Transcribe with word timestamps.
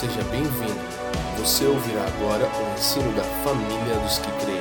seja 0.00 0.24
bem-vindo. 0.30 0.80
Você 1.38 1.66
ouvirá 1.66 2.02
agora 2.06 2.46
o 2.46 2.74
ensino 2.74 3.12
da 3.14 3.22
família 3.22 3.98
dos 4.02 4.18
que 4.18 4.30
creem. 4.40 4.60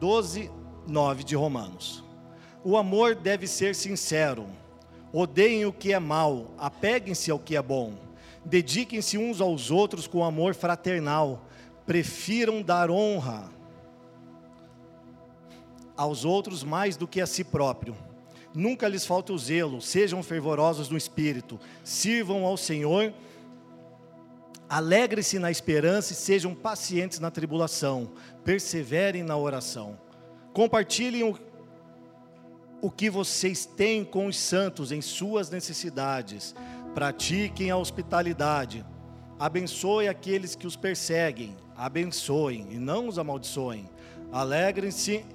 12, 0.00 0.50
9 0.88 1.22
de 1.22 1.36
Romanos. 1.36 2.02
O 2.64 2.76
amor 2.76 3.14
deve 3.14 3.46
ser 3.46 3.76
sincero. 3.76 4.46
Odeiem 5.12 5.64
o 5.64 5.72
que 5.72 5.92
é 5.92 6.00
mal, 6.00 6.50
apeguem-se 6.58 7.30
ao 7.30 7.38
que 7.38 7.54
é 7.54 7.62
bom. 7.62 7.92
Dediquem-se 8.44 9.16
uns 9.16 9.40
aos 9.40 9.70
outros 9.70 10.08
com 10.08 10.24
amor 10.24 10.52
fraternal. 10.52 11.46
Prefiram 11.86 12.60
dar 12.60 12.90
honra 12.90 13.48
aos 15.96 16.24
outros 16.24 16.64
mais 16.64 16.96
do 16.96 17.06
que 17.06 17.20
a 17.20 17.26
si 17.26 17.44
próprio. 17.44 17.94
Nunca 18.56 18.88
lhes 18.88 19.04
falte 19.04 19.32
o 19.32 19.38
zelo, 19.38 19.82
sejam 19.82 20.22
fervorosos 20.22 20.88
no 20.88 20.96
espírito, 20.96 21.60
sirvam 21.84 22.46
ao 22.46 22.56
Senhor, 22.56 23.12
alegrem-se 24.66 25.38
na 25.38 25.50
esperança 25.50 26.14
e 26.14 26.16
sejam 26.16 26.54
pacientes 26.54 27.20
na 27.20 27.30
tribulação, 27.30 28.12
perseverem 28.42 29.22
na 29.22 29.36
oração. 29.36 30.00
Compartilhem 30.54 31.22
o, 31.22 31.38
o 32.80 32.90
que 32.90 33.10
vocês 33.10 33.66
têm 33.66 34.02
com 34.02 34.26
os 34.26 34.38
santos 34.38 34.90
em 34.90 35.02
suas 35.02 35.50
necessidades, 35.50 36.54
pratiquem 36.94 37.70
a 37.70 37.76
hospitalidade, 37.76 38.86
abençoe 39.38 40.08
aqueles 40.08 40.54
que 40.54 40.66
os 40.66 40.76
perseguem, 40.76 41.54
abençoem 41.76 42.68
e 42.70 42.78
não 42.78 43.06
os 43.06 43.18
amaldiçoem, 43.18 43.86
alegrem-se 44.32 45.26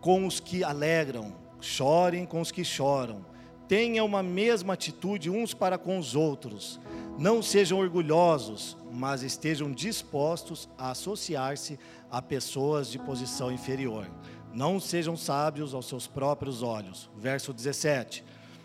com 0.00 0.24
os 0.24 0.38
que 0.38 0.62
alegram, 0.62 1.42
chorem 1.64 2.26
com 2.26 2.40
os 2.40 2.50
que 2.50 2.64
choram. 2.64 3.24
Tenham 3.66 4.04
uma 4.04 4.22
mesma 4.22 4.74
atitude 4.74 5.30
uns 5.30 5.54
para 5.54 5.78
com 5.78 5.98
os 5.98 6.14
outros. 6.14 6.78
Não 7.18 7.42
sejam 7.42 7.78
orgulhosos, 7.78 8.76
mas 8.92 9.22
estejam 9.22 9.72
dispostos 9.72 10.68
a 10.76 10.90
associar-se 10.90 11.78
a 12.10 12.20
pessoas 12.20 12.88
de 12.88 12.98
posição 12.98 13.50
inferior. 13.50 14.08
Não 14.52 14.78
sejam 14.78 15.16
sábios 15.16 15.74
aos 15.74 15.86
seus 15.86 16.06
próprios 16.06 16.62
olhos. 16.62 17.10
Verso 17.16 17.52
17. 17.52 18.24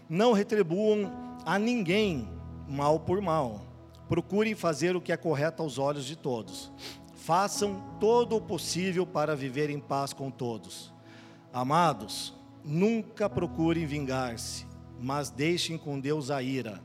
Não 0.10 0.34
retribuam 0.34 1.12
a 1.46 1.58
ninguém 1.58 2.28
mal 2.68 3.00
por 3.00 3.22
mal. 3.22 3.62
Procurem 4.08 4.56
fazer 4.56 4.96
o 4.96 5.02
que 5.02 5.12
é 5.12 5.18
correto 5.18 5.64
aos 5.64 5.78
olhos 5.78 6.06
de 6.06 6.16
todos. 6.16 6.72
Façam 7.16 7.82
todo 8.00 8.36
o 8.36 8.42
possível 8.42 9.06
para 9.06 9.36
viver 9.36 9.70
em 9.70 9.80
paz 9.80 10.14
com 10.14 10.30
todos. 10.30 10.92
Amados, 11.54 12.34
nunca 12.64 13.30
procurem 13.30 13.86
vingar-se, 13.86 14.66
mas 15.00 15.30
deixem 15.30 15.78
com 15.78 16.00
Deus 16.00 16.30
a 16.30 16.42
ira, 16.42 16.82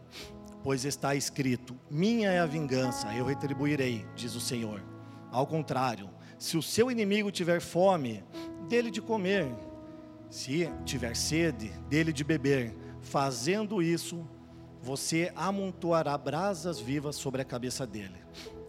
pois 0.63 0.85
está 0.85 1.15
escrito: 1.15 1.77
Minha 1.91 2.31
é 2.31 2.41
a 2.41 2.47
vingança, 2.47 3.13
eu 3.15 3.25
retribuirei, 3.25 4.07
diz 4.15 4.35
o 4.35 4.41
Senhor. 4.41 4.83
Ao 5.31 5.47
contrário, 5.47 6.11
se 6.39 6.57
o 6.57 6.63
seu 6.63 6.91
inimigo 6.91 7.31
tiver 7.31 7.61
fome, 7.61 8.23
dele 8.69 8.91
de 8.91 9.01
comer, 9.01 9.53
se 10.31 10.69
tiver 10.85 11.15
sede, 11.17 11.71
dele 11.89 12.13
de 12.13 12.25
beber. 12.25 12.75
Fazendo 13.01 13.83
isso, 13.83 14.27
você 14.83 15.33
amontoará 15.37 16.17
brasas 16.19 16.81
vivas 16.81 17.17
sobre 17.17 17.43
a 17.43 17.45
cabeça 17.45 17.87
dele. 17.87 18.17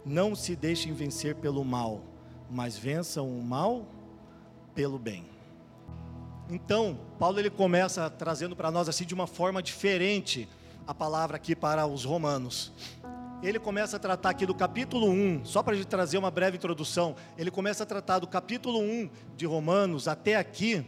Não 0.04 0.34
se 0.34 0.54
deixem 0.54 0.92
vencer 0.92 1.34
pelo 1.36 1.64
mal, 1.64 2.02
mas 2.50 2.78
vençam 2.78 3.28
o 3.28 3.42
mal 3.42 3.86
pelo 4.74 4.98
bem. 4.98 5.35
Então, 6.48 6.98
Paulo 7.18 7.40
ele 7.40 7.50
começa 7.50 8.08
trazendo 8.08 8.54
para 8.54 8.70
nós 8.70 8.88
assim 8.88 9.04
de 9.04 9.14
uma 9.14 9.26
forma 9.26 9.60
diferente 9.60 10.48
a 10.86 10.94
palavra 10.94 11.36
aqui 11.36 11.56
para 11.56 11.84
os 11.86 12.04
romanos. 12.04 12.72
Ele 13.42 13.58
começa 13.58 13.96
a 13.96 14.00
tratar 14.00 14.30
aqui 14.30 14.46
do 14.46 14.54
capítulo 14.54 15.10
1, 15.10 15.44
só 15.44 15.62
para 15.62 15.74
a 15.74 15.76
gente 15.76 15.88
trazer 15.88 16.18
uma 16.18 16.30
breve 16.30 16.56
introdução, 16.56 17.16
ele 17.36 17.50
começa 17.50 17.82
a 17.82 17.86
tratar 17.86 18.20
do 18.20 18.26
capítulo 18.26 18.80
1 18.80 19.10
de 19.36 19.44
Romanos 19.44 20.06
até 20.06 20.36
aqui, 20.36 20.86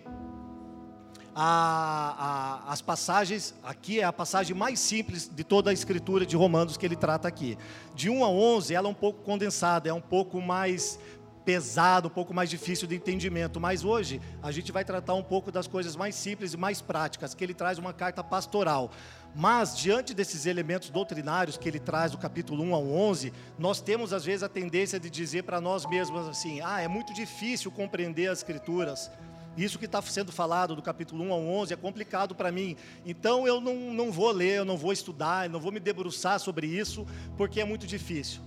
a, 1.34 2.62
a, 2.66 2.72
as 2.72 2.80
passagens, 2.80 3.54
aqui 3.62 4.00
é 4.00 4.04
a 4.04 4.12
passagem 4.12 4.56
mais 4.56 4.80
simples 4.80 5.30
de 5.32 5.44
toda 5.44 5.70
a 5.70 5.72
escritura 5.72 6.24
de 6.24 6.36
Romanos 6.36 6.76
que 6.76 6.84
ele 6.84 6.96
trata 6.96 7.28
aqui. 7.28 7.56
De 7.94 8.08
1 8.10 8.24
a 8.24 8.28
11, 8.28 8.74
ela 8.74 8.88
é 8.88 8.90
um 8.90 8.94
pouco 8.94 9.22
condensada, 9.22 9.88
é 9.88 9.92
um 9.92 10.00
pouco 10.00 10.40
mais 10.40 10.98
pesado, 11.48 12.08
um 12.08 12.10
pouco 12.10 12.34
mais 12.34 12.50
difícil 12.50 12.86
de 12.86 12.94
entendimento, 12.94 13.58
mas 13.58 13.82
hoje 13.82 14.20
a 14.42 14.52
gente 14.52 14.70
vai 14.70 14.84
tratar 14.84 15.14
um 15.14 15.22
pouco 15.22 15.50
das 15.50 15.66
coisas 15.66 15.96
mais 15.96 16.14
simples 16.14 16.52
e 16.52 16.58
mais 16.58 16.82
práticas, 16.82 17.32
que 17.32 17.42
ele 17.42 17.54
traz 17.54 17.78
uma 17.78 17.90
carta 17.90 18.22
pastoral. 18.22 18.90
Mas, 19.34 19.74
diante 19.74 20.12
desses 20.12 20.44
elementos 20.44 20.90
doutrinários 20.90 21.56
que 21.56 21.66
ele 21.66 21.80
traz 21.80 22.12
do 22.12 22.18
capítulo 22.18 22.62
1 22.64 22.74
ao 22.74 22.86
11, 22.86 23.32
nós 23.58 23.80
temos 23.80 24.12
às 24.12 24.26
vezes 24.26 24.42
a 24.42 24.48
tendência 24.50 25.00
de 25.00 25.08
dizer 25.08 25.44
para 25.44 25.58
nós 25.58 25.86
mesmos 25.86 26.28
assim: 26.28 26.60
ah, 26.60 26.82
é 26.82 26.88
muito 26.88 27.14
difícil 27.14 27.70
compreender 27.70 28.26
as 28.26 28.40
Escrituras. 28.40 29.10
Isso 29.56 29.78
que 29.78 29.86
está 29.86 30.02
sendo 30.02 30.30
falado 30.30 30.76
do 30.76 30.82
capítulo 30.82 31.24
1 31.24 31.32
ao 31.32 31.40
11 31.40 31.72
é 31.72 31.76
complicado 31.78 32.34
para 32.34 32.52
mim. 32.52 32.76
Então 33.06 33.46
eu 33.46 33.58
não, 33.58 33.74
não 33.94 34.12
vou 34.12 34.30
ler, 34.32 34.58
eu 34.58 34.66
não 34.66 34.76
vou 34.76 34.92
estudar, 34.92 35.46
eu 35.46 35.50
não 35.50 35.60
vou 35.60 35.72
me 35.72 35.80
debruçar 35.80 36.38
sobre 36.38 36.66
isso, 36.66 37.06
porque 37.38 37.58
é 37.58 37.64
muito 37.64 37.86
difícil. 37.86 38.42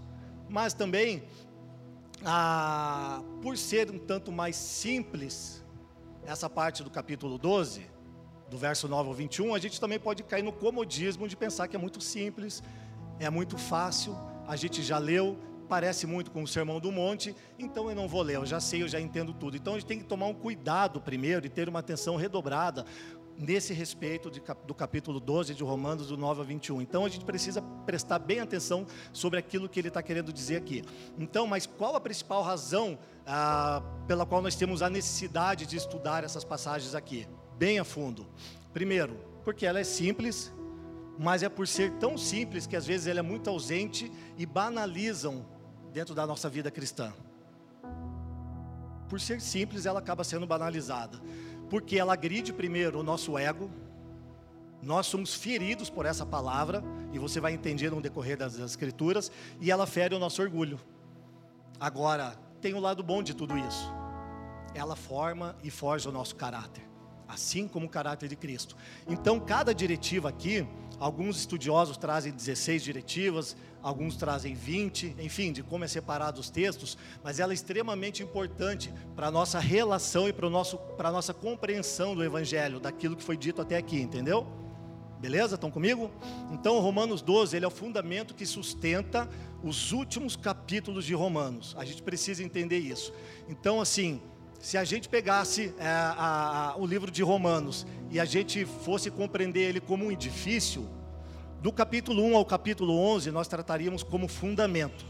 Mas 0.48 0.74
também 0.74 1.24
ah, 2.24 3.24
por 3.42 3.58
ser 3.58 3.90
um 3.90 3.98
tanto 3.98 4.32
mais 4.32 4.56
simples, 4.56 5.64
essa 6.26 6.50
parte 6.50 6.84
do 6.84 6.90
capítulo 6.90 7.38
12, 7.38 7.86
do 8.50 8.58
verso 8.58 8.88
9 8.88 9.10
ao 9.10 9.16
21, 9.16 9.56
a 9.56 9.60
gente 9.60 9.80
também 9.80 10.00
pode 10.00 10.24
cair 10.24 10.44
no 10.44 10.52
comodismo 10.52 11.28
de 11.28 11.36
pensar 11.36 11.68
que 11.68 11.76
é 11.76 11.80
muito 11.80 12.02
simples, 12.02 12.62
é 13.20 13.30
muito 13.30 13.58
fácil, 13.58 14.16
a 14.48 14.56
gente 14.56 14.84
já 14.84 14.98
leu, 14.98 15.38
parece 15.68 16.06
muito 16.06 16.32
com 16.32 16.44
o 16.44 16.48
Sermão 16.48 16.80
do 16.80 16.92
Monte, 16.92 17.36
então 17.58 17.90
eu 17.90 17.96
não 17.96 18.08
vou 18.08 18.22
ler, 18.22 18.36
eu 18.36 18.46
já 18.46 18.60
sei, 18.60 18.84
eu 18.84 18.88
já 18.88 19.00
entendo 19.00 19.34
tudo. 19.34 19.56
Então 19.56 19.74
a 19.74 19.80
gente 19.80 19.88
tem 19.88 20.00
que 20.00 20.04
tomar 20.04 20.28
um 20.28 20.34
cuidado 20.34 21.00
primeiro 21.00 21.46
e 21.46 21.50
ter 21.50 21.70
uma 21.70 21.80
atenção 21.80 22.18
redobrada 22.18 22.86
nesse 23.42 23.74
respeito 23.74 24.30
de, 24.30 24.42
do 24.68 24.74
capítulo 24.74 25.20
12 25.20 25.56
de 25.56 25.64
Romanos, 25.64 26.08
do 26.08 26.16
9 26.16 26.42
a 26.42 26.44
21. 26.44 26.82
Então 26.82 27.04
a 27.04 27.10
gente 27.10 27.26
precisa 27.26 27.62
prestar 27.86 28.20
bem 28.20 28.40
atenção 28.40 28.86
sobre 29.12 29.40
aquilo 29.40 29.68
que 29.68 29.80
ele 29.80 29.88
está 29.88 30.02
querendo 30.04 30.32
dizer 30.32 30.58
aqui. 30.58 30.84
Então, 31.18 31.48
mas 31.48 31.66
qual 31.66 31.96
a 31.96 32.00
principal 32.00 32.44
razão 32.44 33.00
ah, 33.26 33.82
pela 34.08 34.26
qual 34.26 34.42
nós 34.42 34.56
temos 34.56 34.84
a 34.84 34.90
necessidade 34.90 35.66
de 35.66 35.76
estudar 35.76 36.24
essas 36.24 36.44
passagens 36.44 36.94
aqui, 36.94 37.28
bem 37.58 37.80
a 37.80 37.84
fundo? 37.84 38.28
Primeiro, 38.72 39.18
porque 39.44 39.66
ela 39.66 39.80
é 39.80 39.84
simples, 39.84 40.54
mas 41.18 41.42
é 41.42 41.50
por 41.50 41.68
ser 41.68 41.92
tão 41.94 42.18
simples 42.18 42.68
que 42.68 42.76
às 42.76 42.86
vezes 42.86 43.08
ela 43.08 43.20
é 43.20 43.24
muito 43.24 43.50
ausente 43.50 44.12
e 44.38 44.46
banalizam 44.46 45.46
dentro 45.92 46.14
da 46.14 46.28
nossa 46.28 46.48
vida 46.48 46.70
cristã. 46.70 47.12
Por 49.10 49.20
ser 49.20 49.42
simples, 49.42 49.86
ela 49.86 50.00
acaba 50.00 50.24
sendo 50.24 50.48
banalizada 50.48 51.20
porque 51.72 51.98
ela 51.98 52.12
agride 52.12 52.52
primeiro 52.52 53.00
o 53.00 53.04
nosso 53.04 53.38
ego. 53.38 53.72
Nós 54.84 55.08
somos 55.08 55.34
feridos 55.34 55.90
por 55.90 56.06
essa 56.06 56.26
palavra, 56.26 56.84
e 57.14 57.18
você 57.18 57.40
vai 57.40 57.54
entender 57.54 57.90
no 57.90 58.02
decorrer 58.02 58.38
das 58.38 58.60
escrituras, 58.60 59.32
e 59.62 59.72
ela 59.72 59.88
fere 59.88 60.14
o 60.14 60.20
nosso 60.20 60.42
orgulho. 60.42 60.78
Agora, 61.80 62.36
tem 62.60 62.74
o 62.74 62.78
um 62.78 62.80
lado 62.82 63.02
bom 63.02 63.24
de 63.24 63.34
tudo 63.34 63.58
isso. 63.58 63.90
Ela 64.76 64.98
forma 64.98 65.56
e 65.64 65.72
forja 65.72 66.10
o 66.10 66.12
nosso 66.12 66.36
caráter, 66.36 66.84
assim 67.26 67.70
como 67.70 67.86
o 67.86 67.90
caráter 67.90 68.28
de 68.28 68.36
Cristo. 68.36 68.76
Então, 69.08 69.40
cada 69.40 69.74
diretiva 69.74 70.28
aqui, 70.28 70.68
alguns 71.02 71.36
estudiosos 71.40 71.98
trazem 71.98 72.32
16 72.32 72.84
diretivas, 72.84 73.58
alguns 73.82 74.16
trazem 74.16 74.54
20, 74.54 75.16
enfim, 75.18 75.52
de 75.52 75.64
como 75.64 75.84
é 75.84 75.88
separado 75.88 76.40
os 76.40 76.52
textos, 76.52 76.96
mas 77.24 77.40
ela 77.40 77.52
é 77.52 77.56
extremamente 77.56 78.22
importante 78.22 78.94
para 79.16 79.28
a 79.28 79.32
nossa 79.32 79.60
relação 79.60 80.30
e 80.30 80.34
para, 80.34 80.46
a 80.46 81.12
nossa 81.12 81.34
compreensão 81.34 82.14
do 82.14 82.24
Evangelho, 82.24 82.80
daquilo 82.80 83.16
que 83.16 83.24
foi 83.24 83.36
dito 83.36 83.60
até 83.64 83.78
aqui, 83.78 84.00
entendeu? 84.00 84.46
Beleza? 85.20 85.56
Estão 85.56 85.72
comigo? 85.72 86.12
Então, 86.52 86.80
Romanos 86.80 87.24
12, 87.24 87.56
ele 87.56 87.66
é 87.66 87.68
o 87.68 87.72
fundamento 87.72 88.36
que 88.36 88.46
sustenta 88.46 89.28
os 89.64 89.92
últimos 89.92 90.36
capítulos 90.36 91.04
de 91.04 91.16
Romanos. 91.16 91.76
A 91.80 91.84
gente 91.84 92.04
precisa 92.04 92.44
entender 92.44 92.78
isso. 92.78 93.12
Então, 93.50 93.82
assim, 93.82 94.22
se 94.62 94.78
a 94.78 94.84
gente 94.84 95.10
pegasse 95.10 95.74
é, 95.80 95.88
a, 95.88 96.74
a, 96.74 96.78
o 96.78 96.86
livro 96.86 97.10
de 97.10 97.24
Romanos 97.24 97.86
e 98.12 98.20
a 98.20 98.26
gente 98.26 98.64
fosse 98.64 99.10
compreender 99.10 99.62
ele 99.62 99.82
como 99.82 100.06
um 100.06 100.12
edifício, 100.12 100.88
do 101.62 101.72
capítulo 101.72 102.24
1 102.24 102.38
ao 102.38 102.46
capítulo 102.46 102.96
11, 102.96 103.32
nós 103.32 103.48
trataríamos 103.48 104.04
como 104.04 104.28
fundamento. 104.28 105.04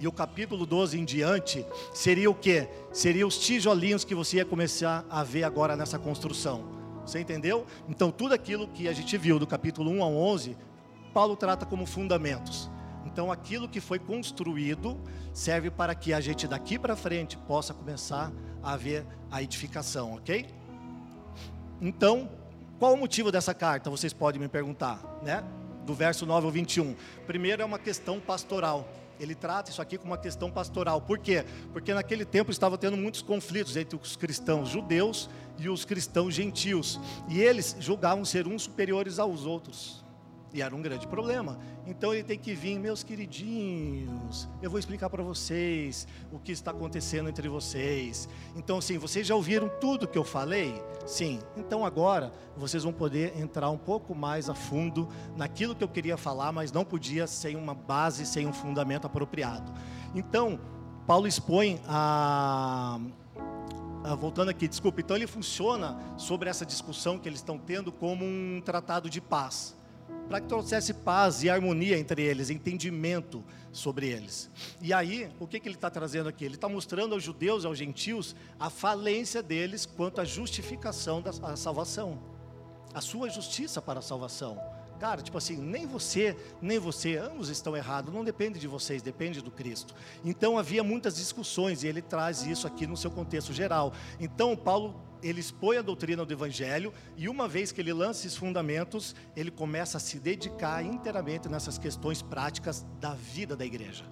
E 0.00 0.06
o 0.06 0.12
capítulo 0.12 0.64
12 0.64 0.98
em 0.98 1.04
diante 1.04 1.66
seria 1.92 2.30
o 2.30 2.34
que? 2.34 2.68
Seria 2.92 3.26
os 3.26 3.38
tijolinhos 3.38 4.04
que 4.04 4.14
você 4.14 4.38
ia 4.38 4.44
começar 4.44 5.04
a 5.10 5.24
ver 5.24 5.42
agora 5.42 5.76
nessa 5.76 5.98
construção. 5.98 6.64
Você 7.04 7.20
entendeu? 7.20 7.66
Então, 7.88 8.10
tudo 8.12 8.32
aquilo 8.32 8.68
que 8.68 8.88
a 8.88 8.92
gente 8.92 9.16
viu 9.18 9.38
do 9.38 9.46
capítulo 9.46 9.90
1 9.90 10.02
ao 10.02 10.14
11, 10.14 10.56
Paulo 11.12 11.36
trata 11.36 11.66
como 11.66 11.84
fundamentos. 11.84 12.70
Então, 13.04 13.30
aquilo 13.30 13.68
que 13.68 13.80
foi 13.80 13.98
construído 13.98 14.98
serve 15.32 15.70
para 15.70 15.94
que 15.94 16.12
a 16.12 16.20
gente 16.20 16.48
daqui 16.48 16.78
para 16.78 16.96
frente 16.96 17.36
possa 17.36 17.74
começar 17.74 18.32
a 18.64 18.76
ver 18.76 19.06
a 19.30 19.42
edificação, 19.42 20.14
ok? 20.14 20.46
Então, 21.80 22.28
qual 22.78 22.94
o 22.94 22.96
motivo 22.96 23.30
dessa 23.30 23.52
carta? 23.52 23.90
Vocês 23.90 24.12
podem 24.12 24.40
me 24.40 24.48
perguntar, 24.48 25.00
né? 25.22 25.44
Do 25.84 25.94
verso 25.94 26.24
9 26.24 26.46
ao 26.46 26.52
21. 26.52 26.96
Primeiro 27.26 27.62
é 27.62 27.64
uma 27.64 27.78
questão 27.78 28.18
pastoral. 28.18 28.88
Ele 29.20 29.34
trata 29.34 29.70
isso 29.70 29.80
aqui 29.80 29.96
como 29.96 30.12
uma 30.12 30.18
questão 30.18 30.50
pastoral. 30.50 31.00
Por 31.00 31.18
quê? 31.18 31.44
Porque 31.72 31.94
naquele 31.94 32.24
tempo 32.24 32.50
estava 32.50 32.76
tendo 32.76 32.96
muitos 32.96 33.22
conflitos 33.22 33.76
entre 33.76 33.96
os 33.96 34.16
cristãos 34.16 34.68
judeus 34.68 35.30
e 35.58 35.68
os 35.68 35.84
cristãos 35.84 36.34
gentios. 36.34 36.98
E 37.28 37.40
eles 37.40 37.76
julgavam 37.78 38.24
ser 38.24 38.46
uns 38.46 38.62
superiores 38.62 39.18
aos 39.18 39.46
outros. 39.46 40.03
E 40.54 40.62
era 40.62 40.72
um 40.72 40.80
grande 40.80 41.04
problema. 41.08 41.58
Então 41.84 42.14
ele 42.14 42.22
tem 42.22 42.38
que 42.38 42.54
vir, 42.54 42.78
meus 42.78 43.02
queridinhos, 43.02 44.48
eu 44.62 44.70
vou 44.70 44.78
explicar 44.78 45.10
para 45.10 45.20
vocês 45.20 46.06
o 46.30 46.38
que 46.38 46.52
está 46.52 46.70
acontecendo 46.70 47.28
entre 47.28 47.48
vocês. 47.48 48.28
Então, 48.54 48.80
sim, 48.80 48.96
vocês 48.96 49.26
já 49.26 49.34
ouviram 49.34 49.68
tudo 49.80 50.06
que 50.06 50.16
eu 50.16 50.22
falei? 50.22 50.80
Sim. 51.04 51.40
Então 51.56 51.84
agora 51.84 52.32
vocês 52.56 52.84
vão 52.84 52.92
poder 52.92 53.36
entrar 53.36 53.68
um 53.68 53.76
pouco 53.76 54.14
mais 54.14 54.48
a 54.48 54.54
fundo 54.54 55.08
naquilo 55.36 55.74
que 55.74 55.82
eu 55.82 55.88
queria 55.88 56.16
falar, 56.16 56.52
mas 56.52 56.70
não 56.70 56.84
podia 56.84 57.26
sem 57.26 57.56
uma 57.56 57.74
base, 57.74 58.24
sem 58.24 58.46
um 58.46 58.52
fundamento 58.52 59.08
apropriado. 59.08 59.72
Então, 60.14 60.60
Paulo 61.04 61.26
expõe 61.26 61.80
a 61.88 63.00
voltando 64.20 64.50
aqui, 64.50 64.68
desculpa. 64.68 65.00
Então 65.00 65.16
ele 65.16 65.26
funciona 65.26 65.98
sobre 66.16 66.48
essa 66.48 66.64
discussão 66.64 67.18
que 67.18 67.28
eles 67.28 67.40
estão 67.40 67.58
tendo 67.58 67.90
como 67.90 68.24
um 68.24 68.62
tratado 68.64 69.10
de 69.10 69.20
paz 69.20 69.74
para 70.28 70.40
que 70.40 70.48
trouxesse 70.48 70.94
paz 70.94 71.42
e 71.42 71.50
harmonia 71.50 71.98
entre 71.98 72.22
eles, 72.22 72.50
entendimento 72.50 73.44
sobre 73.70 74.08
eles. 74.08 74.50
E 74.80 74.92
aí, 74.92 75.30
o 75.38 75.46
que, 75.46 75.60
que 75.60 75.68
ele 75.68 75.74
está 75.74 75.90
trazendo 75.90 76.28
aqui? 76.28 76.44
Ele 76.44 76.54
está 76.54 76.68
mostrando 76.68 77.14
aos 77.14 77.22
judeus 77.22 77.64
e 77.64 77.66
aos 77.66 77.78
gentios 77.78 78.34
a 78.58 78.70
falência 78.70 79.42
deles 79.42 79.84
quanto 79.84 80.20
à 80.20 80.24
justificação 80.24 81.20
da 81.20 81.56
salvação, 81.56 82.18
a 82.94 83.00
sua 83.00 83.28
justiça 83.28 83.82
para 83.82 83.98
a 83.98 84.02
salvação. 84.02 84.58
Cara, 84.98 85.20
tipo 85.20 85.36
assim, 85.36 85.56
nem 85.56 85.86
você, 85.86 86.36
nem 86.62 86.78
você, 86.78 87.16
ambos 87.16 87.48
estão 87.48 87.76
errados, 87.76 88.14
não 88.14 88.24
depende 88.24 88.58
de 88.58 88.68
vocês, 88.68 89.02
depende 89.02 89.40
do 89.40 89.50
Cristo. 89.50 89.94
Então 90.24 90.56
havia 90.56 90.84
muitas 90.84 91.16
discussões 91.16 91.82
e 91.82 91.88
ele 91.88 92.00
traz 92.00 92.46
isso 92.46 92.66
aqui 92.66 92.86
no 92.86 92.96
seu 92.96 93.10
contexto 93.10 93.52
geral. 93.52 93.92
Então 94.20 94.56
Paulo 94.56 94.94
ele 95.24 95.40
expõe 95.40 95.78
a 95.78 95.82
doutrina 95.82 96.24
do 96.24 96.32
Evangelho 96.32 96.92
e 97.16 97.28
uma 97.30 97.48
vez 97.48 97.72
que 97.72 97.80
ele 97.80 97.92
lança 97.94 98.26
esses 98.26 98.36
fundamentos, 98.36 99.16
ele 99.34 99.50
começa 99.50 99.96
a 99.96 100.00
se 100.00 100.18
dedicar 100.18 100.84
inteiramente 100.84 101.48
nessas 101.48 101.78
questões 101.78 102.20
práticas 102.20 102.84
da 103.00 103.14
vida 103.14 103.56
da 103.56 103.64
igreja. 103.64 104.04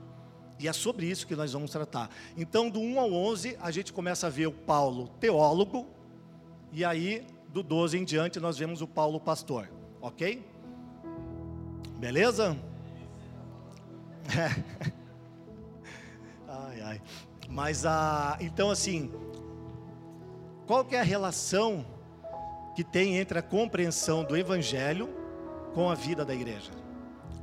E 0.59 0.67
é 0.67 0.73
sobre 0.73 1.06
isso 1.06 1.26
que 1.26 1.37
nós 1.37 1.53
vamos 1.53 1.70
tratar. 1.70 2.09
Então, 2.37 2.70
do 2.70 2.81
1 2.81 2.99
ao 2.99 3.12
11, 3.12 3.59
a 3.61 3.70
gente 3.70 3.93
começa 3.93 4.26
a 4.26 4.31
ver 4.31 4.47
o 4.47 4.53
Paulo 4.53 5.09
teólogo, 5.20 5.87
e 6.73 6.85
aí, 6.85 7.26
do 7.49 7.62
12 7.62 7.99
em 7.99 8.05
diante, 8.05 8.41
nós 8.41 8.56
vemos 8.56 8.81
o 8.81 8.87
Paulo 8.87 9.20
pastor, 9.20 9.69
ok? 10.00 10.43
Beleza? 11.99 12.56
É. 14.35 14.93
Ai, 16.55 16.81
ai. 16.82 17.03
Mas, 17.49 17.87
ah, 17.87 18.37
então, 18.38 18.70
assim, 18.70 19.11
qual 20.67 20.85
que 20.85 20.94
é 20.94 21.00
a 21.00 21.05
relação 21.05 21.85
que 22.75 22.85
tem 22.85 23.19
entre 23.19 23.38
a 23.38 23.43
compreensão 23.43 24.25
do 24.25 24.37
Evangelho 24.37 25.09
com 25.75 25.91
a 25.91 25.94
vida 25.94 26.25
da 26.25 26.35
igreja? 26.35 26.70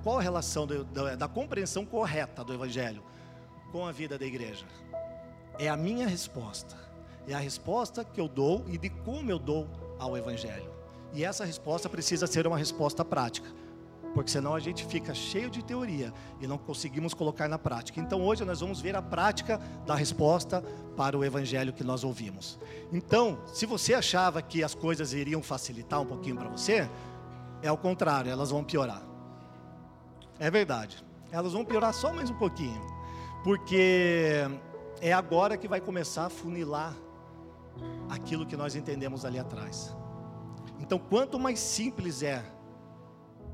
Qual 0.03 0.17
a 0.17 0.21
relação 0.21 0.65
do, 0.65 0.83
da, 0.85 1.15
da 1.15 1.27
compreensão 1.27 1.85
correta 1.85 2.43
do 2.43 2.53
Evangelho 2.53 3.03
com 3.71 3.85
a 3.85 3.91
vida 3.91 4.17
da 4.17 4.25
igreja? 4.25 4.65
É 5.57 5.67
a 5.67 5.75
minha 5.75 6.07
resposta. 6.07 6.75
É 7.27 7.33
a 7.33 7.39
resposta 7.39 8.03
que 8.03 8.19
eu 8.19 8.27
dou 8.27 8.65
e 8.67 8.77
de 8.77 8.89
como 8.89 9.29
eu 9.29 9.37
dou 9.37 9.67
ao 9.99 10.17
Evangelho. 10.17 10.71
E 11.13 11.23
essa 11.23 11.43
resposta 11.43 11.89
precisa 11.89 12.25
ser 12.25 12.47
uma 12.47 12.57
resposta 12.57 13.03
prática 13.03 13.49
porque 14.13 14.31
senão 14.31 14.55
a 14.55 14.59
gente 14.59 14.85
fica 14.85 15.13
cheio 15.13 15.49
de 15.49 15.63
teoria 15.63 16.13
e 16.39 16.47
não 16.47 16.57
conseguimos 16.57 17.13
colocar 17.13 17.47
na 17.47 17.59
prática. 17.59 17.99
Então 17.99 18.21
hoje 18.21 18.43
nós 18.43 18.59
vamos 18.59 18.81
ver 18.81 18.95
a 18.95 19.01
prática 19.01 19.59
da 19.85 19.95
resposta 19.95 20.63
para 20.95 21.17
o 21.17 21.23
evangelho 21.23 21.71
que 21.71 21.83
nós 21.83 22.03
ouvimos. 22.03 22.59
Então, 22.91 23.39
se 23.47 23.65
você 23.65 23.93
achava 23.93 24.41
que 24.41 24.63
as 24.63 24.75
coisas 24.75 25.13
iriam 25.13 25.41
facilitar 25.41 26.01
um 26.01 26.05
pouquinho 26.05 26.35
para 26.35 26.49
você, 26.49 26.89
é 27.61 27.67
ao 27.67 27.77
contrário, 27.77 28.31
elas 28.31 28.51
vão 28.51 28.63
piorar. 28.63 29.01
É 30.39 30.49
verdade. 30.49 31.03
Elas 31.31 31.53
vão 31.53 31.63
piorar 31.63 31.93
só 31.93 32.11
mais 32.11 32.29
um 32.29 32.35
pouquinho. 32.35 32.81
Porque 33.43 34.41
é 35.01 35.13
agora 35.13 35.57
que 35.57 35.67
vai 35.67 35.79
começar 35.79 36.25
a 36.25 36.29
funilar 36.29 36.93
aquilo 38.09 38.45
que 38.45 38.57
nós 38.57 38.75
entendemos 38.75 39.23
ali 39.23 39.39
atrás. 39.39 39.95
Então, 40.79 40.97
quanto 40.97 41.39
mais 41.39 41.59
simples 41.59 42.23
é 42.23 42.43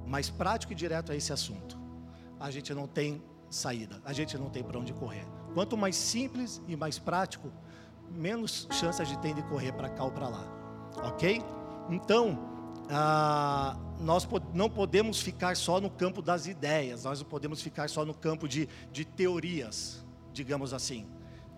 mais 0.05 0.29
prático 0.29 0.73
e 0.73 0.75
direto 0.75 1.11
a 1.11 1.15
esse 1.15 1.33
assunto, 1.33 1.77
a 2.39 2.51
gente 2.51 2.73
não 2.73 2.87
tem 2.87 3.21
saída, 3.49 4.01
a 4.05 4.13
gente 4.13 4.37
não 4.37 4.49
tem 4.49 4.63
para 4.63 4.79
onde 4.79 4.93
correr. 4.93 5.25
Quanto 5.53 5.77
mais 5.77 5.95
simples 5.95 6.61
e 6.67 6.75
mais 6.75 6.99
prático, 6.99 7.51
menos 8.09 8.67
chance 8.71 9.01
a 9.01 9.05
gente 9.05 9.19
tem 9.19 9.33
de 9.33 9.41
correr 9.43 9.71
para 9.71 9.89
cá 9.89 10.03
ou 10.03 10.11
para 10.11 10.27
lá, 10.27 10.45
ok? 11.03 11.41
Então, 11.89 12.37
ah, 12.89 13.77
nós 13.99 14.27
não 14.53 14.69
podemos 14.69 15.19
ficar 15.21 15.55
só 15.55 15.79
no 15.79 15.89
campo 15.89 16.21
das 16.21 16.45
ideias, 16.45 17.03
nós 17.03 17.19
não 17.19 17.27
podemos 17.27 17.61
ficar 17.61 17.89
só 17.89 18.05
no 18.05 18.13
campo 18.13 18.47
de, 18.47 18.67
de 18.91 19.05
teorias, 19.05 20.05
digamos 20.33 20.73
assim. 20.73 21.07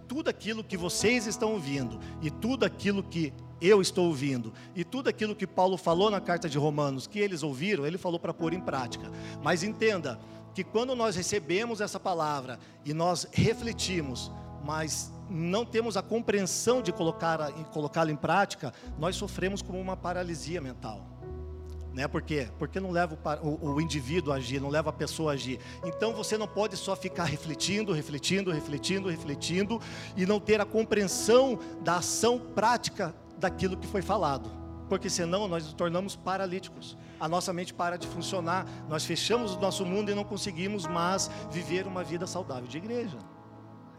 Tudo 0.07 0.29
aquilo 0.29 0.63
que 0.63 0.77
vocês 0.77 1.27
estão 1.27 1.53
ouvindo 1.53 1.99
e 2.21 2.31
tudo 2.31 2.65
aquilo 2.65 3.03
que 3.03 3.33
eu 3.61 3.81
estou 3.81 4.07
ouvindo. 4.07 4.53
E 4.75 4.83
tudo 4.83 5.09
aquilo 5.09 5.35
que 5.35 5.47
Paulo 5.47 5.77
falou 5.77 6.09
na 6.09 6.21
carta 6.21 6.49
de 6.49 6.57
Romanos, 6.57 7.07
que 7.07 7.19
eles 7.19 7.43
ouviram, 7.43 7.85
ele 7.85 7.97
falou 7.97 8.19
para 8.19 8.33
pôr 8.33 8.53
em 8.53 8.61
prática. 8.61 9.11
Mas 9.41 9.63
entenda 9.63 10.19
que 10.53 10.63
quando 10.63 10.95
nós 10.95 11.15
recebemos 11.15 11.81
essa 11.81 11.99
palavra 11.99 12.59
e 12.83 12.93
nós 12.93 13.27
refletimos, 13.31 14.31
mas 14.63 15.11
não 15.29 15.65
temos 15.65 15.97
a 15.97 16.01
compreensão 16.01 16.81
de 16.81 16.91
colocá-la 16.91 17.51
colocá 17.71 18.05
em 18.09 18.15
prática, 18.15 18.73
nós 18.97 19.15
sofremos 19.15 19.61
como 19.61 19.79
uma 19.79 19.95
paralisia 19.95 20.61
mental. 20.61 21.05
Né? 21.93 22.07
Por 22.07 22.21
quê? 22.21 22.47
Porque 22.59 22.79
não 22.79 22.91
leva 22.91 23.17
o, 23.41 23.47
o, 23.47 23.73
o, 23.73 23.81
indivíduo 23.81 24.31
a 24.31 24.35
agir, 24.35 24.61
não 24.61 24.69
leva 24.69 24.91
a 24.91 24.93
pessoa 24.93 25.31
a 25.31 25.33
agir. 25.33 25.59
Então 25.83 26.13
você 26.13 26.37
não 26.37 26.47
pode 26.47 26.77
só 26.77 26.95
ficar 26.95 27.23
refletindo, 27.23 27.91
refletindo, 27.91 28.51
refletindo, 28.51 29.09
refletindo 29.09 29.81
e 30.15 30.23
não 30.23 30.39
ter 30.39 30.61
a 30.61 30.65
compreensão 30.65 31.57
da 31.81 31.97
ação 31.97 32.39
prática 32.39 33.15
daquilo 33.37 33.77
que 33.77 33.87
foi 33.87 34.01
falado, 34.01 34.49
porque 34.89 35.09
senão 35.09 35.47
nós 35.47 35.63
nos 35.63 35.73
tornamos 35.73 36.15
paralíticos. 36.15 36.97
A 37.19 37.27
nossa 37.27 37.53
mente 37.53 37.73
para 37.73 37.97
de 37.97 38.07
funcionar, 38.07 38.65
nós 38.87 39.05
fechamos 39.05 39.53
o 39.53 39.59
nosso 39.59 39.85
mundo 39.85 40.11
e 40.11 40.15
não 40.15 40.23
conseguimos 40.23 40.85
mais 40.85 41.29
viver 41.51 41.87
uma 41.87 42.03
vida 42.03 42.27
saudável 42.27 42.67
de 42.67 42.77
igreja. 42.77 43.17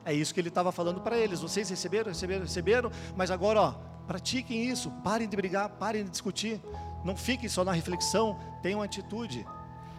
É 0.05 0.13
isso 0.13 0.33
que 0.33 0.41
ele 0.41 0.49
estava 0.49 0.73
falando 0.73 1.01
para 1.01 1.19
eles. 1.19 1.41
Vocês 1.41 1.69
receberam, 1.69 2.09
receberam, 2.09 2.43
receberam, 2.43 2.91
mas 3.17 3.31
agora, 3.31 3.61
ó, 3.61 3.75
pratiquem 4.07 4.65
isso, 4.65 4.91
parem 5.05 5.29
de 5.29 5.37
brigar, 5.37 5.69
parem 5.69 6.05
de 6.05 6.11
discutir, 6.11 6.63
não 7.05 7.15
fiquem 7.15 7.49
só 7.49 7.63
na 7.63 7.73
reflexão, 7.73 8.39
tenham 8.63 8.81
atitude. 8.81 9.47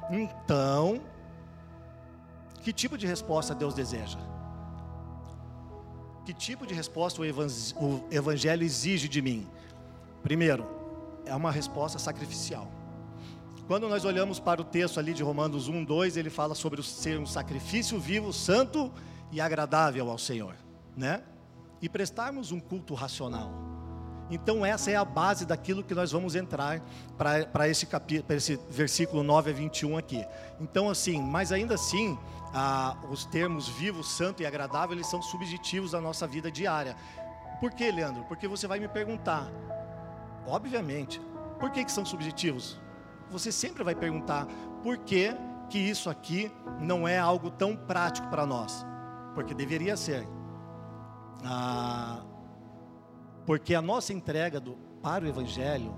Então, 0.09 0.99
que 2.63 2.73
tipo 2.73 2.97
de 2.97 3.05
resposta 3.05 3.53
Deus 3.53 3.73
deseja? 3.73 4.17
Que 6.29 6.33
tipo 6.33 6.67
de 6.67 6.75
resposta 6.75 7.19
o 7.23 8.05
Evangelho 8.11 8.63
exige 8.63 9.07
de 9.07 9.19
mim? 9.19 9.47
Primeiro, 10.21 10.63
é 11.25 11.33
uma 11.33 11.51
resposta 11.51 11.97
sacrificial. 11.97 12.71
Quando 13.65 13.89
nós 13.89 14.05
olhamos 14.05 14.39
para 14.39 14.61
o 14.61 14.63
texto 14.63 14.99
ali 14.99 15.11
de 15.11 15.23
Romanos 15.23 15.67
1, 15.67 15.83
2, 15.83 16.17
ele 16.17 16.29
fala 16.29 16.53
sobre 16.53 16.83
ser 16.83 17.17
um 17.17 17.25
sacrifício 17.25 17.99
vivo, 17.99 18.31
santo 18.31 18.91
e 19.31 19.41
agradável 19.41 20.07
ao 20.07 20.19
Senhor, 20.19 20.53
né? 20.95 21.23
E 21.81 21.89
prestarmos 21.89 22.51
um 22.51 22.59
culto 22.59 22.93
racional. 22.93 23.68
Então 24.29 24.65
essa 24.65 24.91
é 24.91 24.95
a 24.95 25.03
base 25.03 25.45
daquilo 25.45 25.83
que 25.83 25.95
nós 25.95 26.11
vamos 26.11 26.35
entrar 26.35 26.81
para 27.17 27.67
esse 27.67 27.87
esse 28.29 28.59
versículo 28.69 29.23
9 29.23 29.51
a 29.51 29.53
21 29.53 29.97
aqui. 29.97 30.25
Então 30.59 30.89
assim, 30.89 31.21
mas 31.21 31.51
ainda 31.51 31.75
assim, 31.75 32.17
ah, 32.53 32.95
os 33.09 33.25
termos 33.25 33.67
vivo, 33.67 34.03
santo 34.03 34.41
e 34.41 34.45
agradável, 34.45 34.95
eles 34.95 35.07
são 35.07 35.21
subjetivos 35.21 35.91
da 35.91 36.01
nossa 36.01 36.27
vida 36.27 36.51
diária. 36.51 36.95
Por 37.59 37.71
que, 37.71 37.91
Leandro? 37.91 38.23
Porque 38.25 38.47
você 38.47 38.67
vai 38.67 38.79
me 38.79 38.87
perguntar. 38.87 39.47
Obviamente. 40.47 41.21
Por 41.59 41.71
que, 41.71 41.83
que 41.83 41.91
são 41.91 42.05
subjetivos? 42.05 42.79
Você 43.29 43.51
sempre 43.51 43.83
vai 43.83 43.93
perguntar 43.93 44.47
por 44.81 44.97
que, 44.99 45.35
que 45.69 45.77
isso 45.77 46.09
aqui 46.09 46.51
não 46.79 47.07
é 47.07 47.19
algo 47.19 47.51
tão 47.51 47.75
prático 47.75 48.27
para 48.29 48.45
nós. 48.45 48.85
Porque 49.35 49.53
deveria 49.53 49.97
ser. 49.97 50.27
Ah, 51.43 52.21
porque 53.49 53.73
a 53.73 53.81
nossa 53.81 54.13
entrega 54.13 54.59
do, 54.59 54.77
para 55.01 55.25
o 55.25 55.27
Evangelho, 55.27 55.91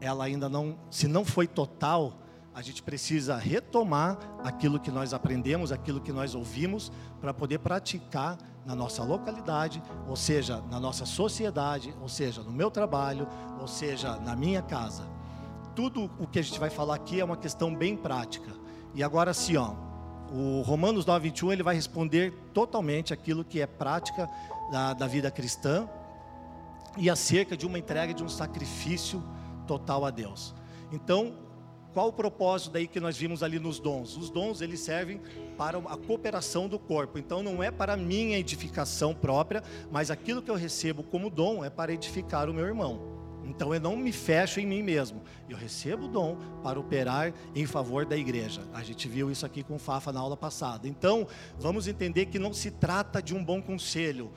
ela 0.00 0.26
ainda 0.26 0.48
não, 0.48 0.78
se 0.88 1.08
não 1.08 1.24
foi 1.24 1.48
total, 1.48 2.22
a 2.54 2.62
gente 2.62 2.84
precisa 2.84 3.36
retomar 3.36 4.16
aquilo 4.44 4.78
que 4.78 4.92
nós 4.92 5.12
aprendemos, 5.12 5.72
aquilo 5.72 6.00
que 6.00 6.12
nós 6.12 6.36
ouvimos, 6.36 6.92
para 7.20 7.34
poder 7.34 7.58
praticar 7.58 8.38
na 8.64 8.76
nossa 8.76 9.02
localidade, 9.02 9.82
ou 10.06 10.14
seja, 10.14 10.62
na 10.70 10.78
nossa 10.78 11.04
sociedade, 11.04 11.92
ou 12.00 12.08
seja, 12.08 12.44
no 12.44 12.52
meu 12.52 12.70
trabalho, 12.70 13.26
ou 13.60 13.66
seja, 13.66 14.20
na 14.20 14.36
minha 14.36 14.62
casa. 14.62 15.02
Tudo 15.74 16.08
o 16.20 16.28
que 16.28 16.38
a 16.38 16.42
gente 16.42 16.60
vai 16.60 16.70
falar 16.70 16.94
aqui 16.94 17.18
é 17.18 17.24
uma 17.24 17.36
questão 17.36 17.74
bem 17.74 17.96
prática. 17.96 18.52
E 18.94 19.02
agora 19.02 19.34
sim, 19.34 19.56
ó, 19.56 19.74
o 20.30 20.62
Romanos 20.62 21.04
9, 21.04 21.30
21, 21.30 21.54
ele 21.54 21.62
vai 21.64 21.74
responder 21.74 22.32
totalmente 22.54 23.12
aquilo 23.12 23.44
que 23.44 23.60
é 23.60 23.66
prática 23.66 24.30
da, 24.70 24.92
da 24.94 25.06
vida 25.06 25.30
cristã 25.30 25.88
e 26.96 27.08
acerca 27.08 27.56
de 27.56 27.66
uma 27.66 27.78
entrega 27.78 28.12
de 28.12 28.22
um 28.22 28.28
sacrifício 28.28 29.22
total 29.66 30.04
a 30.04 30.10
Deus. 30.10 30.54
Então, 30.90 31.34
qual 31.92 32.08
o 32.08 32.12
propósito 32.12 32.72
daí 32.72 32.86
que 32.86 33.00
nós 33.00 33.16
vimos 33.16 33.42
ali 33.42 33.58
nos 33.58 33.80
dons? 33.80 34.16
Os 34.16 34.30
dons 34.30 34.60
eles 34.60 34.80
servem 34.80 35.20
para 35.56 35.78
a 35.78 35.96
cooperação 35.96 36.68
do 36.68 36.78
corpo. 36.78 37.18
Então 37.18 37.42
não 37.42 37.62
é 37.62 37.70
para 37.70 37.96
minha 37.96 38.38
edificação 38.38 39.14
própria, 39.14 39.62
mas 39.90 40.10
aquilo 40.10 40.42
que 40.42 40.50
eu 40.50 40.54
recebo 40.54 41.02
como 41.02 41.30
dom 41.30 41.64
é 41.64 41.70
para 41.70 41.92
edificar 41.92 42.48
o 42.48 42.54
meu 42.54 42.66
irmão. 42.66 43.18
Então 43.44 43.74
eu 43.74 43.80
não 43.80 43.96
me 43.96 44.12
fecho 44.12 44.60
em 44.60 44.66
mim 44.66 44.82
mesmo. 44.82 45.22
Eu 45.48 45.56
recebo 45.56 46.04
o 46.04 46.08
dom 46.08 46.36
para 46.62 46.78
operar 46.78 47.32
em 47.54 47.64
favor 47.64 48.04
da 48.04 48.16
igreja. 48.16 48.60
A 48.74 48.82
gente 48.82 49.08
viu 49.08 49.30
isso 49.30 49.46
aqui 49.46 49.62
com 49.62 49.76
o 49.76 49.78
Fafa 49.78 50.12
na 50.12 50.20
aula 50.20 50.36
passada. 50.36 50.86
Então, 50.86 51.26
vamos 51.58 51.88
entender 51.88 52.26
que 52.26 52.38
não 52.38 52.52
se 52.52 52.70
trata 52.70 53.22
de 53.22 53.34
um 53.34 53.42
bom 53.42 53.62
conselho 53.62 54.30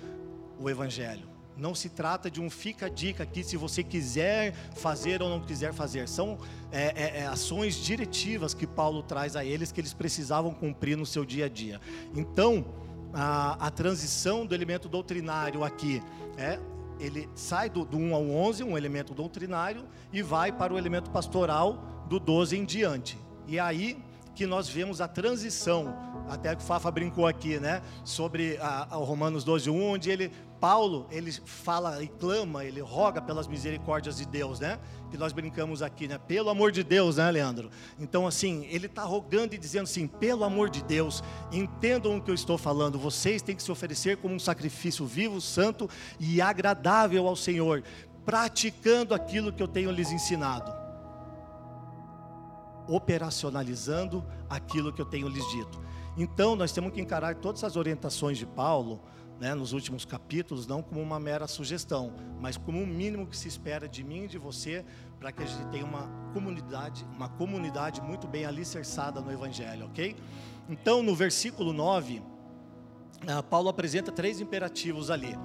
o 0.61 0.69
evangelho. 0.69 1.29
Não 1.57 1.75
se 1.75 1.89
trata 1.89 2.31
de 2.31 2.41
um 2.41 2.49
fica 2.49 2.89
dica 2.89 3.23
aqui 3.23 3.43
se 3.43 3.57
você 3.57 3.83
quiser 3.83 4.53
fazer 4.75 5.21
ou 5.21 5.29
não 5.29 5.41
quiser 5.41 5.73
fazer. 5.73 6.07
São 6.07 6.37
é, 6.71 6.93
é, 6.95 7.19
é, 7.19 7.25
ações 7.27 7.75
diretivas 7.75 8.53
que 8.53 8.65
Paulo 8.65 9.03
traz 9.03 9.35
a 9.35 9.43
eles 9.43 9.71
que 9.71 9.81
eles 9.81 9.93
precisavam 9.93 10.53
cumprir 10.53 10.97
no 10.97 11.05
seu 11.05 11.25
dia 11.25 11.45
a 11.45 11.49
dia. 11.49 11.79
Então, 12.15 12.65
a, 13.13 13.67
a 13.67 13.69
transição 13.69 14.45
do 14.45 14.55
elemento 14.55 14.87
doutrinário 14.87 15.63
aqui 15.63 16.01
é 16.37 16.57
ele 16.99 17.27
sai 17.33 17.69
do, 17.69 17.83
do 17.83 17.97
1 17.97 18.15
ao 18.15 18.29
11, 18.29 18.63
um 18.63 18.77
elemento 18.77 19.13
doutrinário, 19.13 19.85
e 20.13 20.21
vai 20.21 20.51
para 20.51 20.71
o 20.71 20.77
elemento 20.77 21.09
pastoral 21.09 22.05
do 22.07 22.19
12 22.19 22.57
em 22.57 22.63
diante. 22.63 23.17
E 23.47 23.59
aí 23.59 23.97
que 24.35 24.45
nós 24.45 24.69
vemos 24.69 25.01
a 25.01 25.07
transição, 25.07 25.93
até 26.29 26.55
que 26.55 26.61
o 26.61 26.65
Fafa 26.65 26.89
brincou 26.89 27.27
aqui, 27.27 27.59
né, 27.59 27.81
sobre 28.03 28.57
a 28.57 28.85
Romanos 28.95 29.43
12, 29.43 29.69
1, 29.69 29.83
onde 29.83 30.09
ele 30.09 30.31
Paulo, 30.61 31.07
ele 31.09 31.31
fala 31.31 32.03
e 32.03 32.07
clama, 32.07 32.63
ele 32.63 32.79
roga 32.81 33.19
pelas 33.19 33.47
misericórdias 33.47 34.17
de 34.17 34.27
Deus, 34.27 34.59
né? 34.59 34.77
Que 35.09 35.17
nós 35.17 35.33
brincamos 35.33 35.81
aqui, 35.81 36.07
né? 36.07 36.19
Pelo 36.19 36.51
amor 36.51 36.71
de 36.71 36.83
Deus, 36.83 37.17
né, 37.17 37.31
Leandro? 37.31 37.71
Então, 37.99 38.27
assim, 38.27 38.67
ele 38.69 38.85
está 38.85 39.03
rogando 39.03 39.55
e 39.55 39.57
dizendo 39.57 39.85
assim: 39.85 40.05
pelo 40.05 40.43
amor 40.43 40.69
de 40.69 40.83
Deus, 40.83 41.23
entendam 41.51 42.15
o 42.15 42.21
que 42.21 42.29
eu 42.29 42.35
estou 42.35 42.59
falando. 42.59 42.99
Vocês 42.99 43.41
têm 43.41 43.55
que 43.55 43.63
se 43.63 43.71
oferecer 43.71 44.17
como 44.17 44.35
um 44.35 44.39
sacrifício 44.39 45.03
vivo, 45.03 45.41
santo 45.41 45.89
e 46.19 46.39
agradável 46.39 47.27
ao 47.27 47.35
Senhor, 47.35 47.83
praticando 48.23 49.15
aquilo 49.15 49.51
que 49.51 49.63
eu 49.63 49.67
tenho 49.67 49.89
lhes 49.89 50.11
ensinado, 50.11 50.71
operacionalizando 52.87 54.23
aquilo 54.47 54.93
que 54.93 55.01
eu 55.01 55.05
tenho 55.07 55.27
lhes 55.27 55.49
dito. 55.49 55.81
Então, 56.15 56.55
nós 56.55 56.71
temos 56.71 56.91
que 56.93 57.01
encarar 57.01 57.33
todas 57.33 57.63
as 57.63 57.75
orientações 57.75 58.37
de 58.37 58.45
Paulo 58.45 59.01
né, 59.41 59.55
nos 59.55 59.73
últimos 59.73 60.05
capítulos, 60.05 60.67
não 60.67 60.83
como 60.83 61.01
uma 61.01 61.19
mera 61.19 61.47
sugestão, 61.47 62.13
mas 62.39 62.57
como 62.57 62.79
um 62.79 62.85
mínimo 62.85 63.25
que 63.25 63.35
se 63.35 63.47
espera 63.47 63.87
de 63.87 64.03
mim 64.03 64.25
e 64.25 64.27
de 64.27 64.37
você, 64.37 64.85
para 65.19 65.31
que 65.31 65.41
a 65.41 65.45
gente 65.47 65.65
tenha 65.69 65.83
uma 65.83 66.07
comunidade, 66.31 67.03
uma 67.11 67.27
comunidade 67.27 67.99
muito 68.01 68.27
bem 68.27 68.45
alicerçada 68.45 69.19
no 69.19 69.31
Evangelho, 69.31 69.87
ok? 69.87 70.15
Então, 70.69 71.01
no 71.01 71.15
versículo 71.15 71.73
9, 71.73 72.21
ah, 73.25 73.41
Paulo 73.41 73.67
apresenta 73.67 74.11
três 74.11 74.39
imperativos 74.39 75.09
ali. 75.09 75.35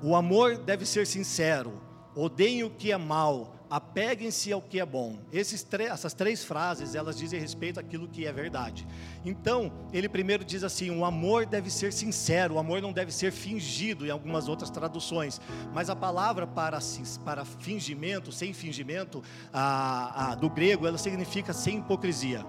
O 0.00 0.14
amor 0.14 0.56
deve 0.56 0.86
ser 0.86 1.04
sincero, 1.04 1.82
odeiem 2.14 2.62
o 2.62 2.70
que 2.70 2.92
é 2.92 2.96
mal, 2.96 3.52
apeguem-se 3.70 4.52
ao 4.52 4.62
que 4.62 4.80
é 4.80 4.86
bom. 4.86 5.18
essas 5.32 6.14
três 6.14 6.44
frases, 6.44 6.94
elas 6.94 7.16
dizem 7.16 7.40
respeito 7.40 7.78
àquilo 7.78 8.08
que 8.08 8.26
é 8.26 8.32
verdade. 8.32 8.86
Então, 9.24 9.72
ele 9.92 10.08
primeiro 10.08 10.44
diz 10.44 10.64
assim: 10.64 10.90
o 10.90 11.04
amor 11.04 11.46
deve 11.46 11.70
ser 11.70 11.92
sincero, 11.92 12.54
o 12.54 12.58
amor 12.58 12.80
não 12.80 12.92
deve 12.92 13.12
ser 13.12 13.32
fingido, 13.32 14.06
em 14.06 14.10
algumas 14.10 14.48
outras 14.48 14.70
traduções. 14.70 15.40
Mas 15.72 15.90
a 15.90 15.96
palavra 15.96 16.46
para, 16.46 16.78
para 17.24 17.44
fingimento, 17.44 18.32
sem 18.32 18.52
fingimento, 18.52 19.22
a, 19.52 20.32
a, 20.32 20.34
do 20.34 20.48
grego, 20.48 20.86
ela 20.86 20.98
significa 20.98 21.52
sem 21.52 21.78
hipocrisia. 21.78 22.44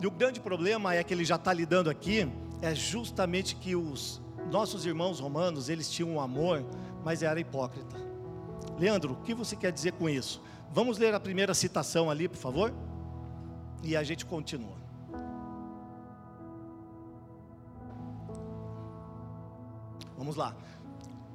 E 0.00 0.06
o 0.06 0.10
grande 0.10 0.40
problema 0.40 0.94
é 0.94 1.02
que 1.02 1.12
ele 1.12 1.24
já 1.24 1.34
está 1.34 1.52
lidando 1.52 1.90
aqui, 1.90 2.30
é 2.62 2.74
justamente 2.74 3.56
que 3.56 3.74
os 3.74 4.22
nossos 4.50 4.86
irmãos 4.86 5.20
romanos, 5.20 5.68
eles 5.68 5.90
tinham 5.90 6.12
um 6.12 6.20
amor, 6.20 6.64
mas 7.04 7.22
era 7.22 7.40
hipócrita. 7.40 8.07
Leandro, 8.78 9.14
o 9.14 9.16
que 9.16 9.34
você 9.34 9.56
quer 9.56 9.72
dizer 9.72 9.92
com 9.92 10.08
isso? 10.08 10.40
Vamos 10.72 10.98
ler 10.98 11.14
a 11.14 11.20
primeira 11.20 11.52
citação 11.54 12.10
ali, 12.10 12.28
por 12.28 12.36
favor? 12.36 12.72
E 13.82 13.96
a 13.96 14.02
gente 14.02 14.24
continua. 14.24 14.76
Vamos 20.16 20.36
lá. 20.36 20.54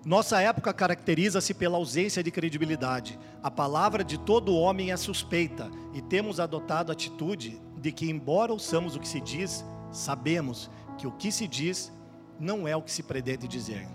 Nossa 0.06 0.42
época 0.42 0.74
caracteriza-se 0.74 1.54
pela 1.54 1.78
ausência 1.78 2.22
de 2.22 2.30
credibilidade. 2.30 3.18
A 3.42 3.50
palavra 3.50 4.04
de 4.04 4.18
todo 4.18 4.56
homem 4.56 4.92
é 4.92 4.98
suspeita 4.98 5.72
e 5.94 6.02
temos 6.02 6.40
adotado 6.40 6.92
a 6.92 6.94
atitude 6.94 7.62
de 7.78 7.92
que, 7.92 8.10
embora 8.10 8.52
ouçamos 8.52 8.96
o 8.96 9.00
que 9.00 9.08
se 9.08 9.22
diz, 9.22 9.64
sabemos 9.92 10.70
que 10.98 11.08
o 11.08 11.12
que 11.12 11.32
se 11.32 11.48
diz 11.48 11.92
não 12.40 12.68
é 12.68 12.76
o 12.76 12.82
que 12.82 12.92
se 12.92 13.04
pretende 13.04 13.48
dizer. 13.48 13.88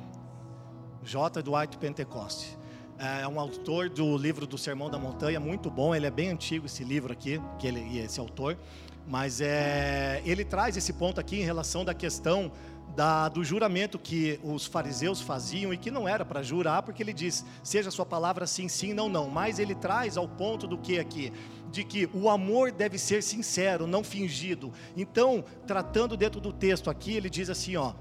J. 1.02 1.42
Dwight 1.42 1.76
Pentecoste. 1.78 2.57
É 2.98 3.28
um 3.28 3.38
autor 3.38 3.88
do 3.88 4.16
livro 4.16 4.44
do 4.44 4.58
Sermão 4.58 4.90
da 4.90 4.98
Montanha, 4.98 5.38
muito 5.38 5.70
bom. 5.70 5.94
Ele 5.94 6.06
é 6.06 6.10
bem 6.10 6.30
antigo 6.30 6.66
esse 6.66 6.82
livro 6.82 7.12
aqui, 7.12 7.40
que 7.56 7.66
ele, 7.68 7.98
esse 7.98 8.18
autor. 8.18 8.58
Mas 9.06 9.40
é, 9.40 10.20
ele 10.24 10.44
traz 10.44 10.76
esse 10.76 10.92
ponto 10.92 11.20
aqui 11.20 11.36
em 11.36 11.44
relação 11.44 11.84
da 11.84 11.94
questão 11.94 12.50
da, 12.96 13.28
do 13.28 13.44
juramento 13.44 14.00
que 14.00 14.40
os 14.42 14.66
fariseus 14.66 15.20
faziam 15.20 15.72
e 15.72 15.76
que 15.76 15.92
não 15.92 16.08
era 16.08 16.24
para 16.24 16.42
jurar, 16.42 16.82
porque 16.82 17.00
ele 17.00 17.12
diz: 17.12 17.44
seja 17.62 17.88
sua 17.88 18.04
palavra 18.04 18.48
sim, 18.48 18.68
sim, 18.68 18.92
não, 18.92 19.08
não. 19.08 19.28
Mas 19.28 19.60
ele 19.60 19.76
traz 19.76 20.16
ao 20.16 20.26
ponto 20.26 20.66
do 20.66 20.76
que 20.76 20.98
aqui? 20.98 21.32
De 21.70 21.84
que 21.84 22.10
o 22.12 22.28
amor 22.28 22.72
deve 22.72 22.98
ser 22.98 23.22
sincero, 23.22 23.86
não 23.86 24.02
fingido. 24.02 24.72
Então, 24.96 25.44
tratando 25.68 26.16
dentro 26.16 26.40
do 26.40 26.52
texto 26.52 26.90
aqui, 26.90 27.12
ele 27.12 27.30
diz 27.30 27.48
assim: 27.48 27.76
ó, 27.76 27.92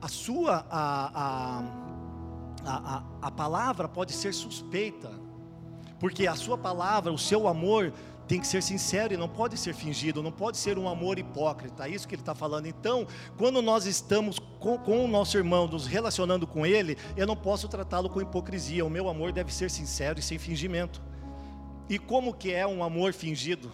a 0.00 0.08
sua. 0.08 0.66
A, 0.68 1.12
a, 1.14 2.01
a, 2.64 2.96
a, 3.20 3.28
a 3.28 3.30
palavra 3.30 3.88
pode 3.88 4.12
ser 4.12 4.32
suspeita, 4.32 5.10
porque 5.98 6.26
a 6.26 6.34
sua 6.34 6.58
palavra, 6.58 7.12
o 7.12 7.18
seu 7.18 7.46
amor, 7.46 7.92
tem 8.26 8.40
que 8.40 8.46
ser 8.46 8.62
sincero 8.62 9.12
e 9.12 9.16
não 9.16 9.28
pode 9.28 9.58
ser 9.58 9.74
fingido, 9.74 10.22
não 10.22 10.32
pode 10.32 10.56
ser 10.56 10.78
um 10.78 10.88
amor 10.88 11.18
hipócrita, 11.18 11.86
é 11.86 11.90
isso 11.90 12.08
que 12.08 12.14
ele 12.14 12.22
está 12.22 12.34
falando. 12.34 12.66
Então, 12.66 13.06
quando 13.36 13.60
nós 13.60 13.84
estamos 13.84 14.38
com, 14.58 14.78
com, 14.78 15.04
o 15.04 15.08
nosso 15.08 15.36
irmão, 15.36 15.66
nos 15.66 15.86
relacionando 15.86 16.46
com 16.46 16.64
ele, 16.64 16.96
eu 17.16 17.26
não 17.26 17.36
posso 17.36 17.68
tratá-lo 17.68 18.08
com 18.08 18.20
hipocrisia, 18.20 18.84
o 18.84 18.90
meu 18.90 19.08
amor 19.08 19.32
deve 19.32 19.52
ser 19.52 19.70
sincero 19.70 20.18
e 20.18 20.22
sem 20.22 20.38
fingimento. 20.38 21.02
E 21.88 21.98
como 21.98 22.32
que 22.32 22.52
é 22.52 22.66
um 22.66 22.82
amor 22.82 23.12
fingido? 23.12 23.70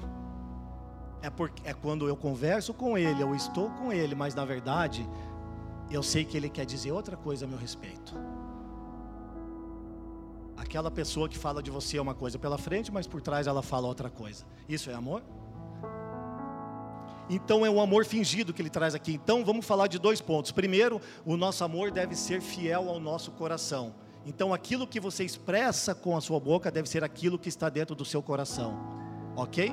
É, 1.22 1.30
porque, 1.30 1.62
é 1.68 1.74
quando 1.74 2.08
eu 2.08 2.16
converso 2.16 2.72
com 2.72 2.96
ele, 2.96 3.22
eu 3.22 3.34
estou 3.34 3.70
com 3.70 3.92
ele, 3.92 4.14
mas 4.14 4.34
na 4.34 4.44
verdade, 4.44 5.08
eu 5.90 6.02
sei 6.02 6.24
que 6.24 6.36
ele 6.36 6.48
quer 6.48 6.64
dizer 6.64 6.92
outra 6.92 7.16
coisa 7.16 7.44
a 7.44 7.48
meu 7.48 7.58
respeito. 7.58 8.14
Aquela 10.58 10.90
pessoa 10.90 11.28
que 11.28 11.38
fala 11.38 11.62
de 11.62 11.70
você 11.70 11.98
é 11.98 12.02
uma 12.02 12.14
coisa 12.14 12.38
pela 12.38 12.58
frente, 12.58 12.92
mas 12.92 13.06
por 13.06 13.22
trás 13.22 13.46
ela 13.46 13.62
fala 13.62 13.86
outra 13.86 14.10
coisa. 14.10 14.44
Isso 14.68 14.90
é 14.90 14.94
amor? 14.94 15.22
Então 17.30 17.64
é 17.64 17.70
um 17.70 17.80
amor 17.80 18.04
fingido 18.04 18.52
que 18.52 18.60
ele 18.60 18.70
traz 18.70 18.94
aqui. 18.94 19.12
Então 19.12 19.44
vamos 19.44 19.64
falar 19.64 19.86
de 19.86 19.98
dois 19.98 20.20
pontos. 20.20 20.50
Primeiro, 20.50 21.00
o 21.24 21.36
nosso 21.36 21.62
amor 21.62 21.90
deve 21.90 22.16
ser 22.16 22.40
fiel 22.40 22.88
ao 22.88 22.98
nosso 22.98 23.30
coração. 23.32 23.94
Então 24.26 24.52
aquilo 24.52 24.86
que 24.86 24.98
você 24.98 25.24
expressa 25.24 25.94
com 25.94 26.16
a 26.16 26.20
sua 26.20 26.40
boca 26.40 26.70
deve 26.70 26.88
ser 26.88 27.04
aquilo 27.04 27.38
que 27.38 27.48
está 27.48 27.68
dentro 27.68 27.94
do 27.94 28.04
seu 28.04 28.22
coração. 28.22 28.76
Ok? 29.36 29.72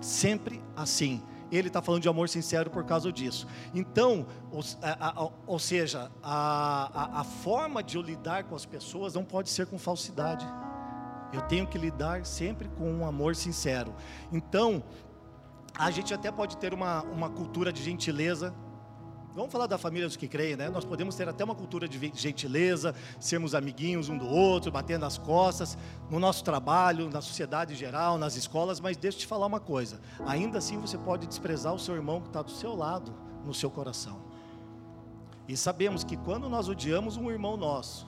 Sempre 0.00 0.62
assim 0.74 1.22
ele 1.50 1.68
está 1.68 1.80
falando 1.82 2.02
de 2.02 2.08
amor 2.08 2.28
sincero 2.28 2.70
por 2.70 2.84
causa 2.84 3.12
disso. 3.12 3.46
Então, 3.74 4.26
ou, 4.50 4.60
a, 4.82 5.22
a, 5.22 5.30
ou 5.46 5.58
seja, 5.58 6.10
a, 6.22 7.20
a, 7.20 7.24
forma 7.24 7.82
de 7.82 7.96
eu 7.96 8.02
lidar 8.02 8.44
com 8.44 8.54
as 8.54 8.66
pessoas 8.66 9.14
não 9.14 9.24
pode 9.24 9.50
ser 9.50 9.66
com 9.66 9.78
falsidade. 9.78 10.46
Eu 11.32 11.42
tenho 11.42 11.66
que 11.66 11.76
lidar 11.76 12.24
sempre 12.24 12.68
com 12.68 12.90
um 12.90 13.06
amor 13.06 13.34
sincero. 13.34 13.94
Então, 14.32 14.82
a 15.76 15.90
gente 15.90 16.14
até 16.14 16.30
pode 16.30 16.56
ter 16.56 16.72
uma, 16.72 17.02
uma 17.02 17.28
cultura 17.28 17.72
de 17.72 17.82
gentileza, 17.82 18.54
Vamos 19.34 19.50
falar 19.50 19.66
da 19.66 19.76
família 19.76 20.06
dos 20.06 20.16
que 20.16 20.28
creem, 20.28 20.54
né? 20.54 20.70
Nós 20.70 20.84
podemos 20.84 21.16
ter 21.16 21.28
até 21.28 21.42
uma 21.42 21.56
cultura 21.56 21.88
de 21.88 22.12
gentileza, 22.14 22.94
sermos 23.18 23.52
amiguinhos 23.52 24.08
um 24.08 24.16
do 24.16 24.28
outro, 24.28 24.70
batendo 24.70 25.04
as 25.04 25.18
costas, 25.18 25.76
no 26.08 26.20
nosso 26.20 26.44
trabalho, 26.44 27.10
na 27.10 27.20
sociedade 27.20 27.72
em 27.72 27.76
geral, 27.76 28.16
nas 28.16 28.36
escolas, 28.36 28.78
mas 28.78 28.96
deixa 28.96 29.16
eu 29.16 29.20
te 29.22 29.26
falar 29.26 29.46
uma 29.46 29.58
coisa: 29.58 30.00
ainda 30.24 30.58
assim 30.58 30.78
você 30.78 30.96
pode 30.96 31.26
desprezar 31.26 31.74
o 31.74 31.80
seu 31.80 31.96
irmão 31.96 32.20
que 32.20 32.28
está 32.28 32.42
do 32.42 32.50
seu 32.52 32.76
lado, 32.76 33.12
no 33.44 33.52
seu 33.52 33.68
coração. 33.68 34.22
E 35.48 35.56
sabemos 35.56 36.04
que 36.04 36.16
quando 36.16 36.48
nós 36.48 36.68
odiamos 36.68 37.16
um 37.16 37.28
irmão 37.28 37.56
nosso, 37.56 38.06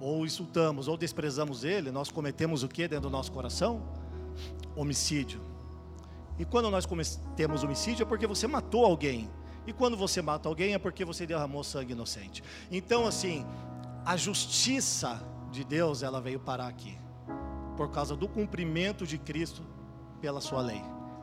ou 0.00 0.24
insultamos, 0.24 0.88
ou 0.88 0.96
desprezamos 0.96 1.62
ele, 1.62 1.90
nós 1.90 2.10
cometemos 2.10 2.62
o 2.62 2.68
que 2.68 2.88
dentro 2.88 3.08
do 3.08 3.10
nosso 3.10 3.30
coração? 3.30 3.82
Homicídio. 4.74 5.42
E 6.38 6.44
quando 6.44 6.70
nós 6.70 6.86
cometemos 6.86 7.62
homicídio 7.62 8.02
é 8.02 8.06
porque 8.06 8.26
você 8.26 8.46
matou 8.46 8.84
alguém. 8.84 9.30
E 9.66 9.72
quando 9.72 9.96
você 9.96 10.20
mata 10.20 10.48
alguém 10.48 10.74
é 10.74 10.78
porque 10.78 11.04
você 11.04 11.26
derramou 11.26 11.64
sangue 11.64 11.92
inocente. 11.92 12.42
Então, 12.70 13.06
assim, 13.06 13.46
a 14.04 14.16
justiça 14.16 15.22
de 15.50 15.64
Deus, 15.64 16.02
ela 16.02 16.20
veio 16.20 16.38
parar 16.38 16.66
aqui. 16.66 16.98
Por 17.76 17.90
causa 17.90 18.14
do 18.14 18.28
cumprimento 18.28 19.06
de 19.06 19.18
Cristo 19.18 19.62
pela 20.20 20.40
sua 20.40 20.60
lei. 20.60 20.82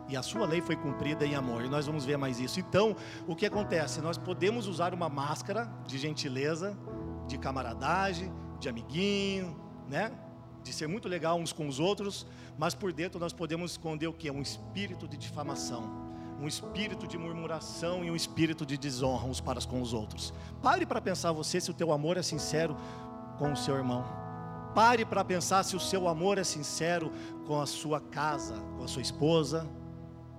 E 0.10 0.18
a 0.18 0.24
sua 0.24 0.46
lei 0.46 0.62
foi 0.62 0.76
cumprida 0.76 1.26
em 1.26 1.36
amor. 1.36 1.64
E 1.64 1.70
nós 1.70 1.86
vamos 1.86 2.04
ver 2.04 2.18
mais 2.18 2.40
isso. 2.40 2.60
Então, 2.60 2.96
o 3.28 3.36
que 3.36 3.46
acontece? 3.46 4.02
Nós 4.02 4.18
podemos 4.18 4.68
usar 4.68 4.94
uma 4.94 5.08
máscara 5.08 5.72
de 5.86 5.98
gentileza, 5.98 6.78
de 7.28 7.38
camaradagem, 7.38 8.32
de 8.60 8.68
amiguinho, 8.68 9.56
né? 9.88 10.12
De 10.64 10.74
ser 10.74 10.88
muito 10.88 11.08
legal 11.08 11.40
uns 11.40 11.54
com 11.54 11.68
os 11.68 11.80
outros, 11.80 12.28
mas 12.58 12.76
por 12.76 12.92
dentro 12.92 13.20
nós 13.20 13.34
podemos 13.34 13.72
esconder 13.72 14.08
o 14.08 14.14
que? 14.14 14.30
Um 14.30 14.42
espírito 14.42 15.08
de 15.08 15.18
difamação 15.18 16.11
um 16.42 16.48
espírito 16.48 17.08
de 17.08 17.20
murmuração 17.20 18.04
e 18.04 18.10
um 18.10 18.16
espírito 18.16 18.66
de 18.66 18.76
desonra 18.76 19.28
uns 19.28 19.40
para 19.40 19.62
com 19.62 19.80
os 19.80 19.94
outros. 19.94 20.34
Pare 20.60 20.88
para 20.88 21.00
pensar 21.00 21.32
você 21.32 21.62
se 21.62 21.70
o 21.70 21.74
teu 21.74 21.92
amor 21.92 22.18
é 22.18 22.24
sincero 22.24 22.76
com 23.38 23.54
o 23.54 23.56
seu 23.56 23.76
irmão. 23.76 24.04
Pare 24.74 25.06
para 25.06 25.24
pensar 25.24 25.64
se 25.64 25.76
o 25.76 25.80
seu 25.80 26.08
amor 26.08 26.40
é 26.40 26.44
sincero 26.44 27.12
com 27.46 27.62
a 27.62 27.68
sua 27.68 28.00
casa, 28.02 28.56
com 28.76 28.84
a 28.84 28.88
sua 28.88 29.04
esposa, 29.04 29.70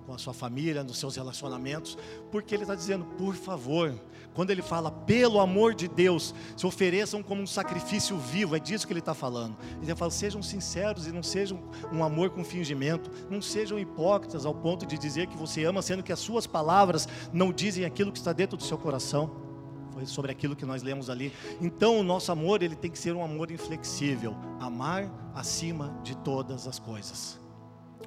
com 0.05 0.13
a 0.13 0.17
sua 0.17 0.33
família, 0.33 0.83
nos 0.83 0.97
seus 0.97 1.15
relacionamentos, 1.15 1.97
porque 2.31 2.53
ele 2.53 2.63
está 2.63 2.75
dizendo, 2.75 3.05
por 3.17 3.35
favor, 3.35 3.93
quando 4.33 4.49
ele 4.49 4.61
fala, 4.61 4.91
pelo 4.91 5.39
amor 5.39 5.73
de 5.73 5.87
Deus, 5.87 6.33
se 6.57 6.65
ofereçam 6.65 7.21
como 7.21 7.41
um 7.41 7.47
sacrifício 7.47 8.17
vivo, 8.17 8.55
é 8.55 8.59
disso 8.59 8.87
que 8.87 8.93
ele 8.93 8.99
está 8.99 9.13
falando. 9.13 9.55
Ele 9.81 9.95
fala, 9.95 10.11
sejam 10.11 10.41
sinceros 10.41 11.07
e 11.07 11.11
não 11.11 11.23
sejam 11.23 11.59
um 11.91 12.03
amor 12.03 12.31
com 12.31 12.43
fingimento, 12.43 13.11
não 13.29 13.41
sejam 13.41 13.77
hipócritas 13.77 14.45
ao 14.45 14.53
ponto 14.53 14.85
de 14.85 14.97
dizer 14.97 15.27
que 15.27 15.37
você 15.37 15.63
ama, 15.63 15.81
sendo 15.81 16.03
que 16.03 16.11
as 16.11 16.19
suas 16.19 16.47
palavras 16.47 17.07
não 17.31 17.51
dizem 17.51 17.85
aquilo 17.85 18.11
que 18.11 18.17
está 18.17 18.33
dentro 18.33 18.57
do 18.57 18.63
seu 18.63 18.77
coração. 18.77 19.43
Foi 19.91 20.07
sobre 20.07 20.31
aquilo 20.31 20.55
que 20.55 20.65
nós 20.65 20.81
lemos 20.81 21.07
ali. 21.07 21.31
Então, 21.61 21.99
o 21.99 22.03
nosso 22.03 22.31
amor, 22.31 22.63
ele 22.63 22.75
tem 22.75 22.89
que 22.89 22.97
ser 22.97 23.13
um 23.13 23.23
amor 23.23 23.51
inflexível, 23.51 24.35
amar 24.59 25.31
acima 25.35 25.99
de 26.01 26.17
todas 26.17 26.67
as 26.67 26.79
coisas. 26.79 27.39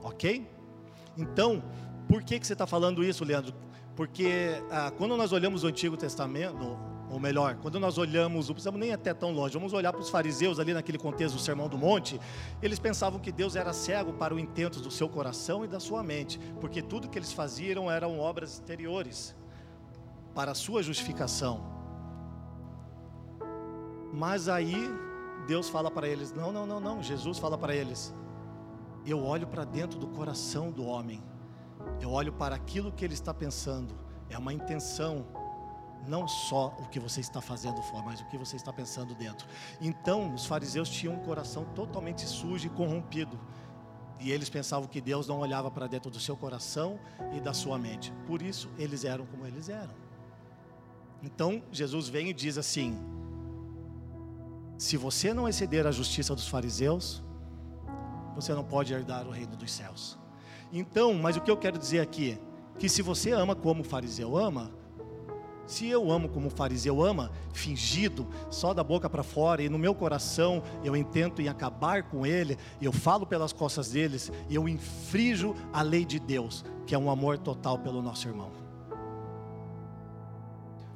OK? 0.02 0.56
Então, 1.16 1.62
por 2.08 2.22
que, 2.22 2.38
que 2.38 2.46
você 2.46 2.52
está 2.52 2.66
falando 2.66 3.02
isso, 3.02 3.24
Leandro? 3.24 3.54
Porque 3.94 4.62
ah, 4.70 4.92
quando 4.96 5.16
nós 5.16 5.32
olhamos 5.32 5.64
o 5.64 5.66
Antigo 5.66 5.96
Testamento, 5.96 6.78
ou 7.10 7.18
melhor, 7.18 7.56
quando 7.56 7.80
nós 7.80 7.98
olhamos, 7.98 8.48
não 8.48 8.54
precisamos 8.54 8.78
nem 8.78 8.92
até 8.92 9.14
tão 9.14 9.32
longe, 9.32 9.54
vamos 9.54 9.72
olhar 9.72 9.92
para 9.92 10.02
os 10.02 10.10
fariseus 10.10 10.58
ali 10.58 10.74
naquele 10.74 10.98
contexto 10.98 11.34
do 11.34 11.40
Sermão 11.40 11.68
do 11.68 11.78
Monte, 11.78 12.20
eles 12.60 12.78
pensavam 12.78 13.18
que 13.18 13.32
Deus 13.32 13.56
era 13.56 13.72
cego 13.72 14.12
para 14.12 14.34
o 14.34 14.38
intento 14.38 14.80
do 14.80 14.90
seu 14.90 15.08
coração 15.08 15.64
e 15.64 15.68
da 15.68 15.80
sua 15.80 16.02
mente, 16.02 16.38
porque 16.60 16.82
tudo 16.82 17.08
que 17.08 17.18
eles 17.18 17.32
faziam 17.32 17.90
eram 17.90 18.18
obras 18.18 18.54
exteriores, 18.54 19.34
para 20.34 20.52
a 20.52 20.54
sua 20.54 20.82
justificação. 20.82 21.64
Mas 24.12 24.48
aí 24.48 24.90
Deus 25.46 25.68
fala 25.68 25.90
para 25.90 26.06
eles: 26.06 26.32
não, 26.32 26.52
não, 26.52 26.66
não, 26.66 26.80
não, 26.80 27.02
Jesus 27.02 27.38
fala 27.38 27.56
para 27.56 27.74
eles: 27.74 28.14
eu 29.06 29.24
olho 29.24 29.46
para 29.46 29.64
dentro 29.64 29.98
do 29.98 30.08
coração 30.08 30.70
do 30.70 30.84
homem 30.84 31.22
eu 32.00 32.10
olho 32.10 32.32
para 32.32 32.54
aquilo 32.54 32.92
que 32.92 33.04
ele 33.04 33.14
está 33.14 33.32
pensando. 33.32 33.94
É 34.28 34.36
uma 34.36 34.52
intenção, 34.52 35.26
não 36.06 36.26
só 36.26 36.76
o 36.78 36.88
que 36.88 37.00
você 37.00 37.20
está 37.20 37.40
fazendo 37.40 37.80
fora, 37.82 38.04
mas 38.04 38.20
o 38.20 38.26
que 38.26 38.36
você 38.36 38.56
está 38.56 38.72
pensando 38.72 39.14
dentro. 39.14 39.46
Então, 39.80 40.34
os 40.34 40.46
fariseus 40.46 40.88
tinham 40.88 41.14
um 41.14 41.24
coração 41.24 41.64
totalmente 41.74 42.26
sujo 42.26 42.66
e 42.66 42.70
corrompido. 42.70 43.38
E 44.18 44.30
eles 44.30 44.48
pensavam 44.48 44.88
que 44.88 45.00
Deus 45.00 45.28
não 45.28 45.38
olhava 45.40 45.70
para 45.70 45.86
dentro 45.86 46.10
do 46.10 46.18
seu 46.18 46.36
coração 46.36 46.98
e 47.34 47.40
da 47.40 47.52
sua 47.52 47.78
mente. 47.78 48.12
Por 48.26 48.40
isso, 48.40 48.70
eles 48.78 49.04
eram 49.04 49.26
como 49.26 49.46
eles 49.46 49.68
eram. 49.68 49.94
Então, 51.22 51.62
Jesus 51.70 52.08
vem 52.08 52.30
e 52.30 52.32
diz 52.32 52.56
assim: 52.56 52.98
Se 54.78 54.96
você 54.96 55.34
não 55.34 55.48
exceder 55.48 55.86
a 55.86 55.90
justiça 55.90 56.34
dos 56.34 56.48
fariseus, 56.48 57.22
você 58.34 58.54
não 58.54 58.64
pode 58.64 58.92
herdar 58.92 59.26
o 59.26 59.30
reino 59.30 59.56
dos 59.56 59.70
céus. 59.70 60.18
Então, 60.72 61.14
mas 61.14 61.36
o 61.36 61.40
que 61.40 61.50
eu 61.50 61.56
quero 61.56 61.78
dizer 61.78 62.00
aqui? 62.00 62.38
Que 62.78 62.88
se 62.88 63.02
você 63.02 63.30
ama 63.32 63.54
como 63.54 63.82
o 63.82 63.84
fariseu 63.84 64.36
ama, 64.36 64.70
se 65.66 65.88
eu 65.88 66.10
amo 66.10 66.28
como 66.28 66.46
o 66.46 66.50
fariseu 66.50 67.02
ama, 67.02 67.32
fingido, 67.52 68.28
só 68.50 68.72
da 68.72 68.84
boca 68.84 69.10
para 69.10 69.22
fora, 69.22 69.62
e 69.62 69.68
no 69.68 69.78
meu 69.78 69.94
coração 69.94 70.62
eu 70.84 70.94
intento 70.94 71.42
em 71.42 71.48
acabar 71.48 72.04
com 72.04 72.24
ele, 72.24 72.56
eu 72.80 72.92
falo 72.92 73.26
pelas 73.26 73.52
costas 73.52 73.90
deles, 73.90 74.30
e 74.48 74.54
eu 74.54 74.68
infrijo 74.68 75.54
a 75.72 75.82
lei 75.82 76.04
de 76.04 76.20
Deus, 76.20 76.64
que 76.86 76.94
é 76.94 76.98
um 76.98 77.10
amor 77.10 77.36
total 77.38 77.78
pelo 77.78 78.00
nosso 78.00 78.28
irmão. 78.28 78.52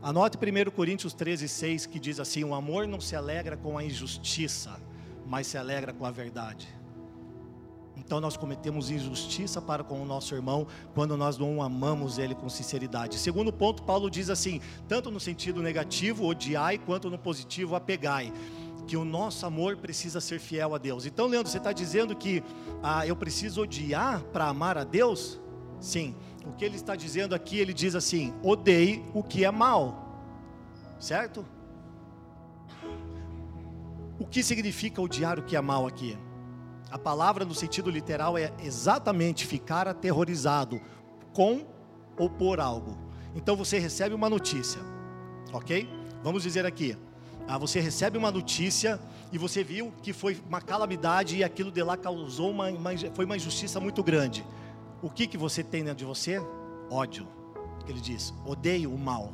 Anote 0.02 0.38
1 0.38 0.70
Coríntios 0.70 1.12
13, 1.12 1.46
6, 1.46 1.86
que 1.86 1.98
diz 1.98 2.18
assim: 2.18 2.42
O 2.42 2.54
amor 2.54 2.86
não 2.86 3.00
se 3.00 3.14
alegra 3.14 3.54
com 3.54 3.76
a 3.76 3.84
injustiça, 3.84 4.80
mas 5.26 5.46
se 5.46 5.58
alegra 5.58 5.92
com 5.92 6.06
a 6.06 6.10
verdade. 6.10 6.68
Então 8.10 8.20
nós 8.20 8.36
cometemos 8.36 8.90
injustiça 8.90 9.62
para 9.62 9.84
com 9.84 10.02
o 10.02 10.04
nosso 10.04 10.34
irmão 10.34 10.66
quando 10.96 11.16
nós 11.16 11.38
não 11.38 11.62
amamos 11.62 12.18
ele 12.18 12.34
com 12.34 12.48
sinceridade. 12.48 13.16
Segundo 13.16 13.52
ponto, 13.52 13.84
Paulo 13.84 14.10
diz 14.10 14.28
assim: 14.28 14.60
tanto 14.88 15.12
no 15.12 15.20
sentido 15.20 15.62
negativo, 15.62 16.26
odiai, 16.26 16.76
quanto 16.76 17.08
no 17.08 17.16
positivo, 17.16 17.76
apegai. 17.76 18.32
Que 18.88 18.96
o 18.96 19.04
nosso 19.04 19.46
amor 19.46 19.76
precisa 19.76 20.20
ser 20.20 20.40
fiel 20.40 20.74
a 20.74 20.78
Deus. 20.78 21.06
Então, 21.06 21.28
Leandro, 21.28 21.52
você 21.52 21.58
está 21.58 21.70
dizendo 21.70 22.16
que 22.16 22.42
ah, 22.82 23.06
eu 23.06 23.14
preciso 23.14 23.62
odiar 23.62 24.20
para 24.32 24.46
amar 24.46 24.76
a 24.76 24.82
Deus? 24.82 25.38
Sim. 25.78 26.16
O 26.44 26.50
que 26.50 26.64
ele 26.64 26.74
está 26.74 26.96
dizendo 26.96 27.32
aqui, 27.32 27.60
ele 27.60 27.72
diz 27.72 27.94
assim: 27.94 28.34
odeie 28.42 29.04
o 29.14 29.22
que 29.22 29.44
é 29.44 29.52
mal. 29.52 30.18
Certo? 30.98 31.46
O 34.18 34.26
que 34.26 34.42
significa 34.42 35.00
odiar 35.00 35.38
o 35.38 35.44
que 35.44 35.54
é 35.54 35.60
mal 35.60 35.86
aqui? 35.86 36.18
A 36.90 36.98
palavra 36.98 37.44
no 37.44 37.54
sentido 37.54 37.90
literal 37.90 38.36
é 38.36 38.52
exatamente 38.58 39.46
ficar 39.46 39.86
aterrorizado 39.86 40.80
com 41.32 41.64
ou 42.18 42.28
por 42.28 42.58
algo. 42.60 42.98
Então 43.34 43.54
você 43.56 43.78
recebe 43.78 44.14
uma 44.14 44.28
notícia, 44.28 44.80
ok? 45.52 45.88
Vamos 46.22 46.42
dizer 46.42 46.66
aqui, 46.66 46.96
ah, 47.46 47.56
você 47.56 47.80
recebe 47.80 48.18
uma 48.18 48.30
notícia 48.30 49.00
e 49.32 49.38
você 49.38 49.62
viu 49.62 49.92
que 50.02 50.12
foi 50.12 50.40
uma 50.48 50.60
calamidade 50.60 51.36
e 51.36 51.44
aquilo 51.44 51.70
de 51.70 51.82
lá 51.82 51.96
causou 51.96 52.50
uma, 52.50 52.68
uma 52.68 52.90
foi 53.14 53.24
uma 53.24 53.36
injustiça 53.36 53.78
muito 53.78 54.02
grande. 54.02 54.44
O 55.00 55.08
que 55.08 55.26
que 55.26 55.38
você 55.38 55.62
tem 55.62 55.82
dentro 55.82 55.98
de 55.98 56.04
você? 56.04 56.40
Ódio. 56.90 57.26
Ele 57.88 58.00
diz: 58.00 58.34
odeio 58.44 58.92
o 58.92 58.98
mal. 58.98 59.32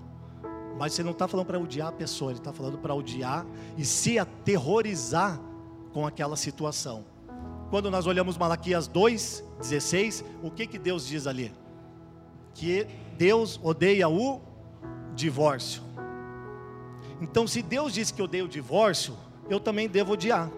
Mas 0.78 0.92
você 0.92 1.02
não 1.02 1.12
está 1.12 1.26
falando 1.26 1.46
para 1.46 1.58
odiar 1.58 1.88
a 1.88 1.92
pessoa, 1.92 2.30
ele 2.30 2.38
está 2.38 2.52
falando 2.52 2.76
para 2.76 2.94
odiar 2.94 3.46
e 3.78 3.84
se 3.84 4.18
aterrorizar 4.18 5.40
com 5.92 6.06
aquela 6.06 6.36
situação. 6.36 7.15
Quando 7.70 7.90
nós 7.90 8.06
olhamos 8.06 8.36
Malaquias 8.36 8.88
2:16, 8.88 10.24
o 10.42 10.50
que 10.50 10.66
que 10.66 10.78
Deus 10.78 11.06
diz 11.06 11.26
ali? 11.26 11.52
Que 12.54 12.86
Deus 13.18 13.60
odeia 13.62 14.08
o 14.08 14.40
divórcio. 15.14 15.82
Então, 17.20 17.46
se 17.46 17.62
Deus 17.62 17.94
diz 17.94 18.10
que 18.10 18.22
odeia 18.22 18.44
o 18.44 18.48
divórcio, 18.48 19.16
eu 19.48 19.58
também 19.58 19.88
devo 19.88 20.12
odiar. 20.12 20.50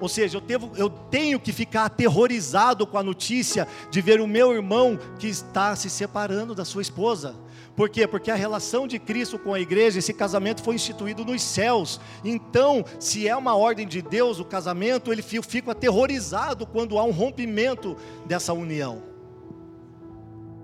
Ou 0.00 0.08
seja, 0.08 0.38
eu, 0.38 0.40
devo, 0.40 0.72
eu 0.76 0.90
tenho 0.90 1.38
que 1.38 1.52
ficar 1.52 1.84
aterrorizado 1.84 2.86
com 2.86 2.98
a 2.98 3.02
notícia 3.02 3.68
de 3.90 4.00
ver 4.00 4.20
o 4.20 4.26
meu 4.26 4.52
irmão 4.52 4.98
que 5.18 5.28
está 5.28 5.76
se 5.76 5.88
separando 5.88 6.54
da 6.54 6.64
sua 6.64 6.82
esposa. 6.82 7.36
Por 7.76 7.88
quê? 7.88 8.06
Porque 8.06 8.30
a 8.30 8.36
relação 8.36 8.86
de 8.86 8.98
Cristo 8.98 9.38
com 9.38 9.52
a 9.52 9.60
igreja, 9.60 9.98
esse 9.98 10.14
casamento 10.14 10.62
foi 10.62 10.76
instituído 10.76 11.24
nos 11.24 11.42
céus. 11.42 12.00
Então, 12.24 12.84
se 13.00 13.26
é 13.26 13.36
uma 13.36 13.56
ordem 13.56 13.86
de 13.86 14.00
Deus 14.00 14.38
o 14.38 14.44
casamento, 14.44 15.12
ele 15.12 15.22
fica 15.22 15.72
aterrorizado 15.72 16.66
quando 16.66 16.98
há 16.98 17.04
um 17.04 17.10
rompimento 17.10 17.96
dessa 18.26 18.52
união. 18.52 19.02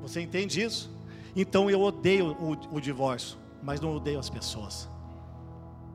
Você 0.02 0.20
entende 0.20 0.62
isso? 0.62 0.90
Então 1.34 1.70
eu 1.70 1.80
odeio 1.80 2.32
o, 2.32 2.76
o 2.76 2.80
divórcio, 2.80 3.38
mas 3.62 3.80
não 3.80 3.94
odeio 3.94 4.18
as 4.18 4.30
pessoas. 4.30 4.88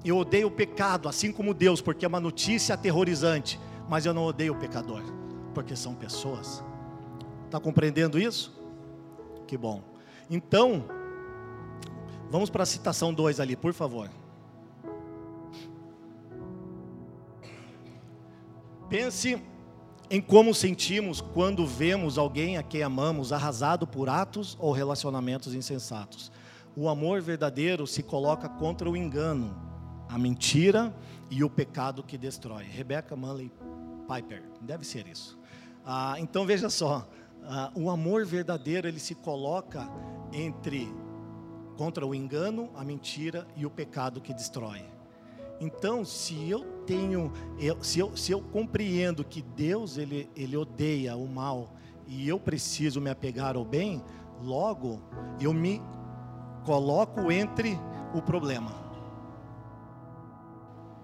Eu 0.03 0.17
odeio 0.17 0.47
o 0.47 0.51
pecado, 0.51 1.09
assim 1.09 1.31
como 1.31 1.53
Deus, 1.53 1.81
porque 1.81 2.05
é 2.05 2.07
uma 2.07 2.19
notícia 2.19 2.75
aterrorizante, 2.75 3.59
mas 3.89 4.05
eu 4.05 4.13
não 4.13 4.23
odeio 4.25 4.53
o 4.53 4.57
pecador, 4.57 5.01
porque 5.53 5.75
são 5.75 5.95
pessoas. 5.95 6.63
Está 7.45 7.59
compreendendo 7.59 8.19
isso? 8.19 8.55
Que 9.47 9.57
bom. 9.57 9.81
Então, 10.29 10.85
Vamos 12.29 12.49
para 12.49 12.63
a 12.63 12.65
citação 12.65 13.13
2 13.13 13.39
ali, 13.39 13.55
por 13.55 13.73
favor. 13.73 14.09
Pense 18.89 19.41
em 20.09 20.21
como 20.21 20.53
sentimos 20.53 21.19
quando 21.19 21.65
vemos 21.65 22.17
alguém 22.17 22.57
a 22.57 22.63
quem 22.63 22.83
amamos 22.83 23.33
arrasado 23.33 23.87
por 23.87 24.07
atos 24.09 24.55
ou 24.59 24.71
relacionamentos 24.71 25.53
insensatos. 25.53 26.31
o 26.77 26.89
amor 26.89 27.21
verdadeiro 27.21 27.87
se 27.87 28.03
coloca 28.03 28.49
contra 28.49 28.89
o 28.89 28.97
engano, 28.97 29.55
a 30.09 30.17
mentira 30.17 30.93
e 31.29 31.41
o 31.41 31.49
pecado 31.49 32.03
que 32.03 32.17
destrói. 32.17 32.65
Rebecca 32.65 33.15
Manley 33.15 33.49
Piper, 34.07 34.43
deve 34.59 34.85
ser 34.85 35.07
isso. 35.07 35.39
Ah, 35.85 36.15
então 36.19 36.45
veja 36.45 36.69
só, 36.69 37.07
ah, 37.43 37.71
o 37.75 37.89
amor 37.89 38.25
verdadeiro 38.25 38.87
ele 38.87 38.99
se 38.99 39.15
coloca 39.15 39.89
entre 40.33 40.93
contra 41.77 42.05
o 42.05 42.15
engano, 42.15 42.69
a 42.75 42.83
mentira 42.83 43.47
e 43.55 43.65
o 43.65 43.69
pecado 43.69 44.21
que 44.21 44.33
destrói. 44.33 44.83
Então, 45.59 46.03
se 46.03 46.49
eu 46.49 46.63
tenho, 46.85 47.31
eu, 47.59 47.81
se, 47.83 47.99
eu, 47.99 48.15
se 48.17 48.31
eu 48.31 48.41
compreendo 48.41 49.23
que 49.23 49.41
Deus 49.41 49.97
ele, 49.97 50.29
ele 50.35 50.57
odeia 50.57 51.15
o 51.15 51.27
mal 51.27 51.69
e 52.07 52.27
eu 52.27 52.39
preciso 52.39 52.99
me 52.99 53.09
apegar 53.09 53.55
ao 53.55 53.63
bem, 53.63 54.03
logo 54.41 55.01
eu 55.39 55.53
me 55.53 55.81
coloco 56.65 57.31
entre 57.31 57.79
o 58.13 58.21
problema. 58.21 58.84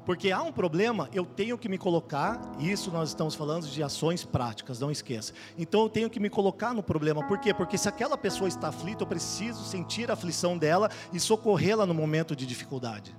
Porque 0.05 0.31
há 0.31 0.41
um 0.41 0.51
problema, 0.51 1.09
eu 1.13 1.25
tenho 1.25 1.57
que 1.57 1.69
me 1.69 1.77
colocar, 1.77 2.41
isso 2.59 2.89
nós 2.91 3.09
estamos 3.09 3.35
falando 3.35 3.67
de 3.67 3.83
ações 3.83 4.23
práticas, 4.23 4.79
não 4.79 4.89
esqueça. 4.89 5.33
Então 5.57 5.83
eu 5.83 5.89
tenho 5.89 6.09
que 6.09 6.19
me 6.19 6.29
colocar 6.29 6.73
no 6.73 6.81
problema, 6.81 7.25
por 7.27 7.39
quê? 7.39 7.53
Porque 7.53 7.77
se 7.77 7.87
aquela 7.87 8.17
pessoa 8.17 8.47
está 8.47 8.69
aflita, 8.69 9.03
eu 9.03 9.07
preciso 9.07 9.63
sentir 9.63 10.09
a 10.09 10.13
aflição 10.13 10.57
dela 10.57 10.89
e 11.13 11.19
socorrê-la 11.19 11.85
no 11.85 11.93
momento 11.93 12.35
de 12.35 12.47
dificuldade. 12.47 13.15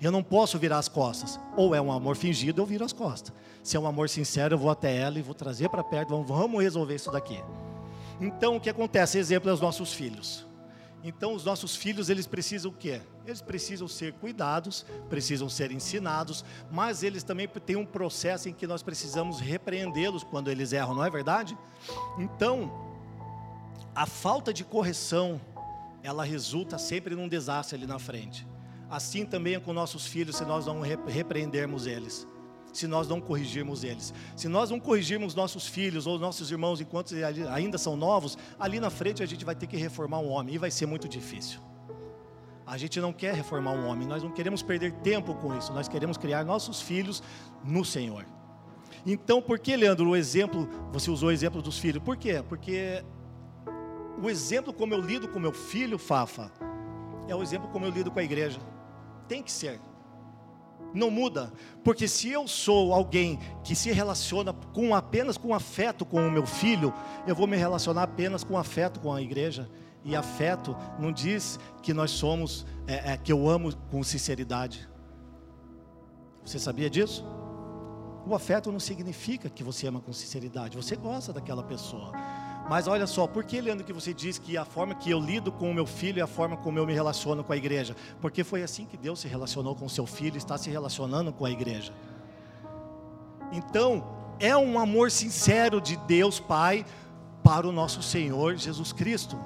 Eu 0.00 0.10
não 0.10 0.22
posso 0.22 0.58
virar 0.58 0.78
as 0.78 0.88
costas. 0.88 1.38
Ou 1.56 1.74
é 1.74 1.80
um 1.80 1.92
amor 1.92 2.16
fingido, 2.16 2.60
eu 2.60 2.66
viro 2.66 2.84
as 2.84 2.92
costas. 2.92 3.32
Se 3.62 3.76
é 3.76 3.80
um 3.80 3.86
amor 3.86 4.08
sincero, 4.08 4.54
eu 4.54 4.58
vou 4.58 4.70
até 4.70 4.96
ela 4.96 5.18
e 5.18 5.22
vou 5.22 5.34
trazer 5.34 5.68
para 5.68 5.84
perto, 5.84 6.22
vamos 6.24 6.62
resolver 6.62 6.94
isso 6.94 7.10
daqui. 7.10 7.42
Então 8.20 8.56
o 8.56 8.60
que 8.60 8.70
acontece? 8.70 9.18
Exemplo 9.18 9.50
é 9.50 9.52
os 9.52 9.60
nossos 9.60 9.92
filhos. 9.92 10.46
Então 11.02 11.34
os 11.34 11.44
nossos 11.44 11.76
filhos, 11.76 12.08
eles 12.08 12.26
precisam 12.26 12.70
o 12.70 12.74
quê? 12.74 13.00
Eles 13.26 13.40
precisam 13.40 13.88
ser 13.88 14.12
cuidados, 14.14 14.84
precisam 15.08 15.48
ser 15.48 15.72
ensinados, 15.72 16.44
mas 16.70 17.02
eles 17.02 17.22
também 17.22 17.48
têm 17.48 17.76
um 17.76 17.86
processo 17.86 18.48
em 18.48 18.52
que 18.52 18.66
nós 18.66 18.82
precisamos 18.82 19.40
repreendê-los 19.40 20.22
quando 20.22 20.50
eles 20.50 20.72
erram, 20.72 20.94
não 20.94 21.04
é 21.04 21.08
verdade? 21.08 21.56
Então, 22.18 22.70
a 23.94 24.04
falta 24.04 24.52
de 24.52 24.62
correção, 24.62 25.40
ela 26.02 26.22
resulta 26.22 26.76
sempre 26.76 27.14
num 27.14 27.26
desastre 27.26 27.76
ali 27.76 27.86
na 27.86 27.98
frente. 27.98 28.46
Assim 28.90 29.24
também 29.24 29.54
é 29.54 29.60
com 29.60 29.72
nossos 29.72 30.06
filhos, 30.06 30.36
se 30.36 30.44
nós 30.44 30.66
não 30.66 30.80
repreendermos 30.80 31.86
eles 31.86 32.26
se 32.74 32.88
nós 32.88 33.06
não 33.06 33.20
corrigirmos 33.20 33.84
eles. 33.84 34.12
Se 34.34 34.48
nós 34.48 34.68
não 34.68 34.80
corrigirmos 34.80 35.32
nossos 35.34 35.66
filhos 35.66 36.08
ou 36.08 36.18
nossos 36.18 36.50
irmãos 36.50 36.80
enquanto 36.80 37.14
ainda 37.52 37.78
são 37.78 37.96
novos, 37.96 38.36
ali 38.58 38.80
na 38.80 38.90
frente 38.90 39.22
a 39.22 39.26
gente 39.26 39.44
vai 39.44 39.54
ter 39.54 39.68
que 39.68 39.76
reformar 39.76 40.18
um 40.18 40.28
homem 40.28 40.56
e 40.56 40.58
vai 40.58 40.72
ser 40.72 40.86
muito 40.86 41.08
difícil. 41.08 41.60
A 42.66 42.78
gente 42.78 43.00
não 43.00 43.12
quer 43.12 43.34
reformar 43.34 43.72
um 43.72 43.86
homem, 43.86 44.06
nós 44.06 44.22
não 44.22 44.30
queremos 44.30 44.62
perder 44.62 44.92
tempo 44.92 45.34
com 45.34 45.56
isso, 45.56 45.72
nós 45.72 45.88
queremos 45.88 46.16
criar 46.16 46.44
nossos 46.44 46.80
filhos 46.80 47.22
no 47.62 47.84
Senhor. 47.84 48.24
Então, 49.06 49.42
por 49.42 49.58
que, 49.58 49.76
Leandro, 49.76 50.08
o 50.08 50.16
exemplo, 50.16 50.68
você 50.90 51.10
usou 51.10 51.28
o 51.28 51.32
exemplo 51.32 51.60
dos 51.60 51.78
filhos? 51.78 52.02
Por 52.02 52.16
quê? 52.16 52.42
Porque 52.48 53.04
o 54.22 54.30
exemplo 54.30 54.72
como 54.72 54.94
eu 54.94 55.00
lido 55.00 55.28
com 55.28 55.38
meu 55.38 55.52
filho, 55.52 55.98
Fafa, 55.98 56.50
é 57.28 57.34
o 57.34 57.42
exemplo 57.42 57.68
como 57.68 57.84
eu 57.84 57.90
lido 57.90 58.10
com 58.10 58.18
a 58.18 58.24
igreja. 58.24 58.60
Tem 59.28 59.42
que 59.42 59.52
ser 59.52 59.78
não 60.94 61.10
muda, 61.10 61.52
porque 61.82 62.06
se 62.06 62.30
eu 62.30 62.46
sou 62.46 62.94
alguém 62.94 63.38
que 63.64 63.74
se 63.74 63.90
relaciona 63.90 64.52
com 64.72 64.94
apenas 64.94 65.36
com 65.36 65.52
afeto 65.52 66.06
com 66.06 66.26
o 66.26 66.30
meu 66.30 66.46
filho, 66.46 66.94
eu 67.26 67.34
vou 67.34 67.48
me 67.48 67.56
relacionar 67.56 68.04
apenas 68.04 68.44
com 68.44 68.56
afeto 68.56 69.00
com 69.00 69.12
a 69.12 69.20
igreja. 69.20 69.68
E 70.04 70.14
afeto 70.14 70.76
não 70.98 71.10
diz 71.10 71.58
que 71.82 71.94
nós 71.94 72.10
somos, 72.10 72.66
é, 72.86 73.12
é, 73.12 73.16
que 73.16 73.32
eu 73.32 73.48
amo 73.48 73.74
com 73.90 74.02
sinceridade. 74.02 74.88
Você 76.44 76.58
sabia 76.58 76.90
disso? 76.90 77.24
O 78.26 78.34
afeto 78.34 78.70
não 78.70 78.80
significa 78.80 79.48
que 79.48 79.64
você 79.64 79.86
ama 79.86 80.00
com 80.00 80.12
sinceridade. 80.12 80.76
Você 80.76 80.94
gosta 80.94 81.32
daquela 81.32 81.62
pessoa. 81.62 82.12
Mas 82.68 82.86
olha 82.86 83.06
só, 83.06 83.26
por 83.26 83.44
que, 83.44 83.60
Leandro, 83.60 83.84
que 83.84 83.92
você 83.92 84.14
diz 84.14 84.38
que 84.38 84.56
a 84.56 84.64
forma 84.64 84.94
que 84.94 85.10
eu 85.10 85.20
lido 85.20 85.52
com 85.52 85.70
o 85.70 85.74
meu 85.74 85.86
filho 85.86 86.20
é 86.20 86.22
a 86.22 86.26
forma 86.26 86.56
como 86.56 86.78
eu 86.78 86.86
me 86.86 86.94
relaciono 86.94 87.44
com 87.44 87.52
a 87.52 87.56
igreja? 87.56 87.94
Porque 88.20 88.42
foi 88.42 88.62
assim 88.62 88.86
que 88.86 88.96
Deus 88.96 89.20
se 89.20 89.28
relacionou 89.28 89.74
com 89.74 89.84
o 89.84 89.90
seu 89.90 90.06
filho, 90.06 90.38
está 90.38 90.56
se 90.56 90.70
relacionando 90.70 91.32
com 91.32 91.44
a 91.44 91.50
igreja. 91.50 91.92
Então, 93.52 94.04
é 94.40 94.56
um 94.56 94.78
amor 94.78 95.10
sincero 95.10 95.80
de 95.80 95.96
Deus 95.96 96.40
Pai 96.40 96.86
para 97.42 97.68
o 97.68 97.72
nosso 97.72 98.02
Senhor 98.02 98.56
Jesus 98.56 98.92
Cristo. 98.92 99.38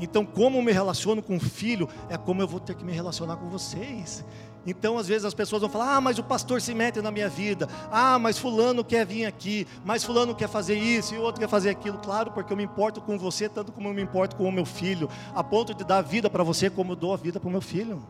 Então, 0.00 0.24
como 0.24 0.58
eu 0.58 0.62
me 0.62 0.72
relaciono 0.72 1.22
com 1.22 1.36
o 1.36 1.40
filho, 1.40 1.88
é 2.08 2.16
como 2.16 2.42
eu 2.42 2.48
vou 2.48 2.60
ter 2.60 2.74
que 2.74 2.84
me 2.84 2.92
relacionar 2.92 3.36
com 3.36 3.48
vocês. 3.48 4.24
Então, 4.66 4.96
às 4.96 5.06
vezes 5.06 5.24
as 5.24 5.34
pessoas 5.34 5.60
vão 5.60 5.70
falar: 5.70 5.96
"Ah, 5.96 6.00
mas 6.00 6.18
o 6.18 6.22
pastor 6.22 6.60
se 6.60 6.74
mete 6.74 7.00
na 7.00 7.10
minha 7.10 7.28
vida. 7.28 7.68
Ah, 7.90 8.18
mas 8.18 8.38
fulano 8.38 8.82
quer 8.82 9.04
vir 9.06 9.26
aqui, 9.26 9.66
mas 9.84 10.02
fulano 10.02 10.34
quer 10.34 10.48
fazer 10.48 10.76
isso 10.76 11.14
e 11.14 11.18
o 11.18 11.22
outro 11.22 11.40
quer 11.40 11.48
fazer 11.48 11.70
aquilo". 11.70 11.98
Claro, 11.98 12.30
porque 12.32 12.52
eu 12.52 12.56
me 12.56 12.64
importo 12.64 13.00
com 13.00 13.18
você 13.18 13.48
tanto 13.48 13.72
como 13.72 13.88
eu 13.88 13.94
me 13.94 14.02
importo 14.02 14.36
com 14.36 14.48
o 14.48 14.52
meu 14.52 14.64
filho, 14.64 15.08
a 15.34 15.44
ponto 15.44 15.74
de 15.74 15.84
dar 15.84 16.00
vida 16.02 16.30
para 16.30 16.42
você 16.42 16.70
como 16.70 16.92
eu 16.92 16.96
dou 16.96 17.12
a 17.12 17.16
vida 17.16 17.38
para 17.38 17.48
o 17.48 17.52
meu 17.52 17.60
filho. 17.60 18.02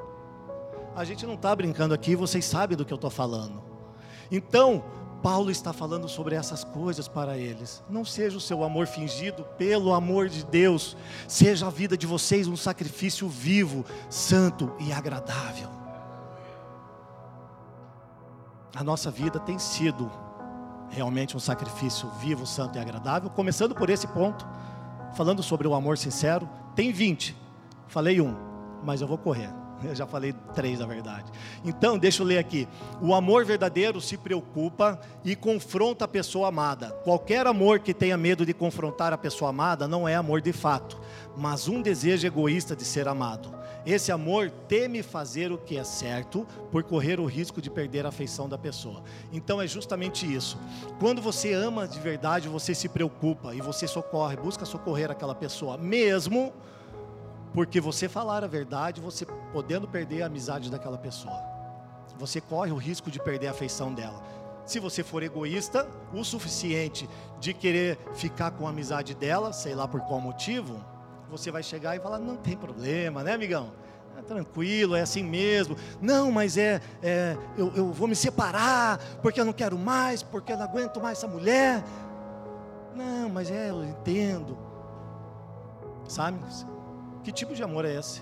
A 0.95 1.05
gente 1.05 1.27
não 1.27 1.35
está 1.35 1.55
brincando 1.55 1.93
aqui, 1.93 2.15
vocês 2.15 2.45
sabem 2.45 2.77
do 2.77 2.85
que 2.85 2.93
eu 2.93 2.97
estou 2.97 3.11
falando. 3.11 3.61
Então, 4.31 4.85
Paulo 5.25 5.51
está 5.51 5.73
falando 5.73 6.07
sobre 6.07 6.35
essas 6.35 6.65
coisas 6.65 7.09
para 7.09 7.39
eles. 7.39 7.83
Não 7.89 8.05
seja 8.05 8.37
o 8.37 8.41
seu 8.43 8.63
amor 8.63 8.87
fingido, 8.87 9.43
pelo 9.57 9.95
amor 9.95 10.29
de 10.29 10.45
Deus. 10.45 10.99
Seja 11.27 11.67
a 11.67 11.71
vida 11.71 11.97
de 11.97 12.07
vocês 12.07 12.47
um 12.47 12.59
sacrifício 12.59 13.27
vivo, 13.27 13.87
santo 14.11 14.71
e 14.79 14.93
agradável. 14.93 15.71
A 18.77 18.85
nossa 18.85 19.11
vida 19.11 19.41
tem 19.41 19.59
sido 19.59 20.13
realmente 20.91 21.35
um 21.35 21.41
sacrifício 21.41 22.07
vivo, 22.21 22.47
santo 22.47 22.77
e 22.77 22.81
agradável, 22.83 23.31
começando 23.31 23.75
por 23.75 23.89
esse 23.89 24.07
ponto, 24.07 24.47
falando 25.17 25.43
sobre 25.43 25.67
o 25.67 25.73
amor 25.73 25.97
sincero. 25.97 26.47
Tem 26.77 26.93
20, 26.93 27.35
falei 27.89 28.21
um, 28.21 28.37
mas 28.85 29.01
eu 29.01 29.09
vou 29.09 29.17
correr. 29.17 29.64
Eu 29.87 29.95
já 29.95 30.07
falei 30.07 30.35
três, 30.55 30.81
na 30.81 30.87
verdade. 30.87 31.31
Então, 31.65 31.99
deixa 31.99 32.23
eu 32.23 32.27
ler 32.27 32.39
aqui. 32.39 32.69
O 33.01 33.15
amor 33.15 33.45
verdadeiro 33.45 34.01
se 34.01 34.17
preocupa 34.17 35.01
e 35.25 35.35
confronta 35.37 36.05
a 36.05 36.09
pessoa 36.09 36.49
amada. 36.49 36.91
Qualquer 37.05 37.47
amor 37.47 37.81
que 37.81 37.95
tenha 37.95 38.17
medo 38.17 38.45
de 38.45 38.55
confrontar 38.55 39.13
a 39.13 39.19
pessoa 39.19 39.51
amada 39.51 39.87
não 39.87 40.09
é 40.09 40.15
amor 40.15 40.41
de 40.41 40.53
fato, 40.53 41.01
mas 41.37 41.69
um 41.69 41.83
desejo 41.83 42.27
egoísta 42.27 42.75
de 42.75 42.85
ser 42.85 43.09
amado. 43.09 43.53
Esse 43.87 44.11
amor 44.11 44.51
teme 44.67 45.03
fazer 45.03 45.53
o 45.53 45.59
que 45.59 45.77
é 45.77 45.85
certo 45.85 46.47
por 46.73 46.83
correr 46.83 47.21
o 47.21 47.27
risco 47.27 47.61
de 47.61 47.69
perder 47.69 48.07
a 48.07 48.09
afeição 48.09 48.49
da 48.49 48.57
pessoa. 48.57 49.03
Então 49.31 49.61
é 49.61 49.67
justamente 49.67 50.33
isso. 50.33 50.59
Quando 50.99 51.21
você 51.21 51.53
ama 51.53 51.87
de 51.87 52.01
verdade, 52.01 52.49
você 52.49 52.75
se 52.75 52.89
preocupa 52.89 53.55
e 53.55 53.61
você 53.61 53.87
socorre, 53.87 54.37
busca 54.37 54.65
socorrer 54.65 55.11
aquela 55.11 55.35
pessoa, 55.35 55.77
mesmo 55.77 56.53
porque 57.55 57.81
você 57.81 58.09
falar 58.09 58.43
a 58.43 58.49
verdade, 58.49 59.01
você 59.01 59.25
podendo 59.53 59.87
perder 59.87 60.23
a 60.23 60.27
amizade 60.27 60.71
daquela 60.71 60.99
pessoa. 60.99 61.41
Você 62.19 62.41
corre 62.41 62.73
o 62.73 62.77
risco 62.77 63.11
de 63.11 63.21
perder 63.21 63.47
a 63.47 63.51
afeição 63.53 63.95
dela. 63.95 64.21
Se 64.67 64.81
você 64.81 65.05
for 65.05 65.23
egoísta 65.23 65.87
o 66.13 66.25
suficiente 66.25 67.09
de 67.39 67.55
querer 67.55 67.97
ficar 68.15 68.51
com 68.51 68.67
a 68.67 68.71
amizade 68.71 69.15
dela, 69.15 69.53
sei 69.53 69.75
lá 69.75 69.87
por 69.87 70.01
qual 70.01 70.21
motivo, 70.21 70.85
você 71.31 71.51
vai 71.51 71.63
chegar 71.63 71.97
e 71.97 72.01
falar: 72.01 72.19
não 72.19 72.37
tem 72.37 72.57
problema, 72.57 73.23
né, 73.23 73.35
amigão? 73.35 73.73
É 74.17 74.23
tranquilo, 74.23 74.97
é 74.97 75.03
assim 75.03 75.23
mesmo. 75.23 75.77
Não, 76.01 76.33
mas 76.33 76.57
é, 76.57 76.81
é 77.03 77.37
eu, 77.57 77.73
eu 77.75 77.93
vou 77.93 78.09
me 78.09 78.17
separar 78.17 78.99
porque 79.23 79.41
eu 79.41 79.45
não 79.45 79.53
quero 79.53 79.79
mais, 79.79 80.23
porque 80.23 80.53
eu 80.53 80.57
não 80.57 80.65
aguento 80.65 81.01
mais 81.01 81.19
essa 81.19 81.29
mulher. 81.29 81.85
Não, 82.95 83.29
mas 83.29 83.51
é, 83.51 83.71
eu 83.71 83.85
entendo. 83.85 84.57
Sabe? 86.09 86.39
Que 87.25 87.33
tipo 87.33 87.55
de 87.55 87.63
amor 87.63 87.87
é 87.87 87.95
esse? 87.95 88.21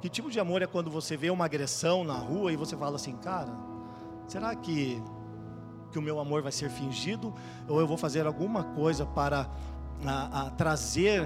Que 0.00 0.08
tipo 0.08 0.30
de 0.30 0.40
amor 0.40 0.62
é 0.62 0.66
quando 0.66 0.90
você 0.90 1.16
vê 1.16 1.30
uma 1.30 1.44
agressão 1.44 2.02
na 2.02 2.14
rua 2.14 2.52
e 2.52 2.56
você 2.56 2.76
fala 2.76 2.96
assim, 2.96 3.16
cara, 3.16 3.52
será 4.26 4.52
que, 4.56 5.00
que 5.92 5.98
o 5.98 6.02
meu 6.02 6.18
amor 6.18 6.42
vai 6.42 6.50
ser 6.50 6.70
fingido? 6.70 7.32
Ou 7.68 7.78
eu 7.78 7.86
vou 7.86 7.96
fazer 7.96 8.26
alguma 8.26 8.64
coisa 8.64 9.06
para 9.06 9.48
a, 10.04 10.46
a 10.46 10.50
trazer 10.50 11.24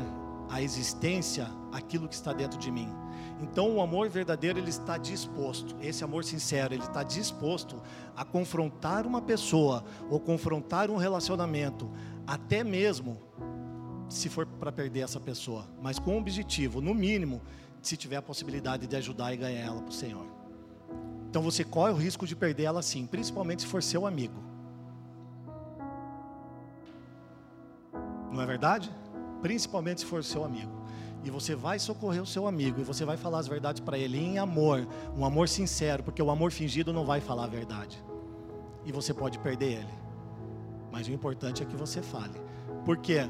à 0.51 0.61
existência 0.61 1.49
aquilo 1.73 2.07
que 2.07 2.15
está 2.15 2.35
dentro 2.35 2.59
de 2.59 2.71
mim? 2.71 2.93
Então 3.41 3.75
o 3.77 3.81
amor 3.81 4.11
verdadeiro 4.11 4.59
ele 4.59 4.71
está 4.71 4.99
disposto, 4.99 5.75
esse 5.81 6.05
amor 6.05 6.23
sincero, 6.23 6.75
ele 6.75 6.83
está 6.83 7.03
disposto 7.03 7.81
a 8.15 8.27
confrontar 8.27 9.07
uma 9.07 9.23
pessoa 9.23 9.85
ou 10.11 10.21
confrontar 10.21 10.91
um 10.91 10.97
relacionamento, 10.97 11.91
até 12.27 12.63
mesmo 12.63 13.19
se 14.09 14.29
for 14.29 14.47
para 14.47 14.71
perder 14.71 15.01
essa 15.01 15.19
pessoa, 15.19 15.67
mas 15.83 15.99
com 15.99 16.15
o 16.17 16.19
objetivo, 16.19 16.81
no 16.81 16.95
mínimo, 16.95 17.41
se 17.83 17.97
tiver 17.97 18.17
a 18.17 18.23
possibilidade 18.23 18.87
de 18.87 18.97
ajudar 18.97 19.33
e 19.33 19.37
ganhar 19.37 19.61
ela 19.61 19.81
para 19.81 19.91
o 19.91 19.93
Senhor. 19.93 20.27
Então 21.29 21.43
você 21.43 21.65
corre 21.65 21.93
o 21.93 21.97
risco 21.97 22.27
de 22.27 22.37
perder 22.37 22.65
ela 22.65 22.83
sim, 22.83 23.07
principalmente 23.07 23.63
se 23.63 23.69
for 23.69 23.83
seu 23.83 24.07
amigo. 24.07 24.43
Não 28.33 28.41
é 28.41 28.47
verdade? 28.47 28.91
Principalmente 29.43 30.01
se 30.01 30.07
for 30.07 30.23
seu 30.25 30.45
amigo. 30.45 30.73
e 31.25 31.31
você 31.31 31.55
vai 31.55 31.79
socorrer 31.79 32.23
o 32.23 32.27
seu 32.27 32.47
amigo 32.47 32.81
e 32.81 32.85
você 32.85 33.05
vai 33.05 33.17
falar 33.17 33.39
as 33.39 33.49
verdades 33.49 33.81
para 33.81 33.97
ele 33.97 34.19
em 34.19 34.39
amor, 34.39 34.87
um 35.17 35.25
amor 35.25 35.49
sincero, 35.49 36.03
porque 36.03 36.23
o 36.23 36.31
amor 36.31 36.53
fingido 36.53 36.93
não 36.93 37.07
vai 37.07 37.19
falar 37.21 37.45
a 37.45 37.49
verdade. 37.49 37.99
E 38.85 38.93
você 38.93 39.15
pode 39.15 39.39
perder 39.39 39.79
ele. 39.79 39.95
Mas 40.93 41.09
o 41.09 41.13
importante 41.13 41.63
é 41.63 41.67
que 41.67 41.77
você 41.77 42.03
fale. 42.03 42.39
Porque 42.85 43.27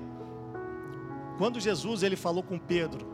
quando 1.38 1.60
Jesus 1.60 2.02
ele 2.02 2.16
falou 2.16 2.42
com 2.42 2.58
Pedro, 2.58 3.06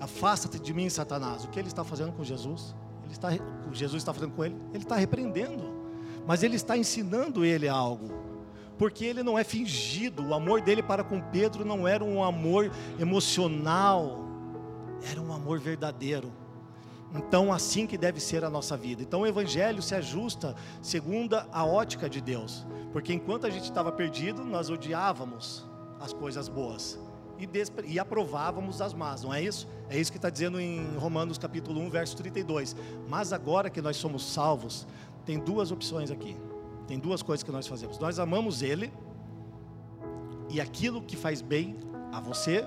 afasta-te 0.00 0.58
de 0.58 0.72
mim, 0.72 0.88
Satanás. 0.88 1.44
O 1.44 1.48
que 1.48 1.58
ele 1.58 1.68
está 1.68 1.84
fazendo 1.84 2.12
com 2.12 2.24
Jesus? 2.24 2.74
Ele 3.04 3.12
está, 3.12 3.28
Jesus 3.72 4.02
está 4.02 4.12
fazendo 4.12 4.32
com 4.32 4.44
ele? 4.44 4.56
Ele 4.72 4.82
está 4.82 4.96
repreendendo. 4.96 5.80
Mas 6.26 6.42
ele 6.42 6.56
está 6.56 6.76
ensinando 6.76 7.44
ele 7.44 7.68
algo 7.68 8.20
porque 8.80 9.04
ele 9.04 9.22
não 9.22 9.38
é 9.38 9.44
fingido. 9.44 10.26
O 10.26 10.32
amor 10.32 10.62
dele 10.62 10.82
para 10.82 11.04
com 11.04 11.20
Pedro 11.20 11.66
não 11.66 11.86
era 11.86 12.02
um 12.02 12.24
amor 12.24 12.72
emocional, 12.98 14.24
era 15.02 15.20
um 15.20 15.30
amor 15.34 15.58
verdadeiro. 15.58 16.32
Então, 17.14 17.52
assim 17.52 17.86
que 17.86 17.98
deve 17.98 18.20
ser 18.20 18.42
a 18.42 18.48
nossa 18.48 18.78
vida. 18.78 19.02
Então, 19.02 19.20
o 19.20 19.26
Evangelho 19.26 19.82
se 19.82 19.94
ajusta 19.94 20.56
segundo 20.80 21.36
a 21.52 21.62
ótica 21.62 22.08
de 22.08 22.22
Deus, 22.22 22.66
porque 22.90 23.12
enquanto 23.12 23.46
a 23.46 23.50
gente 23.50 23.64
estava 23.64 23.92
perdido, 23.92 24.44
nós 24.44 24.70
odiávamos 24.70 25.68
as 26.00 26.14
coisas 26.14 26.48
boas 26.48 26.98
e, 27.44 27.92
e 27.92 27.98
aprovávamos 27.98 28.80
as 28.80 28.92
más, 28.92 29.22
não 29.22 29.32
é 29.32 29.42
isso? 29.42 29.68
É 29.88 29.98
isso 29.98 30.10
que 30.10 30.18
está 30.18 30.30
dizendo 30.30 30.60
em 30.60 30.96
Romanos 30.96 31.38
capítulo 31.38 31.80
1, 31.80 31.90
verso 31.90 32.16
32. 32.16 32.76
Mas 33.08 33.32
agora 33.32 33.70
que 33.70 33.80
nós 33.80 33.96
somos 33.96 34.24
salvos, 34.32 34.86
tem 35.24 35.38
duas 35.38 35.70
opções 35.70 36.10
aqui. 36.10 36.36
Tem 36.86 36.98
duas 36.98 37.22
coisas 37.22 37.42
que 37.42 37.52
nós 37.52 37.66
fazemos. 37.66 37.98
Nós 37.98 38.18
amamos 38.18 38.62
Ele 38.62 38.92
e 40.48 40.60
aquilo 40.60 41.00
que 41.00 41.16
faz 41.16 41.40
bem 41.40 41.78
a 42.12 42.20
você, 42.20 42.66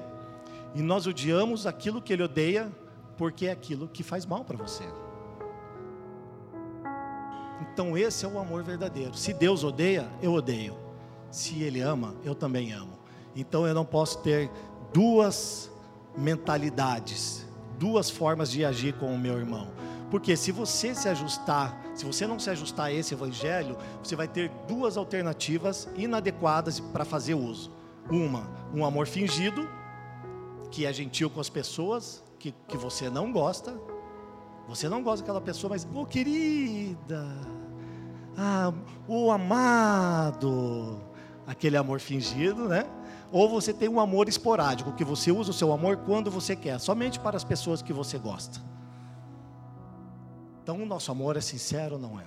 e 0.73 0.81
nós 0.81 1.05
odiamos 1.05 1.67
aquilo 1.67 2.01
que 2.01 2.13
Ele 2.13 2.23
odeia, 2.23 2.71
porque 3.17 3.47
é 3.47 3.51
aquilo 3.51 3.87
que 3.87 4.01
faz 4.01 4.25
mal 4.25 4.43
para 4.45 4.57
você. 4.57 4.85
Então 7.61 7.97
esse 7.97 8.25
é 8.25 8.27
o 8.27 8.39
amor 8.39 8.63
verdadeiro. 8.63 9.13
Se 9.15 9.33
Deus 9.33 9.63
odeia, 9.63 10.09
eu 10.21 10.33
odeio. 10.33 10.77
Se 11.29 11.61
Ele 11.61 11.81
ama, 11.81 12.15
eu 12.23 12.33
também 12.33 12.71
amo. 12.71 13.02
Então 13.35 13.67
eu 13.67 13.73
não 13.73 13.85
posso 13.85 14.19
ter 14.19 14.49
duas 14.93 15.71
mentalidades, 16.15 17.45
duas 17.79 18.09
formas 18.09 18.51
de 18.51 18.63
agir 18.63 18.93
com 18.93 19.13
o 19.13 19.17
meu 19.17 19.37
irmão. 19.37 19.67
Porque 20.11 20.37
se 20.37 20.51
você 20.51 20.93
se 20.93 21.09
ajustar, 21.09 21.75
se 21.95 22.05
você 22.05 22.27
não 22.27 22.37
se 22.37 22.49
ajustar 22.49 22.87
a 22.87 22.93
esse 22.93 23.15
evangelho, 23.15 23.75
você 24.03 24.15
vai 24.15 24.27
ter 24.27 24.51
duas 24.67 24.95
alternativas 24.95 25.89
inadequadas 25.95 26.79
para 26.79 27.03
fazer 27.03 27.33
uso. 27.33 27.71
Uma, 28.11 28.47
um 28.73 28.85
amor 28.85 29.07
fingido, 29.07 29.67
que 30.69 30.85
é 30.85 30.93
gentil 30.93 31.29
com 31.29 31.39
as 31.39 31.49
pessoas, 31.49 32.23
que, 32.37 32.53
que 32.67 32.77
você 32.77 33.09
não 33.09 33.31
gosta. 33.31 33.75
Você 34.67 34.87
não 34.87 35.01
gosta 35.01 35.23
daquela 35.23 35.41
pessoa, 35.41 35.71
mas, 35.71 35.83
ô 35.83 36.01
oh, 36.01 36.05
querida, 36.05 37.25
ah, 38.37 38.71
o 39.07 39.31
amado, 39.31 41.01
aquele 41.47 41.75
amor 41.75 41.99
fingido, 41.99 42.67
né? 42.67 42.85
Ou 43.33 43.49
você 43.49 43.73
tem 43.73 43.89
um 43.89 43.99
amor 43.99 44.29
esporádico, 44.29 44.93
que 44.93 45.03
você 45.03 45.31
usa 45.31 45.49
o 45.49 45.53
seu 45.55 45.73
amor 45.73 45.97
quando 45.97 46.29
você 46.29 46.55
quer, 46.55 46.79
somente 46.79 47.19
para 47.19 47.35
as 47.35 47.43
pessoas 47.43 47.81
que 47.81 47.91
você 47.91 48.19
gosta. 48.19 48.61
Então, 50.61 50.83
o 50.83 50.85
nosso 50.85 51.11
amor 51.11 51.35
é 51.35 51.41
sincero 51.41 51.97
não 51.97 52.19
é? 52.19 52.25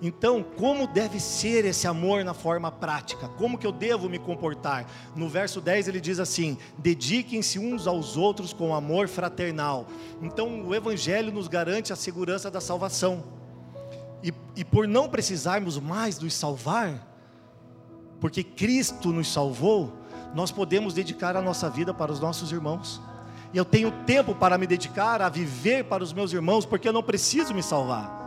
Então, 0.00 0.44
como 0.56 0.86
deve 0.86 1.18
ser 1.18 1.64
esse 1.64 1.86
amor 1.86 2.24
na 2.24 2.32
forma 2.32 2.70
prática? 2.70 3.26
Como 3.26 3.58
que 3.58 3.66
eu 3.66 3.72
devo 3.72 4.08
me 4.08 4.20
comportar? 4.20 4.86
No 5.16 5.28
verso 5.28 5.60
10 5.60 5.88
ele 5.88 6.00
diz 6.00 6.20
assim: 6.20 6.56
dediquem-se 6.78 7.58
uns 7.58 7.88
aos 7.88 8.16
outros 8.16 8.52
com 8.52 8.72
amor 8.72 9.08
fraternal. 9.08 9.86
Então, 10.20 10.64
o 10.64 10.74
Evangelho 10.74 11.32
nos 11.32 11.48
garante 11.48 11.92
a 11.92 11.96
segurança 11.96 12.48
da 12.48 12.60
salvação. 12.60 13.24
E, 14.22 14.32
e 14.54 14.64
por 14.64 14.86
não 14.86 15.08
precisarmos 15.08 15.78
mais 15.78 16.20
nos 16.20 16.34
salvar, 16.34 17.11
porque 18.22 18.44
Cristo 18.44 19.12
nos 19.12 19.32
salvou, 19.32 19.92
nós 20.32 20.52
podemos 20.52 20.94
dedicar 20.94 21.36
a 21.36 21.42
nossa 21.42 21.68
vida 21.68 21.92
para 21.92 22.12
os 22.12 22.20
nossos 22.20 22.52
irmãos 22.52 23.02
e 23.52 23.58
eu 23.58 23.64
tenho 23.64 23.90
tempo 24.06 24.32
para 24.32 24.56
me 24.56 24.64
dedicar 24.64 25.20
a 25.20 25.28
viver 25.28 25.86
para 25.86 26.04
os 26.04 26.12
meus 26.12 26.32
irmãos, 26.32 26.64
porque 26.64 26.86
eu 26.86 26.92
não 26.92 27.02
preciso 27.02 27.52
me 27.52 27.64
salvar. 27.64 28.20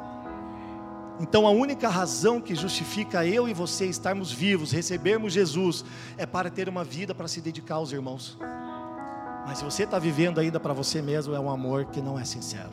Então 1.17 1.47
a 1.47 1.49
única 1.49 1.87
razão 1.87 2.41
que 2.41 2.53
justifica 2.53 3.25
eu 3.25 3.47
e 3.47 3.53
você 3.53 3.85
estarmos 3.85 4.33
vivos, 4.33 4.73
recebermos 4.73 5.31
Jesus, 5.31 5.85
é 6.17 6.25
para 6.25 6.49
ter 6.49 6.67
uma 6.67 6.83
vida 6.83 7.15
para 7.15 7.29
se 7.29 7.39
dedicar 7.39 7.75
aos 7.75 7.93
irmãos. 7.93 8.37
Mas 9.47 9.59
se 9.59 9.63
você 9.63 9.83
está 9.83 9.97
vivendo 9.97 10.39
ainda 10.39 10.59
para 10.59 10.73
você 10.73 11.01
mesmo, 11.01 11.33
é 11.33 11.39
um 11.39 11.49
amor 11.49 11.85
que 11.85 12.01
não 12.01 12.19
é 12.19 12.25
sincero. 12.25 12.71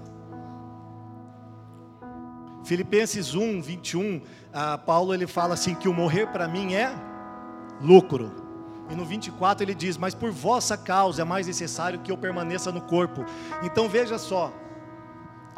Filipenses 2.64 3.36
1, 3.36 3.62
21, 3.62 4.22
ah, 4.52 4.76
Paulo 4.76 5.14
ele 5.14 5.28
fala 5.28 5.54
assim: 5.54 5.76
que 5.76 5.88
o 5.88 5.94
morrer 5.94 6.26
para 6.26 6.48
mim 6.48 6.74
é 6.74 6.92
lucro. 7.82 8.32
E 8.88 8.94
no 8.94 9.04
24 9.04 9.64
ele 9.64 9.74
diz: 9.74 9.96
Mas 9.96 10.14
por 10.14 10.30
vossa 10.30 10.76
causa 10.76 11.22
é 11.22 11.24
mais 11.24 11.46
necessário 11.46 12.00
que 12.00 12.12
eu 12.12 12.16
permaneça 12.16 12.70
no 12.70 12.80
corpo. 12.80 13.24
Então 13.62 13.88
veja 13.88 14.18
só: 14.18 14.52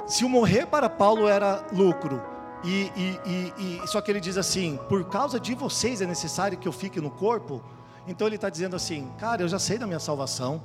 se 0.06 0.24
o 0.24 0.28
morrer 0.28 0.66
para 0.66 0.88
Paulo 0.88 1.28
era 1.28 1.66
lucro, 1.72 2.20
e, 2.62 2.90
e, 2.96 3.80
e, 3.84 3.86
só 3.86 4.00
que 4.00 4.10
ele 4.10 4.20
diz 4.20 4.36
assim: 4.36 4.78
por 4.88 5.04
causa 5.08 5.38
de 5.38 5.54
vocês 5.54 6.00
é 6.00 6.06
necessário 6.06 6.56
que 6.56 6.66
eu 6.66 6.72
fique 6.72 7.00
no 7.00 7.10
corpo. 7.10 7.62
Então 8.06 8.26
ele 8.26 8.36
está 8.36 8.48
dizendo 8.48 8.76
assim: 8.76 9.10
cara, 9.18 9.42
eu 9.42 9.48
já 9.48 9.58
sei 9.58 9.78
da 9.78 9.86
minha 9.86 10.00
salvação, 10.00 10.62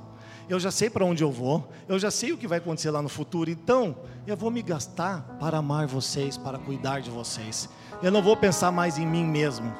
eu 0.48 0.58
já 0.58 0.70
sei 0.70 0.88
para 0.88 1.04
onde 1.04 1.22
eu 1.22 1.30
vou, 1.30 1.68
eu 1.88 1.98
já 1.98 2.10
sei 2.10 2.32
o 2.32 2.38
que 2.38 2.46
vai 2.46 2.58
acontecer 2.58 2.90
lá 2.90 3.02
no 3.02 3.08
futuro. 3.08 3.50
Então 3.50 3.96
eu 4.26 4.36
vou 4.36 4.50
me 4.50 4.62
gastar 4.62 5.36
para 5.38 5.58
amar 5.58 5.86
vocês, 5.86 6.36
para 6.36 6.58
cuidar 6.58 7.00
de 7.00 7.10
vocês. 7.10 7.68
Eu 8.02 8.10
não 8.10 8.22
vou 8.22 8.36
pensar 8.36 8.70
mais 8.70 8.96
em 8.96 9.06
mim 9.06 9.24
mesmo. 9.24 9.70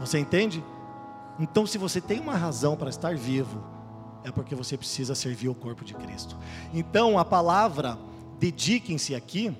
Você 0.00 0.18
entende? 0.18 0.64
Então, 1.38 1.66
se 1.66 1.78
você 1.78 2.00
tem 2.00 2.20
uma 2.20 2.34
razão 2.34 2.76
para 2.76 2.90
estar 2.90 3.14
vivo, 3.14 3.62
é 4.24 4.30
porque 4.30 4.54
você 4.54 4.76
precisa 4.76 5.14
servir 5.14 5.48
o 5.48 5.54
corpo 5.54 5.84
de 5.84 5.94
Cristo. 5.94 6.36
Então, 6.74 7.18
a 7.18 7.24
palavra 7.24 7.98
dediquem-se 8.38 9.14
aqui 9.14 9.56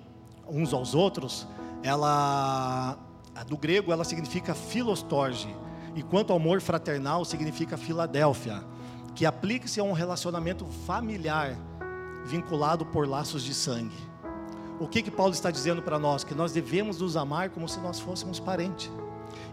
uns 0.48 0.72
aos 0.72 0.94
outros, 0.94 1.46
ela 1.82 2.98
do 3.46 3.56
grego 3.56 3.92
ela 3.92 4.04
significa 4.04 4.54
filostorge, 4.54 5.54
e 5.94 6.02
quanto 6.02 6.32
ao 6.32 6.38
amor 6.38 6.60
fraternal 6.60 7.24
significa 7.24 7.76
Filadélfia, 7.76 8.62
que 9.14 9.24
aplica-se 9.24 9.80
a 9.80 9.84
um 9.84 9.92
relacionamento 9.92 10.64
familiar 10.86 11.56
vinculado 12.24 12.84
por 12.86 13.08
laços 13.08 13.42
de 13.42 13.54
sangue. 13.54 13.96
O 14.80 14.86
que 14.86 15.02
que 15.02 15.10
Paulo 15.10 15.32
está 15.32 15.50
dizendo 15.50 15.82
para 15.82 15.98
nós? 15.98 16.22
Que 16.22 16.34
nós 16.34 16.52
devemos 16.52 17.00
nos 17.00 17.16
amar 17.16 17.50
como 17.50 17.68
se 17.68 17.80
nós 17.80 17.98
fôssemos 17.98 18.38
parentes. 18.38 18.90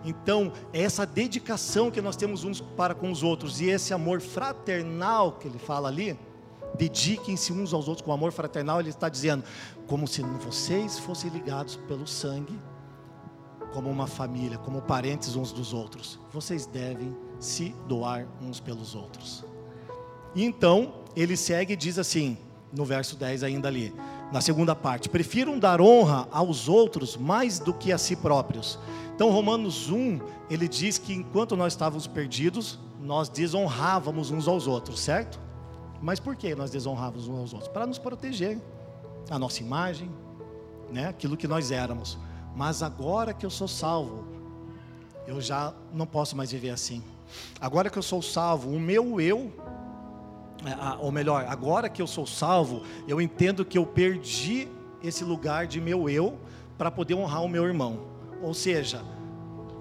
Então, 0.03 0.51
é 0.71 0.81
essa 0.81 1.05
dedicação 1.05 1.89
que 1.89 2.01
nós 2.01 2.15
temos 2.15 2.43
uns 2.43 2.61
para 2.61 2.93
com 2.93 3.11
os 3.11 3.23
outros 3.23 3.59
e 3.61 3.65
esse 3.65 3.93
amor 3.93 4.21
fraternal 4.21 5.33
que 5.33 5.47
ele 5.47 5.59
fala 5.59 5.87
ali, 5.87 6.17
dediquem-se 6.77 7.53
uns 7.53 7.73
aos 7.73 7.87
outros 7.87 8.05
com 8.05 8.11
amor 8.11 8.31
fraternal, 8.31 8.79
ele 8.79 8.89
está 8.89 9.09
dizendo, 9.09 9.43
como 9.87 10.07
se 10.07 10.21
vocês 10.21 10.99
fossem 10.99 11.29
ligados 11.29 11.75
pelo 11.75 12.05
sangue, 12.05 12.59
como 13.73 13.89
uma 13.89 14.07
família, 14.07 14.57
como 14.57 14.81
parentes 14.81 15.35
uns 15.35 15.51
dos 15.51 15.73
outros. 15.73 16.19
Vocês 16.31 16.65
devem 16.65 17.15
se 17.39 17.75
doar 17.87 18.27
uns 18.41 18.59
pelos 18.59 18.95
outros. 18.95 19.43
E 20.33 20.43
então, 20.43 21.03
ele 21.15 21.35
segue 21.35 21.73
e 21.73 21.75
diz 21.75 21.97
assim, 21.97 22.37
no 22.71 22.85
verso 22.85 23.15
10 23.15 23.43
ainda 23.43 23.67
ali, 23.67 23.93
na 24.31 24.41
segunda 24.41 24.75
parte: 24.75 25.09
prefiram 25.09 25.59
dar 25.59 25.81
honra 25.81 26.27
aos 26.31 26.67
outros 26.67 27.17
mais 27.17 27.59
do 27.59 27.73
que 27.73 27.91
a 27.91 27.97
si 27.97 28.15
próprios. 28.15 28.79
Então, 29.15 29.29
Romanos 29.31 29.89
1, 29.89 30.19
ele 30.49 30.67
diz 30.67 30.97
que 30.97 31.13
enquanto 31.13 31.55
nós 31.55 31.73
estávamos 31.73 32.05
perdidos, 32.05 32.77
nós 32.99 33.29
desonrávamos 33.29 34.31
uns 34.31 34.47
aos 34.47 34.67
outros, 34.67 34.99
certo? 34.99 35.39
Mas 36.01 36.19
por 36.19 36.35
que 36.35 36.53
nós 36.53 36.69
desonrávamos 36.69 37.27
uns 37.27 37.39
aos 37.39 37.53
outros? 37.53 37.71
Para 37.71 37.87
nos 37.87 37.97
proteger, 37.97 38.59
a 39.29 39.39
nossa 39.39 39.61
imagem, 39.61 40.11
né? 40.91 41.07
aquilo 41.07 41.37
que 41.37 41.47
nós 41.47 41.71
éramos. 41.71 42.17
Mas 42.55 42.83
agora 42.83 43.33
que 43.33 43.45
eu 43.45 43.49
sou 43.49 43.67
salvo, 43.67 44.25
eu 45.27 45.41
já 45.41 45.73
não 45.93 46.05
posso 46.05 46.35
mais 46.35 46.51
viver 46.51 46.69
assim. 46.69 47.03
Agora 47.59 47.89
que 47.89 47.97
eu 47.97 48.03
sou 48.03 48.21
salvo, 48.21 48.69
o 48.69 48.79
meu 48.79 49.19
eu, 49.19 49.51
ou 50.99 51.11
melhor, 51.11 51.45
agora 51.47 51.89
que 51.89 52.01
eu 52.01 52.07
sou 52.07 52.25
salvo, 52.25 52.83
eu 53.07 53.21
entendo 53.21 53.65
que 53.65 53.77
eu 53.77 53.85
perdi 53.85 54.67
esse 55.03 55.23
lugar 55.23 55.67
de 55.67 55.79
meu 55.79 56.09
eu 56.09 56.37
para 56.77 56.89
poder 56.89 57.13
honrar 57.13 57.43
o 57.43 57.49
meu 57.49 57.65
irmão. 57.65 57.99
Ou 58.41 58.53
seja, 58.53 59.01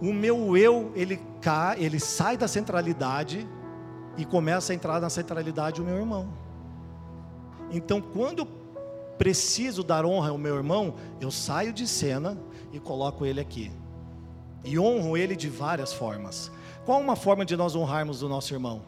o 0.01 0.13
meu 0.13 0.57
eu, 0.57 0.93
ele 0.95 1.21
cai, 1.41 1.83
ele 1.83 1.99
sai 1.99 2.37
da 2.37 2.49
centralidade 2.49 3.47
e 4.17 4.25
começa 4.25 4.73
a 4.73 4.75
entrar 4.75 5.01
na 5.01 5.11
centralidade 5.11 5.81
o 5.81 5.85
meu 5.85 5.97
irmão. 5.97 6.29
Então, 7.71 8.01
quando 8.01 8.47
preciso 9.19 9.83
dar 9.83 10.05
honra 10.05 10.31
ao 10.31 10.39
meu 10.39 10.57
irmão, 10.57 10.95
eu 11.21 11.31
saio 11.31 11.73
de 11.73 11.87
cena 11.87 12.39
e 12.73 12.79
coloco 12.79 13.25
ele 13.25 13.41
aqui. 13.41 13.73
E 14.65 14.79
honro 14.79 15.17
ele 15.17 15.37
de 15.37 15.49
várias 15.49 15.93
formas. 15.93 16.51
Qual 16.85 17.01
uma 17.01 17.17
forma 17.17 17.45
de 17.45 17.57
nós 17.57 17.75
honrarmos 17.75 18.23
o 18.23 18.29
nosso 18.29 18.55
irmão? 18.55 18.83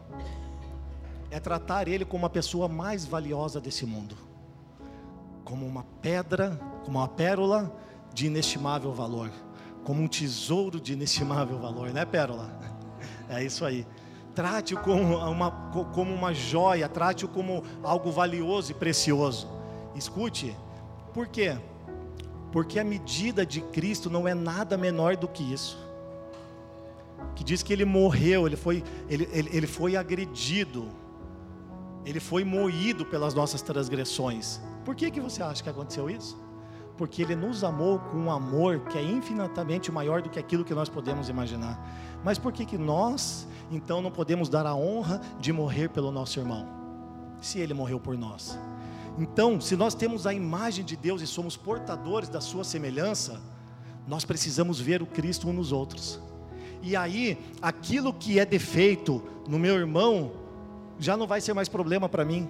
É 1.31 1.41
tratar 1.41 1.89
ele 1.89 2.05
como 2.05 2.27
a 2.27 2.31
pessoa 2.31 2.69
mais 2.69 3.05
valiosa 3.05 3.61
desse 3.61 3.85
mundo, 3.85 4.17
como 5.45 5.67
uma 5.67 5.85
pedra, 6.01 6.59
como 6.85 6.99
uma 6.99 7.09
pérola 7.09 7.75
de 8.13 8.27
inestimável 8.27 8.93
valor, 8.93 9.31
como 9.85 10.03
um 10.03 10.09
tesouro 10.09 10.81
de 10.81 10.93
inestimável 10.93 11.59
valor, 11.59 11.91
né, 11.91 12.05
pérola? 12.05 12.51
É 13.29 13.43
isso 13.43 13.65
aí. 13.65 13.85
Trate-o 14.37 14.79
como 14.79 15.17
uma, 15.17 15.51
como 15.93 16.15
uma 16.15 16.33
joia, 16.33 16.89
trate-o 16.89 17.29
como 17.29 17.65
algo 17.83 18.13
valioso 18.13 18.71
e 18.71 18.75
precioso. 18.75 19.49
Escute, 19.97 20.57
por 21.13 21.27
quê? 21.27 21.57
Porque 22.53 22.79
a 22.79 22.85
medida 22.85 23.45
de 23.45 23.61
Cristo 23.61 24.09
não 24.11 24.29
é 24.29 24.35
nada 24.35 24.77
menor 24.77 25.17
do 25.17 25.27
que 25.27 25.43
isso. 25.43 25.79
Que 27.35 27.43
diz 27.43 27.63
que 27.63 27.73
ele 27.73 27.85
morreu, 27.85 28.47
ele 28.47 28.57
foi, 28.57 28.85
ele, 29.09 29.29
ele, 29.33 29.51
ele 29.53 29.67
foi 29.67 29.97
agredido, 29.97 30.89
ele 32.07 32.21
foi 32.21 32.45
moído 32.45 33.05
pelas 33.05 33.35
nossas 33.35 33.61
transgressões. 33.61 34.61
Por 34.85 34.95
que, 34.95 35.11
que 35.11 35.21
você 35.21 35.43
acha 35.43 35.61
que 35.61 35.69
aconteceu 35.69 36.09
isso? 36.09 36.39
Porque 36.97 37.21
ele 37.21 37.35
nos 37.35 37.65
amou 37.65 37.99
com 37.99 38.17
um 38.17 38.31
amor 38.31 38.79
que 38.87 38.97
é 38.97 39.03
infinitamente 39.03 39.91
maior 39.91 40.23
do 40.23 40.31
que 40.31 40.39
aquilo 40.39 40.65
que 40.65 40.73
nós 40.73 40.89
podemos 40.89 41.29
imaginar. 41.29 41.85
Mas 42.25 42.39
por 42.39 42.53
que, 42.53 42.65
que 42.65 42.79
nós, 42.79 43.47
então, 43.73 44.01
não 44.01 44.13
podemos 44.13 44.49
dar 44.49 44.65
a 44.67 44.75
honra 44.75 45.21
de 45.41 45.53
morrer 45.53 45.89
pelo 45.89 46.13
nosso 46.13 46.39
irmão? 46.39 46.65
Se 47.41 47.59
ele 47.59 47.75
morreu 47.75 47.99
por 47.99 48.17
nós. 48.17 48.57
Então, 49.19 49.61
se 49.61 49.75
nós 49.75 49.93
temos 49.93 50.29
a 50.29 50.33
imagem 50.33 50.85
de 50.85 50.97
Deus 50.97 51.21
e 51.23 51.27
somos 51.27 51.57
portadores 51.57 52.29
da 52.29 52.41
sua 52.41 52.63
semelhança, 52.63 53.41
nós 54.07 54.25
precisamos 54.25 54.79
ver 54.79 55.03
o 55.03 55.07
Cristo 55.07 55.49
uns 55.49 55.55
nos 55.55 55.73
outros. 55.73 56.21
E 56.83 56.95
aí, 56.95 57.37
aquilo 57.61 58.15
que 58.15 58.39
é 58.39 58.47
defeito 58.47 59.21
no 59.49 59.59
meu 59.59 59.75
irmão, 59.75 60.46
já 60.99 61.17
não 61.17 61.27
vai 61.27 61.41
ser 61.41 61.53
mais 61.53 61.69
problema 61.69 62.09
para 62.09 62.25
mim, 62.25 62.49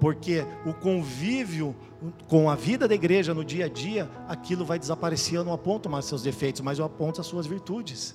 porque 0.00 0.44
o 0.64 0.74
convívio 0.74 1.74
com 2.28 2.50
a 2.50 2.54
vida 2.54 2.86
da 2.86 2.94
igreja 2.94 3.32
no 3.32 3.44
dia 3.44 3.66
a 3.66 3.68
dia, 3.68 4.10
aquilo 4.28 4.64
vai 4.64 4.78
desaparecer. 4.78 5.34
Eu 5.34 5.44
não 5.44 5.52
aponto 5.52 5.88
mais 5.88 6.04
seus 6.04 6.22
defeitos, 6.22 6.60
mas 6.60 6.78
eu 6.78 6.84
aponto 6.84 7.20
as 7.20 7.26
suas 7.26 7.46
virtudes. 7.46 8.14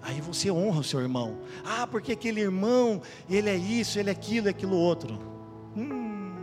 Aí 0.00 0.20
você 0.20 0.50
honra 0.50 0.80
o 0.80 0.84
seu 0.84 1.00
irmão. 1.00 1.38
Ah, 1.64 1.86
porque 1.86 2.12
aquele 2.12 2.40
irmão, 2.40 3.00
ele 3.30 3.48
é 3.48 3.56
isso, 3.56 3.98
ele 3.98 4.08
é 4.08 4.12
aquilo, 4.12 4.48
é 4.48 4.50
aquilo 4.50 4.76
outro. 4.76 5.18
Hum, 5.76 6.34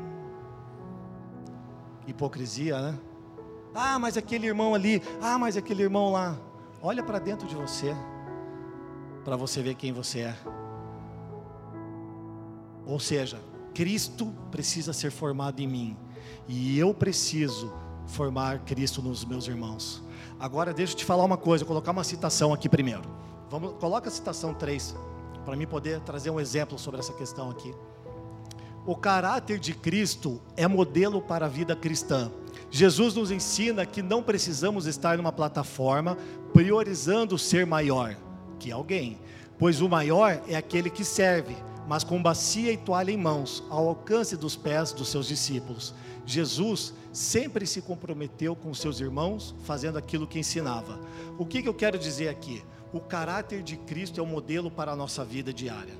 hipocrisia, 2.07 2.79
né? 2.79 2.99
Ah, 3.73 3.99
mas 3.99 4.17
aquele 4.17 4.47
irmão 4.47 4.73
ali, 4.73 5.01
ah, 5.21 5.37
mas 5.37 5.57
aquele 5.57 5.83
irmão 5.83 6.11
lá. 6.11 6.37
Olha 6.81 7.03
para 7.03 7.19
dentro 7.19 7.47
de 7.47 7.55
você, 7.55 7.93
para 9.25 9.35
você 9.35 9.61
ver 9.61 9.75
quem 9.75 9.91
você 9.91 10.19
é. 10.21 10.35
Ou 12.89 12.99
seja, 12.99 13.39
Cristo 13.71 14.33
precisa 14.49 14.93
ser 14.93 15.11
formado 15.11 15.59
em 15.59 15.67
mim, 15.67 15.97
e 16.47 16.77
eu 16.79 16.91
preciso 16.91 17.71
formar 18.07 18.65
Cristo 18.65 18.99
nos 18.99 19.23
meus 19.23 19.47
irmãos. 19.47 20.01
Agora 20.39 20.73
deixa 20.73 20.93
eu 20.93 20.97
te 20.97 21.05
falar 21.05 21.23
uma 21.23 21.37
coisa, 21.37 21.63
colocar 21.63 21.91
uma 21.91 22.03
citação 22.03 22.51
aqui 22.51 22.67
primeiro. 22.67 23.03
Vamos, 23.47 23.73
coloca 23.73 24.09
a 24.09 24.11
citação 24.11 24.55
3, 24.55 24.95
para 25.45 25.55
mim 25.55 25.67
poder 25.67 25.99
trazer 25.99 26.31
um 26.31 26.39
exemplo 26.39 26.79
sobre 26.79 26.99
essa 26.99 27.13
questão 27.13 27.51
aqui. 27.51 27.71
O 28.87 28.95
caráter 28.95 29.59
de 29.59 29.75
Cristo 29.75 30.41
é 30.57 30.67
modelo 30.67 31.21
para 31.21 31.45
a 31.45 31.49
vida 31.49 31.75
cristã. 31.75 32.31
Jesus 32.71 33.13
nos 33.13 33.29
ensina 33.29 33.85
que 33.85 34.01
não 34.01 34.23
precisamos 34.23 34.87
estar 34.87 35.15
numa 35.15 35.31
plataforma 35.31 36.17
priorizando 36.53 37.37
ser 37.37 37.67
maior 37.67 38.17
que 38.57 38.71
alguém, 38.71 39.19
pois 39.59 39.79
o 39.79 39.87
maior 39.87 40.41
é 40.47 40.55
aquele 40.55 40.89
que 40.89 41.05
serve, 41.05 41.55
mas 41.89 42.03
com 42.03 42.21
bacia 42.21 42.71
e 42.71 42.77
toalha 42.77 43.09
em 43.09 43.17
mãos, 43.17 43.63
ao 43.67 43.87
alcance 43.87 44.37
dos 44.37 44.55
pés 44.55 44.93
dos 44.93 45.09
seus 45.09 45.25
discípulos. 45.25 45.91
Jesus 46.23 46.93
sempre 47.11 47.65
se 47.65 47.81
comprometeu 47.81 48.55
com 48.55 48.71
seus 48.75 48.99
irmãos, 48.99 49.55
fazendo 49.63 49.97
aquilo 49.97 50.27
que 50.27 50.37
ensinava. 50.37 50.99
O 51.39 51.47
que, 51.47 51.63
que 51.63 51.67
eu 51.67 51.73
quero 51.73 51.97
dizer 51.97 52.27
aqui? 52.29 52.63
O 52.93 52.99
caráter 52.99 53.63
de 53.63 53.75
Cristo 53.75 54.19
é 54.19 54.23
o 54.23 54.27
modelo 54.27 54.69
para 54.69 54.91
a 54.91 54.95
nossa 54.95 55.25
vida 55.25 55.51
diária, 55.51 55.95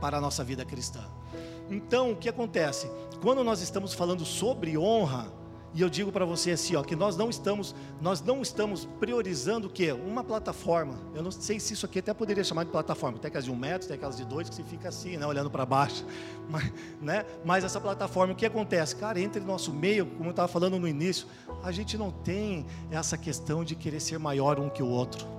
para 0.00 0.18
a 0.18 0.20
nossa 0.20 0.42
vida 0.42 0.64
cristã. 0.64 1.04
Então, 1.70 2.10
o 2.10 2.16
que 2.16 2.28
acontece? 2.28 2.90
Quando 3.22 3.44
nós 3.44 3.60
estamos 3.60 3.94
falando 3.94 4.24
sobre 4.24 4.76
honra, 4.76 5.32
e 5.74 5.82
eu 5.82 5.88
digo 5.88 6.10
para 6.10 6.24
você 6.24 6.52
assim, 6.52 6.74
ó, 6.76 6.82
que 6.82 6.96
nós 6.96 7.16
não 7.16 7.28
estamos, 7.28 7.74
nós 8.00 8.22
não 8.22 8.40
estamos 8.40 8.86
priorizando 8.98 9.66
o 9.66 9.70
quê? 9.70 9.92
Uma 9.92 10.24
plataforma. 10.24 10.94
Eu 11.14 11.22
não 11.22 11.30
sei 11.30 11.60
se 11.60 11.74
isso 11.74 11.84
aqui 11.84 11.98
até 11.98 12.14
poderia 12.14 12.42
chamar 12.42 12.64
de 12.64 12.70
plataforma. 12.70 13.18
Tem 13.18 13.28
aquelas 13.28 13.44
de 13.44 13.50
um 13.50 13.56
metro, 13.56 13.86
tem 13.86 13.96
aquelas 13.96 14.16
de 14.16 14.24
dois 14.24 14.48
que 14.48 14.54
você 14.54 14.62
fica 14.62 14.88
assim, 14.88 15.16
né, 15.16 15.26
olhando 15.26 15.50
para 15.50 15.66
baixo. 15.66 16.04
Mas, 16.48 16.72
né? 17.00 17.26
Mas 17.44 17.64
essa 17.64 17.80
plataforma, 17.80 18.32
o 18.32 18.36
que 18.36 18.46
acontece? 18.46 18.96
Cara, 18.96 19.20
entre 19.20 19.40
nosso 19.40 19.72
meio, 19.72 20.06
como 20.06 20.28
eu 20.28 20.30
estava 20.30 20.48
falando 20.48 20.78
no 20.78 20.88
início, 20.88 21.26
a 21.62 21.70
gente 21.70 21.98
não 21.98 22.10
tem 22.10 22.64
essa 22.90 23.18
questão 23.18 23.62
de 23.62 23.74
querer 23.74 24.00
ser 24.00 24.18
maior 24.18 24.58
um 24.58 24.70
que 24.70 24.82
o 24.82 24.88
outro. 24.88 25.38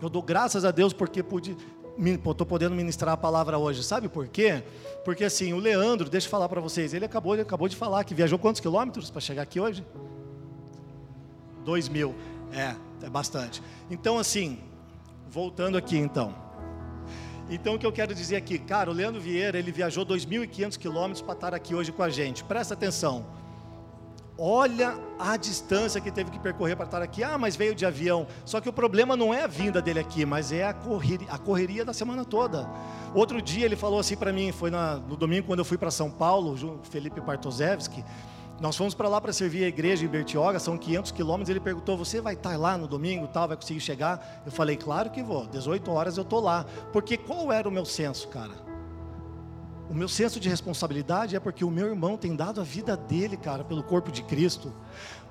Eu 0.00 0.10
dou 0.10 0.22
graças 0.22 0.64
a 0.64 0.70
Deus 0.70 0.92
porque 0.92 1.22
pude 1.22 1.56
estou 1.98 2.46
podendo 2.46 2.74
ministrar 2.74 3.14
a 3.14 3.16
palavra 3.16 3.58
hoje. 3.58 3.82
Sabe 3.82 4.08
por 4.08 4.28
quê? 4.28 4.62
Porque 5.04 5.24
assim, 5.24 5.52
o 5.52 5.58
Leandro, 5.58 6.08
deixa 6.08 6.26
eu 6.26 6.30
falar 6.30 6.48
para 6.48 6.60
vocês, 6.60 6.92
ele 6.92 7.04
acabou, 7.04 7.34
ele 7.34 7.42
acabou 7.42 7.68
de 7.68 7.76
falar 7.76 8.04
que 8.04 8.14
viajou 8.14 8.38
quantos 8.38 8.60
quilômetros 8.60 9.10
para 9.10 9.20
chegar 9.20 9.42
aqui 9.42 9.60
hoje? 9.60 9.84
Dois 11.64 11.88
mil. 11.88 12.14
É, 12.52 12.74
é 13.04 13.10
bastante. 13.10 13.62
Então, 13.90 14.18
assim, 14.18 14.58
voltando 15.28 15.76
aqui 15.76 15.96
então. 15.96 16.34
Então, 17.48 17.74
o 17.74 17.78
que 17.78 17.86
eu 17.86 17.92
quero 17.92 18.14
dizer 18.14 18.36
aqui, 18.36 18.58
cara, 18.58 18.90
o 18.90 18.92
Leandro 18.92 19.20
Vieira, 19.20 19.58
ele 19.58 19.70
viajou 19.70 20.04
2.500 20.04 20.76
quilômetros 20.76 21.22
para 21.22 21.34
estar 21.34 21.54
aqui 21.54 21.74
hoje 21.74 21.92
com 21.92 22.02
a 22.02 22.10
gente. 22.10 22.42
Presta 22.42 22.74
atenção. 22.74 23.24
Olha 24.38 24.98
a 25.18 25.36
distância 25.38 25.98
que 25.98 26.10
teve 26.10 26.30
que 26.30 26.38
percorrer 26.38 26.76
para 26.76 26.84
estar 26.84 27.00
aqui. 27.00 27.24
Ah, 27.24 27.38
mas 27.38 27.56
veio 27.56 27.74
de 27.74 27.86
avião. 27.86 28.26
Só 28.44 28.60
que 28.60 28.68
o 28.68 28.72
problema 28.72 29.16
não 29.16 29.32
é 29.32 29.44
a 29.44 29.46
vinda 29.46 29.80
dele 29.80 29.98
aqui, 29.98 30.26
mas 30.26 30.52
é 30.52 30.66
a 30.66 30.74
correria, 30.74 31.26
a 31.30 31.38
correria 31.38 31.84
da 31.84 31.94
semana 31.94 32.24
toda. 32.24 32.68
Outro 33.14 33.40
dia 33.40 33.64
ele 33.64 33.76
falou 33.76 33.98
assim 33.98 34.16
para 34.16 34.32
mim, 34.32 34.52
foi 34.52 34.70
na, 34.70 34.96
no 34.96 35.16
domingo 35.16 35.46
quando 35.46 35.60
eu 35.60 35.64
fui 35.64 35.78
para 35.78 35.90
São 35.90 36.10
Paulo, 36.10 36.80
Felipe 36.90 37.18
Bartozewski. 37.20 38.04
Nós 38.60 38.76
fomos 38.76 38.94
para 38.94 39.08
lá 39.08 39.20
para 39.20 39.32
servir 39.32 39.64
a 39.64 39.68
igreja 39.68 40.04
em 40.04 40.08
Bertioga, 40.08 40.58
são 40.58 40.78
500 40.78 41.12
quilômetros. 41.12 41.48
Ele 41.48 41.60
perguntou: 41.60 41.96
Você 41.96 42.20
vai 42.20 42.34
estar 42.34 42.58
lá 42.58 42.76
no 42.76 42.86
domingo, 42.86 43.26
tal, 43.28 43.48
vai 43.48 43.56
conseguir 43.56 43.80
chegar? 43.80 44.42
Eu 44.44 44.52
falei: 44.52 44.76
Claro 44.76 45.10
que 45.10 45.22
vou. 45.22 45.46
18 45.46 45.90
horas 45.90 46.16
eu 46.16 46.22
estou 46.22 46.40
lá. 46.40 46.64
Porque 46.92 47.16
qual 47.16 47.52
era 47.52 47.68
o 47.68 47.72
meu 47.72 47.84
senso, 47.84 48.28
cara? 48.28 48.75
O 49.88 49.94
meu 49.94 50.08
senso 50.08 50.40
de 50.40 50.48
responsabilidade 50.48 51.36
é 51.36 51.40
porque 51.40 51.64
o 51.64 51.70
meu 51.70 51.86
irmão 51.86 52.16
tem 52.16 52.34
dado 52.34 52.60
a 52.60 52.64
vida 52.64 52.96
dele, 52.96 53.36
cara, 53.36 53.62
pelo 53.62 53.82
corpo 53.82 54.10
de 54.10 54.22
Cristo. 54.22 54.72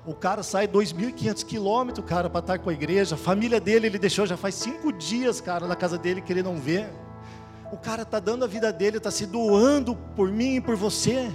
O 0.06 0.14
cara 0.14 0.42
sai 0.42 0.66
2.500 0.66 1.44
quilômetros, 1.44 2.06
cara, 2.06 2.30
para 2.30 2.40
estar 2.40 2.58
com 2.58 2.70
a 2.70 2.72
igreja. 2.72 3.16
A 3.16 3.18
família 3.18 3.60
dele 3.60 3.88
ele 3.88 3.98
deixou 3.98 4.24
já 4.24 4.36
faz 4.36 4.54
cinco 4.54 4.92
dias, 4.92 5.40
cara, 5.40 5.66
na 5.66 5.76
casa 5.76 5.98
dele 5.98 6.22
que 6.22 6.32
ele 6.32 6.42
não 6.42 6.56
vê. 6.56 6.86
O 7.70 7.76
cara 7.76 8.02
está 8.02 8.18
dando 8.18 8.44
a 8.44 8.48
vida 8.48 8.72
dele, 8.72 8.96
está 8.96 9.10
se 9.10 9.26
doando 9.26 9.94
por 10.14 10.30
mim 10.30 10.56
e 10.56 10.60
por 10.60 10.76
você. 10.76 11.30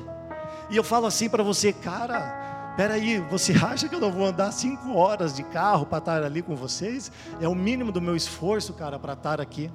E 0.70 0.78
eu 0.78 0.84
falo 0.84 1.06
assim 1.06 1.30
para 1.30 1.44
você, 1.44 1.72
cara, 1.74 2.74
peraí, 2.76 3.20
você 3.20 3.54
acha 3.62 3.88
que 3.88 3.94
eu 3.94 4.00
não 4.00 4.12
vou 4.12 4.26
andar 4.26 4.52
cinco 4.52 4.94
horas 4.94 5.36
de 5.36 5.44
carro 5.44 5.86
para 5.86 6.00
estar 6.00 6.24
ali 6.24 6.42
com 6.42 6.56
vocês? 6.56 7.12
É 7.40 7.48
o 7.48 7.54
mínimo 7.54 7.92
do 7.92 8.02
meu 8.02 8.16
esforço, 8.16 8.74
cara, 8.74 8.98
para 8.98 9.14
estar 9.14 9.40
aqui. 9.40 9.70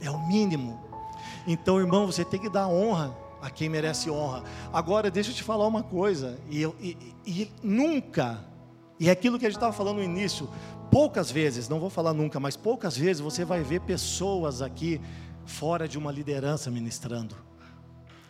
É 0.00 0.10
o 0.10 0.28
mínimo. 0.28 0.87
Então, 1.50 1.80
irmão, 1.80 2.04
você 2.04 2.26
tem 2.26 2.38
que 2.38 2.50
dar 2.50 2.68
honra 2.68 3.16
a 3.40 3.48
quem 3.48 3.70
merece 3.70 4.10
honra. 4.10 4.44
Agora, 4.70 5.10
deixa 5.10 5.30
eu 5.30 5.34
te 5.34 5.42
falar 5.42 5.66
uma 5.66 5.82
coisa, 5.82 6.38
e, 6.50 6.60
eu, 6.60 6.76
e, 6.78 6.94
e 7.26 7.50
nunca, 7.62 8.44
e 9.00 9.08
é 9.08 9.12
aquilo 9.12 9.38
que 9.38 9.46
a 9.46 9.48
gente 9.48 9.56
estava 9.56 9.72
falando 9.72 9.96
no 9.96 10.02
início, 10.02 10.46
poucas 10.90 11.30
vezes, 11.30 11.66
não 11.66 11.80
vou 11.80 11.88
falar 11.88 12.12
nunca, 12.12 12.38
mas 12.38 12.54
poucas 12.54 12.98
vezes 12.98 13.20
você 13.22 13.46
vai 13.46 13.62
ver 13.62 13.80
pessoas 13.80 14.60
aqui 14.60 15.00
fora 15.46 15.88
de 15.88 15.96
uma 15.96 16.12
liderança 16.12 16.70
ministrando 16.70 17.34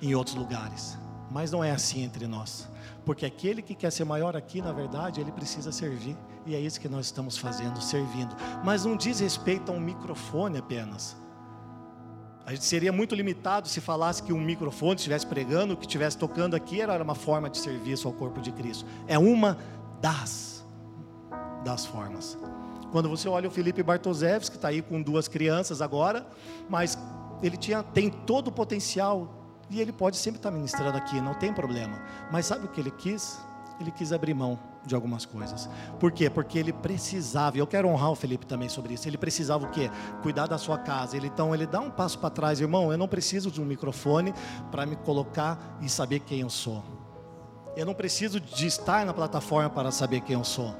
em 0.01 0.15
outros 0.15 0.37
lugares. 0.37 0.97
Mas 1.29 1.51
não 1.51 1.65
é 1.65 1.73
assim 1.73 2.05
entre 2.05 2.27
nós. 2.29 2.69
Porque 3.05 3.27
aquele 3.27 3.63
que 3.63 3.75
quer 3.75 3.91
ser 3.91 4.05
maior 4.05 4.37
aqui, 4.37 4.63
na 4.63 4.73
verdade, 4.73 5.21
ele 5.21 5.33
precisa 5.33 5.73
servir. 5.73 6.17
E 6.47 6.55
é 6.55 6.61
isso 6.61 6.81
que 6.81 6.89
nós 6.89 7.07
estamos 7.07 7.37
fazendo, 7.37 7.83
servindo. 7.83 8.35
Mas 8.65 8.85
não 8.85 8.97
diz 8.97 9.19
respeito 9.19 9.73
a 9.73 9.75
um 9.75 9.81
microfone 9.81 10.57
apenas. 10.57 11.17
A 12.49 12.53
gente 12.53 12.65
seria 12.65 12.91
muito 12.91 13.15
limitado 13.15 13.69
se 13.69 13.79
falasse 13.79 14.23
que 14.23 14.33
um 14.33 14.41
microfone 14.41 14.95
estivesse 14.95 15.27
pregando, 15.27 15.77
que 15.77 15.85
estivesse 15.85 16.17
tocando 16.17 16.57
aqui, 16.57 16.81
era 16.81 17.03
uma 17.05 17.15
forma 17.15 17.51
de 17.51 17.59
serviço 17.59 18.09
ao 18.09 18.15
corpo 18.15 18.41
de 18.41 18.51
Cristo. 18.51 18.87
É 19.07 19.19
uma 19.19 19.59
das, 20.01 20.65
das 21.63 21.85
formas. 21.85 22.39
Quando 22.91 23.07
você 23.07 23.29
olha 23.29 23.49
o 23.49 23.51
Felipe 23.51 23.83
Bartoszewski, 23.83 24.53
que 24.53 24.57
está 24.57 24.69
aí 24.69 24.81
com 24.81 25.03
duas 25.03 25.29
crianças 25.29 25.83
agora, 25.83 26.27
mas 26.71 26.97
ele 27.43 27.59
tinha, 27.59 27.83
tem 27.83 28.09
todo 28.09 28.49
o 28.49 28.53
potencial 28.53 29.61
e 29.69 29.79
ele 29.79 29.93
pode 29.93 30.17
sempre 30.17 30.39
estar 30.39 30.51
tá 30.51 30.57
ministrando 30.57 30.97
aqui, 30.97 31.21
não 31.21 31.35
tem 31.35 31.53
problema. 31.53 32.03
Mas 32.33 32.47
sabe 32.47 32.65
o 32.65 32.69
que 32.69 32.81
ele 32.81 32.93
quis? 32.93 33.39
Ele 33.79 33.91
quis 33.91 34.11
abrir 34.11 34.33
mão 34.33 34.59
de 34.89 34.95
algumas 34.95 35.25
coisas. 35.25 35.69
Por 36.01 36.11
quê? 36.11 36.29
Porque 36.29 36.59
ele 36.59 36.73
precisava, 36.73 37.57
e 37.57 37.61
eu 37.61 37.67
quero 37.67 37.89
honrar 37.89 38.11
o 38.11 38.15
Felipe 38.15 38.47
também 38.47 38.69
sobre 38.69 38.95
isso. 38.95 39.09
Ele 39.09 39.19
precisava 39.19 39.67
o 39.67 39.71
quê? 39.71 39.91
Cuidar 40.23 40.47
da 40.47 40.59
sua 40.59 40.79
casa. 40.79 41.17
Ele, 41.17 41.29
então 41.29 41.55
ele 41.55 41.67
dá 41.67 41.81
um 41.81 41.91
passo 41.91 42.19
para 42.19 42.31
trás, 42.31 42.61
irmão. 42.61 42.91
Eu 42.91 42.99
não 42.99 43.07
preciso 43.07 43.51
de 43.51 43.61
um 43.61 43.65
microfone 43.65 44.35
para 44.71 44.85
me 44.87 44.97
colocar 44.97 45.79
e 45.81 45.89
saber 45.89 46.21
quem 46.21 46.41
eu 46.41 46.51
sou. 46.51 46.83
Eu 47.77 47.87
não 47.87 47.95
preciso 47.95 48.41
de 48.41 48.67
estar 48.67 49.07
na 49.07 49.15
plataforma 49.15 49.71
para 49.71 49.93
saber 49.93 50.23
quem 50.23 50.35
eu 50.35 50.43
sou. 50.43 50.75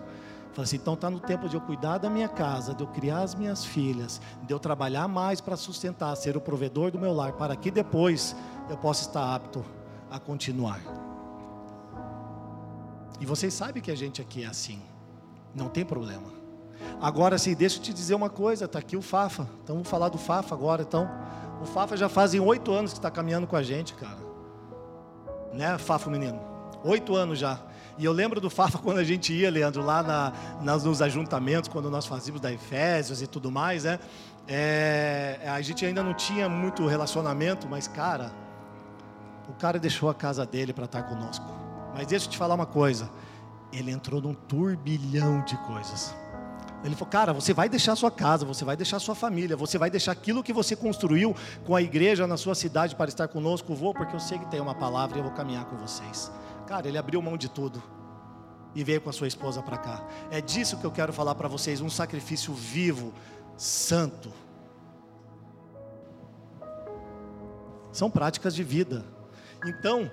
Fala 0.53 0.65
assim, 0.65 0.77
então 0.77 0.95
está 0.95 1.09
no 1.09 1.21
tempo 1.21 1.49
de 1.49 1.55
eu 1.55 1.61
cuidar 1.61 1.99
da 1.99 2.11
minha 2.11 2.29
casa, 2.29 2.75
de 2.75 2.83
eu 2.83 2.89
criar 2.89 3.21
as 3.21 3.35
minhas 3.35 3.65
filhas, 3.65 4.21
de 4.43 4.53
eu 4.53 4.59
trabalhar 4.59 5.07
mais 5.07 5.41
para 5.41 5.57
sustentar, 5.57 6.17
ser 6.17 6.37
o 6.37 6.41
provedor 6.41 6.91
do 6.91 6.99
meu 6.99 7.13
lar, 7.13 7.35
para 7.35 7.55
que 7.55 7.71
depois 7.71 8.35
eu 8.69 8.77
possa 8.77 9.03
estar 9.03 9.35
apto 9.35 9.65
a 10.11 10.19
continuar. 10.19 11.08
E 13.21 13.27
vocês 13.27 13.53
sabem 13.53 13.83
que 13.83 13.91
a 13.91 13.97
gente 13.97 14.21
aqui 14.21 14.45
é 14.45 14.47
assim. 14.47 14.81
Não 15.55 15.69
tem 15.69 15.85
problema. 15.85 16.39
Agora 17.01 17.39
sim, 17.39 17.55
deixa 17.55 17.79
eu 17.79 17.83
te 17.83 17.93
dizer 17.93 18.15
uma 18.15 18.31
coisa, 18.31 18.65
está 18.65 18.79
aqui 18.79 18.97
o 18.97 19.03
Fafa. 19.03 19.49
Então 19.63 19.77
vamos 19.77 19.89
falar 19.89 20.09
do 20.09 20.19
Fafa 20.19 20.55
agora, 20.55 20.83
então. 20.83 21.09
O 21.61 21.65
Fafa 21.65 21.97
já 21.97 22.09
fazem 22.09 22.41
oito 22.41 22.73
anos 22.73 22.93
que 22.93 22.99
está 22.99 23.11
caminhando 23.11 23.47
com 23.47 23.57
a 23.57 23.63
gente, 23.63 23.95
cara. 23.95 24.19
Né, 25.53 25.77
Fafa, 25.79 26.09
menino? 26.11 26.41
Oito 26.85 27.17
anos 27.17 27.39
já. 27.39 27.61
E 27.99 28.05
eu 28.05 28.13
lembro 28.13 28.41
do 28.41 28.49
Fafa 28.49 28.79
quando 28.83 28.99
a 28.99 29.05
gente 29.05 29.33
ia, 29.33 29.51
Leandro, 29.51 29.83
lá 29.83 30.03
na, 30.03 30.33
nas, 30.61 30.85
nos 30.85 31.03
ajuntamentos, 31.03 31.69
quando 31.69 31.91
nós 31.91 32.07
fazíamos 32.07 32.41
da 32.41 32.53
Efésios 32.53 33.21
e 33.21 33.27
tudo 33.27 33.51
mais, 33.51 33.85
né? 33.85 33.99
É, 34.47 35.41
a 35.47 35.61
gente 35.61 35.85
ainda 35.85 36.03
não 36.03 36.15
tinha 36.15 36.49
muito 36.49 36.87
relacionamento, 36.87 37.69
mas, 37.69 37.87
cara, 37.87 38.33
o 39.49 39.53
cara 39.53 39.79
deixou 39.79 40.09
a 40.09 40.15
casa 40.15 40.47
dele 40.47 40.73
para 40.73 40.85
estar 40.85 41.03
conosco. 41.03 41.58
Mas 41.99 42.07
deixa 42.07 42.27
eu 42.27 42.31
te 42.31 42.39
falar 42.39 42.55
uma 42.55 42.65
coisa. 42.65 43.11
Ele 43.73 43.91
entrou 43.91 44.23
num 44.23 44.33
turbilhão 44.33 45.43
de 45.43 45.57
coisas. 45.67 46.15
Ele 46.85 46.95
falou, 46.95 47.11
cara, 47.11 47.33
você 47.33 47.53
vai 47.53 47.69
deixar 47.69 47.97
sua 47.97 48.09
casa, 48.09 48.47
você 48.47 48.65
vai 48.65 48.77
deixar 48.77 49.01
sua 49.01 49.17
família, 49.17 49.57
você 49.57 49.77
vai 49.79 49.91
deixar 49.91 50.13
aquilo 50.13 50.45
que 50.45 50.53
você 50.53 50.77
construiu 50.77 51.35
com 51.67 51.75
a 51.75 51.83
igreja 51.83 52.25
na 52.25 52.37
sua 52.37 52.55
cidade 52.55 52.95
para 52.95 53.09
estar 53.09 53.27
conosco. 53.27 53.75
Vou, 53.75 53.93
porque 53.93 54.15
eu 54.15 54.21
sei 54.21 54.39
que 54.39 54.47
tem 54.47 54.61
uma 54.61 54.77
palavra 54.77 55.19
e 55.19 55.19
eu 55.19 55.25
vou 55.25 55.33
caminhar 55.33 55.65
com 55.65 55.77
vocês. 55.77 56.31
Cara, 56.69 56.87
ele 56.87 56.97
abriu 56.97 57.21
mão 57.21 57.37
de 57.37 57.49
tudo 57.49 57.83
e 58.77 58.85
veio 58.85 59.01
com 59.01 59.11
a 59.11 59.13
sua 59.13 59.27
esposa 59.27 59.61
para 59.61 59.77
cá. 59.77 60.07
É 60.31 60.41
disso 60.41 60.77
que 60.77 60.85
eu 60.85 60.93
quero 60.93 61.13
falar 61.13 61.35
para 61.35 61.49
vocês: 61.49 61.81
um 61.81 61.91
sacrifício 61.91 62.55
vivo, 62.55 63.13
santo. 63.57 64.33
São 67.91 68.09
práticas 68.09 68.55
de 68.55 68.63
vida. 68.63 69.05
Então, 69.67 70.09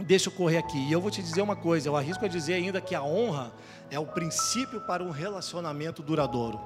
deixa 0.00 0.28
eu 0.28 0.32
correr 0.32 0.58
aqui. 0.58 0.78
E 0.78 0.92
eu 0.92 1.00
vou 1.00 1.10
te 1.10 1.22
dizer 1.22 1.42
uma 1.42 1.56
coisa: 1.56 1.88
eu 1.88 1.96
arrisco 1.96 2.24
a 2.24 2.28
dizer 2.28 2.54
ainda 2.54 2.80
que 2.80 2.94
a 2.94 3.02
honra 3.02 3.52
é 3.90 3.98
o 3.98 4.06
princípio 4.06 4.80
para 4.82 5.02
um 5.02 5.10
relacionamento 5.10 6.02
duradouro. 6.02 6.60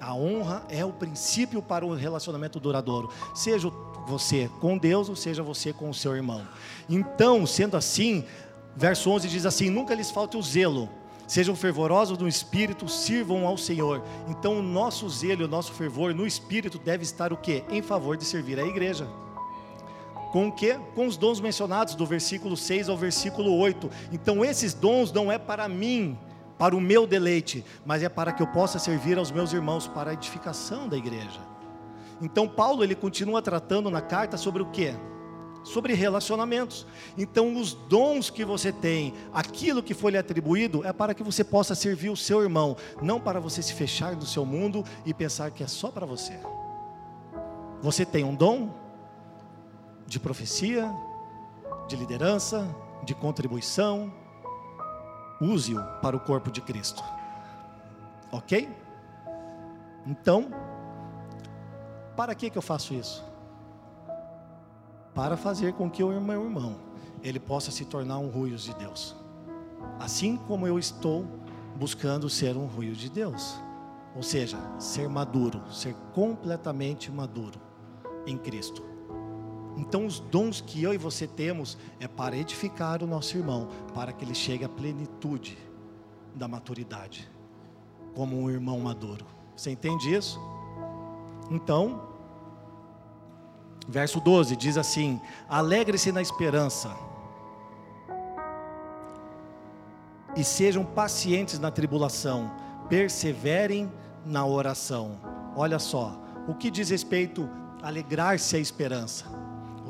A 0.00 0.14
honra 0.14 0.64
é 0.70 0.82
o 0.84 0.92
princípio 0.92 1.60
para 1.60 1.84
um 1.84 1.94
relacionamento 1.94 2.58
duradouro. 2.58 3.10
Seja 3.34 3.70
você 4.06 4.50
com 4.58 4.78
Deus 4.78 5.10
ou 5.10 5.16
seja 5.16 5.42
você 5.42 5.72
com 5.72 5.90
o 5.90 5.94
seu 5.94 6.16
irmão. 6.16 6.46
Então, 6.88 7.46
sendo 7.46 7.76
assim, 7.76 8.24
verso 8.74 9.10
11 9.10 9.28
diz 9.28 9.44
assim: 9.44 9.68
Nunca 9.68 9.94
lhes 9.94 10.10
falte 10.10 10.36
o 10.36 10.42
zelo. 10.42 10.88
Sejam 11.26 11.54
fervorosos 11.54 12.18
no 12.18 12.26
espírito, 12.26 12.88
sirvam 12.88 13.46
ao 13.46 13.56
Senhor. 13.56 14.02
Então, 14.26 14.58
o 14.58 14.62
nosso 14.62 15.08
zelo, 15.08 15.44
o 15.44 15.48
nosso 15.48 15.72
fervor 15.72 16.12
no 16.12 16.26
espírito 16.26 16.76
deve 16.76 17.04
estar 17.04 17.32
o 17.32 17.36
quê? 17.36 17.62
Em 17.70 17.80
favor 17.80 18.16
de 18.16 18.24
servir 18.24 18.58
a 18.58 18.66
igreja. 18.66 19.06
Com 20.30 20.48
o 20.48 20.52
quê? 20.52 20.78
Com 20.94 21.06
os 21.06 21.16
dons 21.16 21.40
mencionados 21.40 21.94
do 21.94 22.06
versículo 22.06 22.56
6 22.56 22.88
ao 22.88 22.96
versículo 22.96 23.56
8. 23.56 23.90
Então, 24.12 24.44
esses 24.44 24.72
dons 24.72 25.12
não 25.12 25.30
é 25.30 25.38
para 25.38 25.68
mim, 25.68 26.16
para 26.56 26.76
o 26.76 26.80
meu 26.80 27.06
deleite, 27.06 27.64
mas 27.84 28.02
é 28.02 28.08
para 28.08 28.32
que 28.32 28.42
eu 28.42 28.46
possa 28.46 28.78
servir 28.78 29.18
aos 29.18 29.30
meus 29.32 29.52
irmãos 29.52 29.86
para 29.86 30.10
a 30.10 30.14
edificação 30.14 30.88
da 30.88 30.96
igreja. 30.96 31.40
Então, 32.22 32.46
Paulo 32.46 32.84
ele 32.84 32.94
continua 32.94 33.42
tratando 33.42 33.90
na 33.90 34.00
carta 34.00 34.36
sobre 34.36 34.62
o 34.62 34.66
quê? 34.66 34.94
Sobre 35.64 35.94
relacionamentos. 35.94 36.86
Então, 37.18 37.56
os 37.56 37.72
dons 37.72 38.30
que 38.30 38.44
você 38.44 38.70
tem, 38.70 39.14
aquilo 39.32 39.82
que 39.82 39.94
foi 39.94 40.12
lhe 40.12 40.18
atribuído, 40.18 40.86
é 40.86 40.92
para 40.92 41.14
que 41.14 41.22
você 41.22 41.42
possa 41.42 41.74
servir 41.74 42.10
o 42.10 42.16
seu 42.16 42.42
irmão, 42.42 42.76
não 43.02 43.18
para 43.18 43.40
você 43.40 43.62
se 43.62 43.72
fechar 43.72 44.14
no 44.14 44.26
seu 44.26 44.44
mundo 44.44 44.84
e 45.04 45.12
pensar 45.12 45.50
que 45.50 45.64
é 45.64 45.66
só 45.66 45.90
para 45.90 46.06
você. 46.06 46.38
Você 47.82 48.04
tem 48.04 48.22
um 48.22 48.34
dom, 48.34 48.70
de 50.10 50.18
profecia, 50.18 50.92
de 51.86 51.94
liderança, 51.94 52.66
de 53.04 53.14
contribuição. 53.14 54.12
Use-o 55.40 55.80
para 56.02 56.16
o 56.16 56.20
corpo 56.20 56.50
de 56.50 56.60
Cristo. 56.60 57.00
Ok? 58.32 58.68
Então, 60.04 60.50
para 62.16 62.34
que, 62.34 62.50
que 62.50 62.58
eu 62.58 62.62
faço 62.62 62.92
isso? 62.92 63.24
Para 65.14 65.36
fazer 65.36 65.74
com 65.74 65.88
que 65.88 66.02
o 66.02 66.20
meu 66.20 66.42
irmão 66.42 66.80
ele 67.22 67.38
possa 67.38 67.70
se 67.70 67.84
tornar 67.84 68.18
um 68.18 68.30
ruio 68.30 68.56
de 68.56 68.74
Deus. 68.74 69.14
Assim 70.00 70.36
como 70.36 70.66
eu 70.66 70.76
estou 70.76 71.24
buscando 71.76 72.28
ser 72.28 72.56
um 72.56 72.66
ruio 72.66 72.96
de 72.96 73.08
Deus. 73.08 73.56
Ou 74.16 74.24
seja, 74.24 74.58
ser 74.76 75.08
maduro, 75.08 75.62
ser 75.72 75.94
completamente 76.12 77.12
maduro 77.12 77.60
em 78.26 78.36
Cristo. 78.36 78.89
Então, 79.76 80.06
os 80.06 80.20
dons 80.20 80.60
que 80.60 80.82
eu 80.82 80.92
e 80.92 80.98
você 80.98 81.26
temos 81.26 81.78
é 81.98 82.08
para 82.08 82.36
edificar 82.36 83.02
o 83.02 83.06
nosso 83.06 83.36
irmão, 83.36 83.68
para 83.94 84.12
que 84.12 84.24
ele 84.24 84.34
chegue 84.34 84.64
à 84.64 84.68
plenitude 84.68 85.56
da 86.34 86.46
maturidade, 86.46 87.30
como 88.14 88.38
um 88.38 88.50
irmão 88.50 88.78
maduro. 88.80 89.24
Você 89.56 89.70
entende 89.70 90.14
isso? 90.14 90.40
Então, 91.50 92.08
verso 93.88 94.20
12 94.20 94.56
diz 94.56 94.76
assim: 94.76 95.20
Alegre-se 95.48 96.12
na 96.12 96.22
esperança, 96.22 96.94
e 100.36 100.44
sejam 100.44 100.84
pacientes 100.84 101.58
na 101.58 101.70
tribulação, 101.70 102.50
perseverem 102.88 103.90
na 104.24 104.46
oração. 104.46 105.18
Olha 105.56 105.78
só, 105.78 106.20
o 106.46 106.54
que 106.54 106.70
diz 106.70 106.90
respeito 106.90 107.48
a 107.82 107.88
alegrar-se 107.88 108.56
a 108.56 108.58
esperança? 108.58 109.26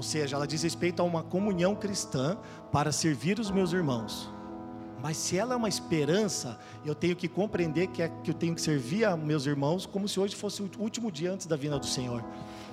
Ou 0.00 0.02
seja, 0.02 0.34
ela 0.34 0.46
diz 0.46 0.62
respeito 0.62 1.02
a 1.02 1.04
uma 1.04 1.22
comunhão 1.22 1.74
cristã 1.74 2.38
para 2.72 2.90
servir 2.90 3.38
os 3.38 3.50
meus 3.50 3.70
irmãos. 3.74 4.30
Mas 5.02 5.18
se 5.18 5.36
ela 5.36 5.52
é 5.52 5.56
uma 5.58 5.68
esperança, 5.68 6.58
eu 6.86 6.94
tenho 6.94 7.14
que 7.14 7.28
compreender 7.28 7.88
que, 7.88 8.00
é, 8.00 8.08
que 8.08 8.30
eu 8.30 8.34
tenho 8.34 8.54
que 8.54 8.62
servir 8.62 9.04
a 9.04 9.14
meus 9.14 9.44
irmãos 9.44 9.84
como 9.84 10.08
se 10.08 10.18
hoje 10.18 10.34
fosse 10.34 10.62
o 10.62 10.70
último 10.78 11.12
dia 11.12 11.30
antes 11.30 11.46
da 11.46 11.54
vinda 11.54 11.78
do 11.78 11.84
Senhor. 11.84 12.24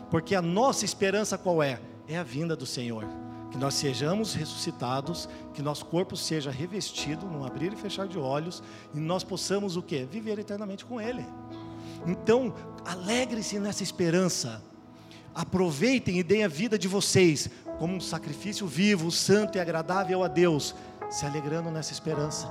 Porque 0.09 0.35
a 0.35 0.41
nossa 0.41 0.85
esperança 0.85 1.37
qual 1.37 1.61
é? 1.61 1.81
É 2.07 2.17
a 2.17 2.23
vinda 2.23 2.55
do 2.55 2.65
Senhor. 2.65 3.03
Que 3.51 3.57
nós 3.57 3.73
sejamos 3.73 4.33
ressuscitados, 4.33 5.27
que 5.53 5.61
nosso 5.61 5.85
corpo 5.87 6.15
seja 6.15 6.49
revestido, 6.49 7.25
num 7.25 7.43
abrir 7.43 7.73
e 7.73 7.75
fechar 7.75 8.07
de 8.07 8.17
olhos, 8.17 8.63
e 8.93 9.01
nós 9.01 9.21
possamos 9.21 9.75
o 9.75 9.81
quê? 9.81 10.07
Viver 10.09 10.39
eternamente 10.39 10.85
com 10.85 11.01
Ele. 11.01 11.25
Então, 12.05 12.55
alegre-se 12.85 13.59
nessa 13.59 13.83
esperança 13.83 14.63
aproveitem 15.37 16.17
e 16.17 16.23
deem 16.23 16.43
a 16.43 16.47
vida 16.47 16.79
de 16.79 16.87
vocês 16.87 17.47
como 17.77 17.93
um 17.93 18.01
sacrifício 18.01 18.65
vivo, 18.65 19.11
santo 19.11 19.59
e 19.59 19.61
agradável 19.61 20.23
a 20.23 20.27
Deus, 20.27 20.73
se 21.11 21.27
alegrando 21.27 21.69
nessa 21.69 21.93
esperança. 21.93 22.49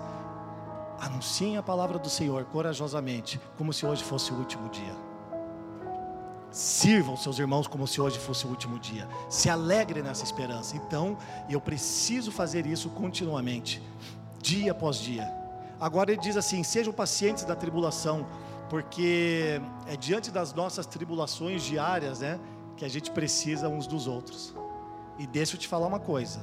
Anunciem 1.00 1.56
a 1.56 1.62
palavra 1.64 1.98
do 1.98 2.08
Senhor 2.08 2.44
corajosamente, 2.44 3.40
como 3.58 3.72
se 3.72 3.84
hoje 3.84 4.04
fosse 4.04 4.32
o 4.32 4.36
último 4.36 4.68
dia. 4.68 4.94
Sirvam 6.52 7.16
seus 7.16 7.40
irmãos 7.40 7.66
como 7.66 7.88
se 7.88 8.00
hoje 8.00 8.20
fosse 8.20 8.46
o 8.46 8.50
último 8.50 8.78
dia. 8.78 9.08
Se 9.28 9.50
alegre 9.50 10.00
nessa 10.00 10.22
esperança. 10.22 10.76
Então, 10.76 11.18
eu 11.50 11.60
preciso 11.60 12.30
fazer 12.30 12.66
isso 12.66 12.88
continuamente, 12.90 13.82
dia 14.40 14.70
após 14.70 14.98
dia. 14.98 15.28
Agora 15.80 16.12
ele 16.12 16.20
diz 16.20 16.36
assim: 16.36 16.62
sejam 16.62 16.92
pacientes 16.92 17.42
da 17.42 17.56
tribulação, 17.56 18.24
porque 18.70 19.60
é 19.88 19.96
diante 19.96 20.30
das 20.30 20.54
nossas 20.54 20.86
tribulações 20.86 21.64
diárias, 21.64 22.20
né? 22.20 22.38
Que 22.76 22.84
a 22.84 22.88
gente 22.88 23.10
precisa 23.10 23.68
uns 23.68 23.86
dos 23.86 24.06
outros. 24.06 24.54
E 25.18 25.26
deixa 25.26 25.56
eu 25.56 25.60
te 25.60 25.66
falar 25.66 25.86
uma 25.86 26.00
coisa. 26.00 26.40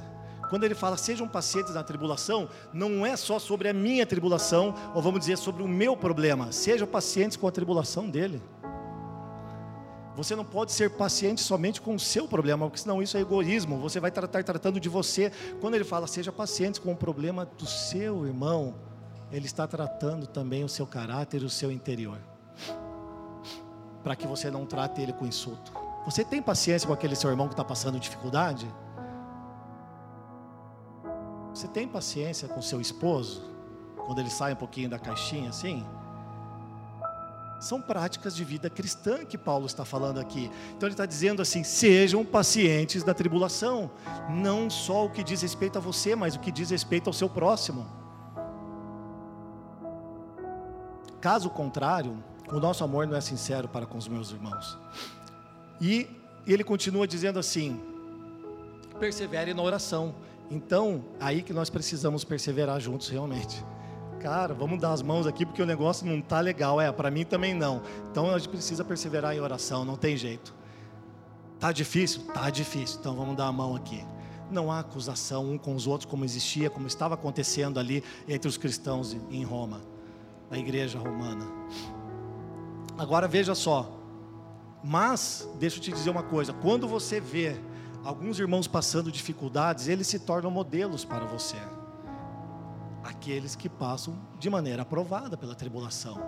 Quando 0.50 0.64
ele 0.64 0.74
fala 0.74 0.96
sejam 0.96 1.26
pacientes 1.26 1.74
na 1.74 1.82
tribulação, 1.82 2.48
não 2.72 3.04
é 3.04 3.16
só 3.16 3.38
sobre 3.38 3.68
a 3.68 3.72
minha 3.72 4.06
tribulação, 4.06 4.74
ou 4.94 5.00
vamos 5.00 5.20
dizer 5.20 5.38
sobre 5.38 5.62
o 5.62 5.68
meu 5.68 5.96
problema. 5.96 6.52
Sejam 6.52 6.86
pacientes 6.86 7.36
com 7.36 7.48
a 7.48 7.52
tribulação 7.52 8.08
dele. 8.08 8.42
Você 10.14 10.36
não 10.36 10.44
pode 10.44 10.70
ser 10.70 10.90
paciente 10.90 11.40
somente 11.40 11.80
com 11.80 11.94
o 11.96 11.98
seu 11.98 12.28
problema, 12.28 12.66
porque 12.66 12.80
senão 12.80 13.02
isso 13.02 13.16
é 13.16 13.20
egoísmo. 13.20 13.78
Você 13.80 13.98
vai 13.98 14.10
estar 14.10 14.28
tratando 14.28 14.78
de 14.78 14.88
você. 14.88 15.32
Quando 15.60 15.74
ele 15.74 15.82
fala 15.82 16.06
seja 16.06 16.30
paciente 16.30 16.80
com 16.80 16.92
o 16.92 16.96
problema 16.96 17.44
do 17.44 17.66
seu 17.66 18.24
irmão, 18.24 18.76
ele 19.32 19.46
está 19.46 19.66
tratando 19.66 20.26
também 20.26 20.62
o 20.62 20.68
seu 20.68 20.86
caráter, 20.86 21.42
o 21.42 21.50
seu 21.50 21.72
interior. 21.72 22.18
Para 24.04 24.14
que 24.14 24.26
você 24.26 24.50
não 24.50 24.64
trate 24.64 25.00
ele 25.00 25.12
com 25.12 25.26
insulto. 25.26 25.83
Você 26.04 26.24
tem 26.24 26.42
paciência 26.42 26.86
com 26.86 26.92
aquele 26.92 27.16
seu 27.16 27.30
irmão 27.30 27.48
que 27.48 27.54
está 27.54 27.64
passando 27.64 27.98
dificuldade? 27.98 28.68
Você 31.52 31.68
tem 31.68 31.88
paciência 31.88 32.48
com 32.48 32.60
seu 32.60 32.80
esposo? 32.80 33.54
quando 34.04 34.18
ele 34.18 34.30
sai 34.30 34.52
um 34.52 34.56
pouquinho 34.56 34.88
da 34.88 34.98
caixinha 34.98 35.50
assim. 35.50 35.84
São 37.60 37.80
práticas 37.80 38.36
de 38.36 38.44
vida 38.44 38.68
cristã 38.68 39.24
que 39.24 39.38
Paulo 39.38 39.64
está 39.64 39.84
falando 39.84 40.20
aqui. 40.20 40.50
Então 40.76 40.86
ele 40.86 40.92
está 40.92 41.06
dizendo 41.06 41.40
assim: 41.40 41.64
sejam 41.64 42.24
pacientes 42.24 43.02
da 43.02 43.14
tribulação, 43.14 43.90
não 44.28 44.68
só 44.68 45.06
o 45.06 45.10
que 45.10 45.24
diz 45.24 45.40
respeito 45.40 45.78
a 45.78 45.80
você, 45.80 46.14
mas 46.14 46.36
o 46.36 46.40
que 46.40 46.52
diz 46.52 46.70
respeito 46.70 47.08
ao 47.08 47.14
seu 47.14 47.28
próximo. 47.28 47.86
Caso 51.20 51.48
contrário, 51.48 52.22
o 52.52 52.60
nosso 52.60 52.84
amor 52.84 53.06
não 53.06 53.16
é 53.16 53.20
sincero 53.20 53.66
para 53.66 53.86
com 53.86 53.96
os 53.96 54.06
meus 54.06 54.30
irmãos. 54.30 54.78
E 55.84 56.08
ele 56.46 56.64
continua 56.64 57.06
dizendo 57.06 57.38
assim: 57.38 57.78
persevere 58.98 59.52
na 59.52 59.62
oração. 59.62 60.14
Então, 60.50 61.04
aí 61.20 61.42
que 61.42 61.52
nós 61.52 61.68
precisamos 61.68 62.24
perseverar 62.24 62.80
juntos 62.80 63.08
realmente 63.08 63.62
cara, 64.24 64.54
vamos 64.54 64.80
dar 64.80 64.92
as 64.92 65.02
mãos 65.02 65.26
aqui 65.26 65.44
porque 65.44 65.60
o 65.60 65.66
negócio 65.66 66.06
não 66.06 66.18
tá 66.18 66.40
legal. 66.40 66.80
É, 66.80 66.90
para 66.90 67.10
mim 67.10 67.26
também 67.26 67.52
não. 67.52 67.82
Então 68.10 68.30
a 68.30 68.38
gente 68.38 68.48
precisa 68.48 68.82
perseverar 68.82 69.36
em 69.36 69.40
oração, 69.40 69.84
não 69.84 69.96
tem 69.96 70.16
jeito. 70.16 70.54
Tá 71.60 71.70
difícil? 71.70 72.22
Tá 72.32 72.48
difícil. 72.48 73.00
Então 73.00 73.14
vamos 73.14 73.36
dar 73.36 73.48
a 73.48 73.52
mão 73.52 73.76
aqui. 73.76 74.02
Não 74.50 74.72
há 74.72 74.78
acusação 74.78 75.50
um 75.50 75.58
com 75.58 75.74
os 75.74 75.86
outros 75.86 76.10
como 76.10 76.24
existia, 76.24 76.70
como 76.70 76.86
estava 76.86 77.12
acontecendo 77.14 77.78
ali 77.78 78.02
entre 78.26 78.48
os 78.48 78.56
cristãos 78.56 79.14
em 79.30 79.44
Roma, 79.44 79.82
na 80.50 80.56
igreja 80.56 80.98
romana. 80.98 81.46
Agora 82.96 83.28
veja 83.28 83.54
só. 83.54 84.03
Mas, 84.84 85.48
deixa 85.58 85.78
eu 85.78 85.82
te 85.82 85.90
dizer 85.90 86.10
uma 86.10 86.22
coisa: 86.22 86.52
quando 86.52 86.86
você 86.86 87.18
vê 87.18 87.56
alguns 88.04 88.38
irmãos 88.38 88.68
passando 88.68 89.10
dificuldades, 89.10 89.88
eles 89.88 90.06
se 90.06 90.18
tornam 90.18 90.50
modelos 90.50 91.04
para 91.04 91.24
você 91.24 91.56
aqueles 93.04 93.54
que 93.54 93.68
passam 93.68 94.18
de 94.38 94.48
maneira 94.48 94.82
aprovada 94.82 95.36
pela 95.36 95.54
tribulação. 95.54 96.18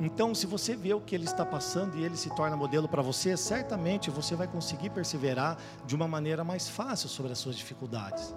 Então, 0.00 0.34
se 0.34 0.46
você 0.46 0.76
vê 0.76 0.94
o 0.94 1.00
que 1.00 1.14
ele 1.14 1.24
está 1.24 1.44
passando 1.44 1.98
e 1.98 2.04
ele 2.04 2.16
se 2.16 2.34
torna 2.34 2.56
modelo 2.56 2.88
para 2.88 3.02
você, 3.02 3.36
certamente 3.36 4.10
você 4.10 4.34
vai 4.34 4.46
conseguir 4.46 4.90
perseverar 4.90 5.58
de 5.84 5.94
uma 5.94 6.06
maneira 6.06 6.44
mais 6.44 6.68
fácil 6.68 7.08
sobre 7.08 7.32
as 7.32 7.38
suas 7.38 7.56
dificuldades. 7.56 8.34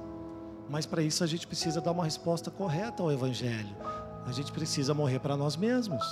Mas 0.70 0.86
para 0.86 1.04
isso 1.04 1.24
a 1.24 1.28
gente 1.28 1.46
precisa 1.46 1.80
dar 1.80 1.92
uma 1.92 2.04
resposta 2.04 2.50
correta 2.50 3.04
ao 3.04 3.12
Evangelho. 3.12 3.76
A 4.26 4.32
gente 4.32 4.52
precisa 4.52 4.94
morrer 4.94 5.20
para 5.20 5.38
nós 5.38 5.56
mesmos. 5.56 6.04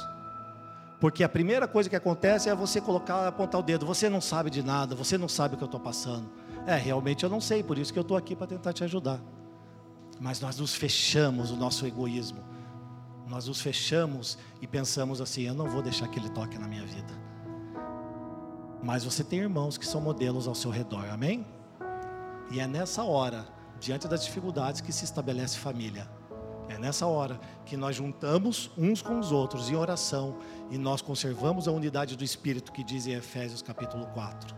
Porque 1.00 1.24
a 1.24 1.30
primeira 1.30 1.68
coisa 1.68 1.90
que 1.90 1.96
acontece 1.96 2.50
é 2.50 2.56
você 2.56 2.82
colocar, 2.82 3.28
apontar 3.28 3.60
o 3.62 3.64
dedo. 3.64 3.86
Você 3.86 4.10
não 4.10 4.20
sabe 4.20 4.50
de 4.50 4.62
nada, 4.62 4.96
você 4.96 5.18
não 5.18 5.30
sabe 5.30 5.56
o 5.56 5.58
que 5.58 5.64
eu 5.64 5.68
estou 5.68 5.80
passando. 5.80 6.30
É, 6.68 6.76
realmente 6.76 7.24
eu 7.24 7.30
não 7.30 7.40
sei, 7.40 7.64
por 7.64 7.78
isso 7.78 7.94
que 7.94 8.00
eu 8.00 8.02
estou 8.02 8.18
aqui 8.18 8.36
para 8.36 8.48
tentar 8.48 8.74
te 8.74 8.84
ajudar 8.84 9.20
mas 10.20 10.42
nós 10.42 10.58
nos 10.58 10.76
fechamos 10.76 11.50
o 11.50 11.56
nosso 11.56 11.86
egoísmo. 11.86 12.44
Nós 13.28 13.48
nos 13.48 13.62
fechamos 13.62 14.38
e 14.62 14.68
pensamos 14.68 15.22
assim: 15.22 15.44
eu 15.44 15.54
não 15.54 15.68
vou 15.68 15.82
deixar 15.82 16.08
que 16.08 16.20
ele 16.20 16.30
toque 16.30 16.58
na 16.58 16.68
minha 16.68 16.86
vida. 16.86 17.14
Mas 18.84 19.04
você 19.04 19.24
tem 19.24 19.40
irmãos 19.40 19.78
que 19.78 19.86
são 19.86 20.02
modelos 20.02 20.48
ao 20.48 20.56
seu 20.56 20.72
redor, 20.72 21.10
amém? 21.10 21.46
E 22.52 22.60
é 22.60 22.68
nessa 22.68 23.04
hora, 23.04 23.48
diante 23.80 24.08
das 24.08 24.26
dificuldades, 24.26 24.82
que 24.82 24.92
se 24.92 25.06
estabelece 25.06 25.58
família. 25.58 26.10
É 26.70 26.78
nessa 26.78 27.08
hora 27.08 27.42
que 27.66 27.76
nós 27.76 27.96
juntamos 27.96 28.70
uns 28.78 29.02
com 29.02 29.20
os 29.20 29.32
outros 29.32 29.72
em 29.72 29.76
oração 29.76 30.38
e 30.70 30.78
nós 30.78 31.02
conservamos 31.02 31.68
a 31.68 31.72
unidade 31.72 32.16
do 32.16 32.24
Espírito 32.24 32.72
que 32.72 32.84
diz 32.84 33.08
em 33.08 33.14
Efésios 33.14 33.64
capítulo 33.64 34.06
4. 34.14 34.56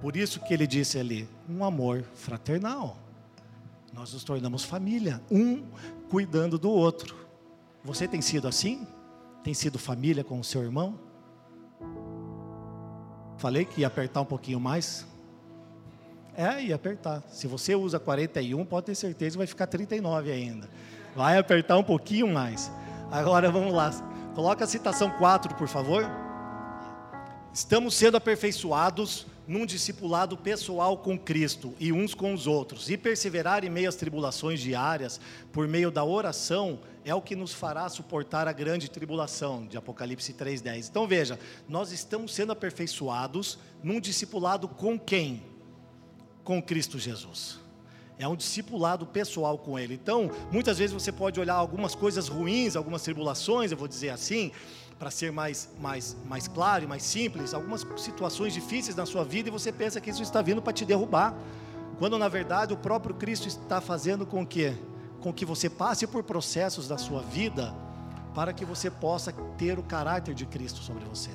Por 0.00 0.16
isso 0.16 0.38
que 0.40 0.54
ele 0.54 0.66
disse 0.66 1.00
ali, 1.00 1.28
um 1.48 1.64
amor 1.64 2.04
fraternal. 2.14 2.96
Nós 3.92 4.12
nos 4.12 4.22
tornamos 4.22 4.62
família, 4.62 5.20
um 5.28 5.64
cuidando 6.08 6.56
do 6.56 6.70
outro. 6.70 7.16
Você 7.84 8.06
tem 8.06 8.22
sido 8.22 8.46
assim? 8.46 8.86
Tem 9.42 9.52
sido 9.52 9.80
família 9.80 10.22
com 10.22 10.38
o 10.38 10.44
seu 10.44 10.62
irmão? 10.62 10.98
Falei 13.38 13.64
que 13.64 13.80
ia 13.80 13.88
apertar 13.88 14.20
um 14.20 14.24
pouquinho 14.24 14.60
mais. 14.60 15.04
É, 16.36 16.62
ia 16.62 16.74
apertar. 16.74 17.22
Se 17.28 17.46
você 17.46 17.74
usa 17.74 18.00
41, 18.00 18.64
pode 18.64 18.86
ter 18.86 18.94
certeza 18.94 19.32
que 19.32 19.38
vai 19.38 19.46
ficar 19.46 19.66
39 19.66 20.32
ainda. 20.32 20.68
Vai 21.14 21.36
apertar 21.36 21.76
um 21.76 21.84
pouquinho 21.84 22.26
mais. 22.26 22.70
Agora 23.10 23.50
vamos 23.50 23.72
lá. 23.72 23.90
Coloca 24.34 24.64
a 24.64 24.66
citação 24.66 25.10
4, 25.10 25.54
por 25.54 25.68
favor. 25.68 26.08
Estamos 27.52 27.94
sendo 27.94 28.16
aperfeiçoados 28.16 29.26
num 29.46 29.66
discipulado 29.66 30.36
pessoal 30.36 30.96
com 30.96 31.18
Cristo 31.18 31.74
e 31.78 31.92
uns 31.92 32.14
com 32.14 32.32
os 32.32 32.46
outros, 32.46 32.88
e 32.88 32.96
perseverar 32.96 33.64
em 33.64 33.68
meio 33.68 33.88
às 33.88 33.96
tribulações 33.96 34.60
diárias, 34.60 35.20
por 35.52 35.66
meio 35.66 35.90
da 35.90 36.04
oração, 36.04 36.80
é 37.04 37.14
o 37.14 37.20
que 37.20 37.34
nos 37.34 37.52
fará 37.52 37.88
suportar 37.88 38.46
a 38.46 38.52
grande 38.52 38.88
tribulação, 38.88 39.66
de 39.66 39.76
Apocalipse 39.76 40.32
3,10. 40.32 40.88
Então 40.88 41.06
veja, 41.06 41.38
nós 41.68 41.92
estamos 41.92 42.32
sendo 42.32 42.52
aperfeiçoados 42.52 43.58
num 43.82 44.00
discipulado 44.00 44.68
com 44.68 44.98
quem? 44.98 45.42
Com 46.44 46.62
Cristo 46.62 46.98
Jesus. 46.98 47.60
É 48.18 48.28
um 48.28 48.36
discipulado 48.36 49.06
pessoal 49.06 49.58
com 49.58 49.78
Ele. 49.78 49.94
Então, 49.94 50.30
muitas 50.50 50.78
vezes 50.78 50.92
você 50.92 51.10
pode 51.10 51.40
olhar 51.40 51.54
algumas 51.54 51.94
coisas 51.94 52.28
ruins, 52.28 52.76
algumas 52.76 53.02
tribulações, 53.02 53.72
eu 53.72 53.76
vou 53.76 53.88
dizer 53.88 54.10
assim, 54.10 54.52
para 55.02 55.10
ser 55.10 55.32
mais, 55.32 55.68
mais, 55.80 56.16
mais 56.26 56.46
claro 56.46 56.84
e 56.84 56.86
mais 56.86 57.02
simples, 57.02 57.52
algumas 57.52 57.84
situações 57.96 58.52
difíceis 58.52 58.94
na 58.94 59.04
sua 59.04 59.24
vida 59.24 59.48
e 59.48 59.52
você 59.52 59.72
pensa 59.72 60.00
que 60.00 60.10
isso 60.10 60.22
está 60.22 60.40
vindo 60.40 60.62
para 60.62 60.72
te 60.72 60.84
derrubar, 60.84 61.36
quando 61.98 62.16
na 62.16 62.28
verdade 62.28 62.72
o 62.72 62.76
próprio 62.76 63.12
Cristo 63.12 63.48
está 63.48 63.80
fazendo 63.80 64.24
com 64.24 64.46
que, 64.46 64.72
com 65.20 65.32
que 65.32 65.44
você 65.44 65.68
passe 65.68 66.06
por 66.06 66.22
processos 66.22 66.86
da 66.86 66.98
sua 66.98 67.20
vida 67.20 67.74
para 68.32 68.52
que 68.52 68.64
você 68.64 68.90
possa 68.90 69.32
ter 69.58 69.76
o 69.76 69.82
caráter 69.82 70.34
de 70.34 70.46
Cristo 70.46 70.78
sobre 70.78 71.04
você. 71.04 71.30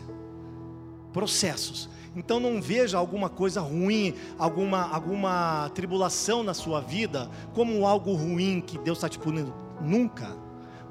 Processos. 1.17 1.89
Então 2.15 2.39
não 2.39 2.61
veja 2.61 2.95
alguma 2.95 3.27
coisa 3.27 3.59
ruim, 3.59 4.13
alguma, 4.37 4.83
alguma 4.83 5.71
tribulação 5.73 6.43
na 6.43 6.53
sua 6.53 6.79
vida 6.79 7.27
como 7.55 7.87
algo 7.87 8.13
ruim 8.13 8.61
que 8.61 8.77
Deus 8.77 8.99
está 8.99 9.09
te 9.09 9.17
punindo. 9.17 9.51
Nunca 9.81 10.37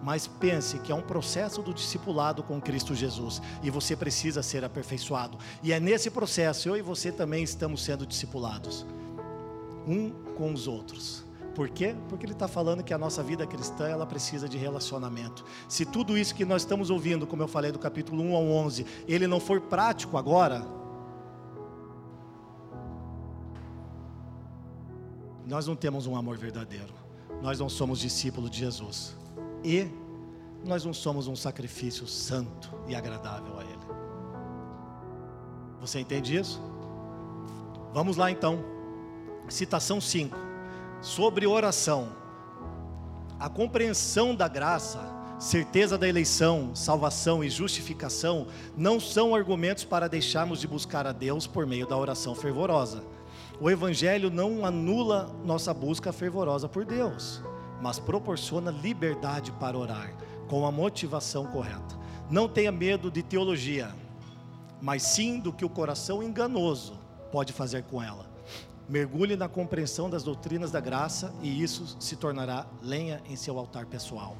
mas 0.03 0.27
pense 0.27 0.79
que 0.79 0.93
é 0.93 0.95
um 0.95 1.03
processo 1.03 1.63
do 1.63 1.75
discipulado 1.75 2.43
com 2.43 2.61
Cristo 2.61 2.95
Jesus 2.95 3.43
e 3.61 3.71
você 3.71 3.97
precisa 3.97 4.41
ser 4.41 4.65
aperfeiçoado. 4.65 5.39
E 5.65 5.73
é 5.73 5.81
nesse 5.81 6.11
processo 6.11 6.69
eu 6.69 6.77
e 6.77 6.83
você 6.83 7.11
também 7.11 7.43
estamos 7.43 7.83
sendo 7.83 8.07
discipulados, 8.07 8.87
um 9.85 10.11
com 10.37 10.53
os 10.53 10.69
outros. 10.69 11.26
Por 11.57 11.71
quê? 11.71 11.97
Porque 12.11 12.27
ele 12.27 12.35
está 12.35 12.47
falando 12.47 12.85
que 12.85 12.93
a 12.93 12.99
nossa 12.99 13.23
vida 13.23 13.47
cristã 13.47 13.89
ela 13.89 14.05
precisa 14.05 14.47
de 14.47 14.59
relacionamento. 14.59 15.43
Se 15.67 15.87
tudo 15.87 16.19
isso 16.19 16.35
que 16.35 16.45
nós 16.45 16.61
estamos 16.61 16.91
ouvindo, 16.91 17.27
como 17.27 17.43
eu 17.43 17.49
falei 17.49 17.73
do 17.73 17.79
capítulo 17.79 18.23
1 18.23 18.37
ao 18.37 18.45
11, 18.45 18.85
ele 19.09 19.27
não 19.27 19.41
for 19.41 19.59
prático 19.63 20.19
agora, 20.19 20.67
nós 25.47 25.67
não 25.67 25.75
temos 25.75 26.07
um 26.07 26.15
amor 26.15 26.37
verdadeiro. 26.37 26.93
Nós 27.41 27.59
não 27.59 27.71
somos 27.71 28.01
discípulos 28.01 28.51
de 28.51 28.59
Jesus 28.59 29.17
e 29.65 29.89
nós 30.63 30.85
não 30.85 30.93
somos 30.93 31.27
um 31.27 31.35
sacrifício 31.35 32.07
santo 32.07 32.71
e 32.87 32.95
agradável 32.95 33.59
a 33.59 33.65
Ele. 33.65 33.87
Você 35.81 36.01
entende 36.01 36.37
isso? 36.37 36.61
Vamos 37.95 38.19
lá 38.19 38.31
então. 38.31 38.63
Citação 39.49 40.03
5. 40.03 40.46
Sobre 41.01 41.47
oração. 41.47 42.09
A 43.39 43.49
compreensão 43.49 44.35
da 44.35 44.49
graça, 44.49 45.01
certeza 45.39 45.97
da 45.99 46.09
eleição, 46.09 46.75
salvação 46.75 47.45
e 47.45 47.51
justificação 47.51 48.47
não 48.77 48.99
são 48.99 49.35
argumentos 49.35 49.85
para 49.85 50.09
deixarmos 50.09 50.61
de 50.61 50.67
buscar 50.67 51.07
a 51.07 51.13
Deus 51.13 51.47
por 51.47 51.67
meio 51.67 51.87
da 51.87 51.97
oração 51.97 52.35
fervorosa. 52.35 53.05
O 53.61 53.71
Evangelho 53.71 54.31
não 54.31 54.65
anula 54.65 55.31
nossa 55.45 55.73
busca 55.73 56.13
fervorosa 56.13 56.69
por 56.69 56.85
Deus 56.85 57.43
mas 57.81 57.99
proporciona 57.99 58.71
liberdade 58.71 59.53
para 59.53 59.77
orar, 59.77 60.15
com 60.49 60.67
a 60.67 60.73
motivação 60.73 61.47
correta. 61.47 61.97
Não 62.31 62.49
tenha 62.49 62.73
medo 62.73 63.11
de 63.11 63.23
teologia, 63.23 63.95
mas 64.81 65.03
sim 65.03 65.39
do 65.39 65.53
que 65.53 65.65
o 65.65 65.69
coração 65.69 66.23
enganoso 66.23 66.99
pode 67.31 67.53
fazer 67.53 67.85
com 67.85 68.03
ela. 68.03 68.27
Mergulhe 68.89 69.37
na 69.37 69.49
compreensão 69.49 70.09
das 70.09 70.23
doutrinas 70.23 70.71
da 70.71 70.81
graça 70.81 71.35
e 71.43 71.63
isso 71.63 71.97
se 71.99 72.17
tornará 72.17 72.67
lenha 72.83 73.21
em 73.29 73.37
seu 73.37 73.59
altar 73.59 73.87
pessoal. 73.87 74.37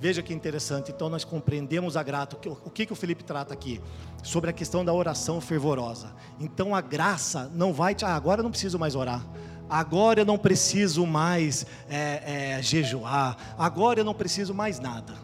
Veja 0.00 0.22
que 0.22 0.32
interessante, 0.32 0.90
então 0.90 1.10
nós 1.10 1.24
compreendemos 1.24 1.96
a 1.96 2.02
graça. 2.02 2.30
O 2.64 2.70
que, 2.70 2.86
que 2.86 2.92
o 2.92 2.96
Felipe 2.96 3.22
trata 3.22 3.52
aqui? 3.52 3.80
Sobre 4.22 4.48
a 4.48 4.52
questão 4.52 4.82
da 4.82 4.94
oração 4.94 5.40
fervorosa. 5.40 6.14
Então 6.38 6.74
a 6.74 6.80
graça 6.80 7.50
não 7.54 7.72
vai 7.72 7.94
te. 7.94 8.04
Ah, 8.04 8.14
agora 8.14 8.40
eu 8.40 8.44
não 8.44 8.50
preciso 8.50 8.78
mais 8.78 8.94
orar 8.94 9.22
agora 9.70 10.22
eu 10.22 10.26
não 10.26 10.36
preciso 10.36 11.06
mais 11.06 11.64
é, 11.88 12.56
é, 12.56 12.62
jejuar, 12.62 13.54
agora 13.56 14.00
eu 14.00 14.04
não 14.04 14.12
preciso 14.12 14.52
mais 14.52 14.80
nada. 14.80 15.14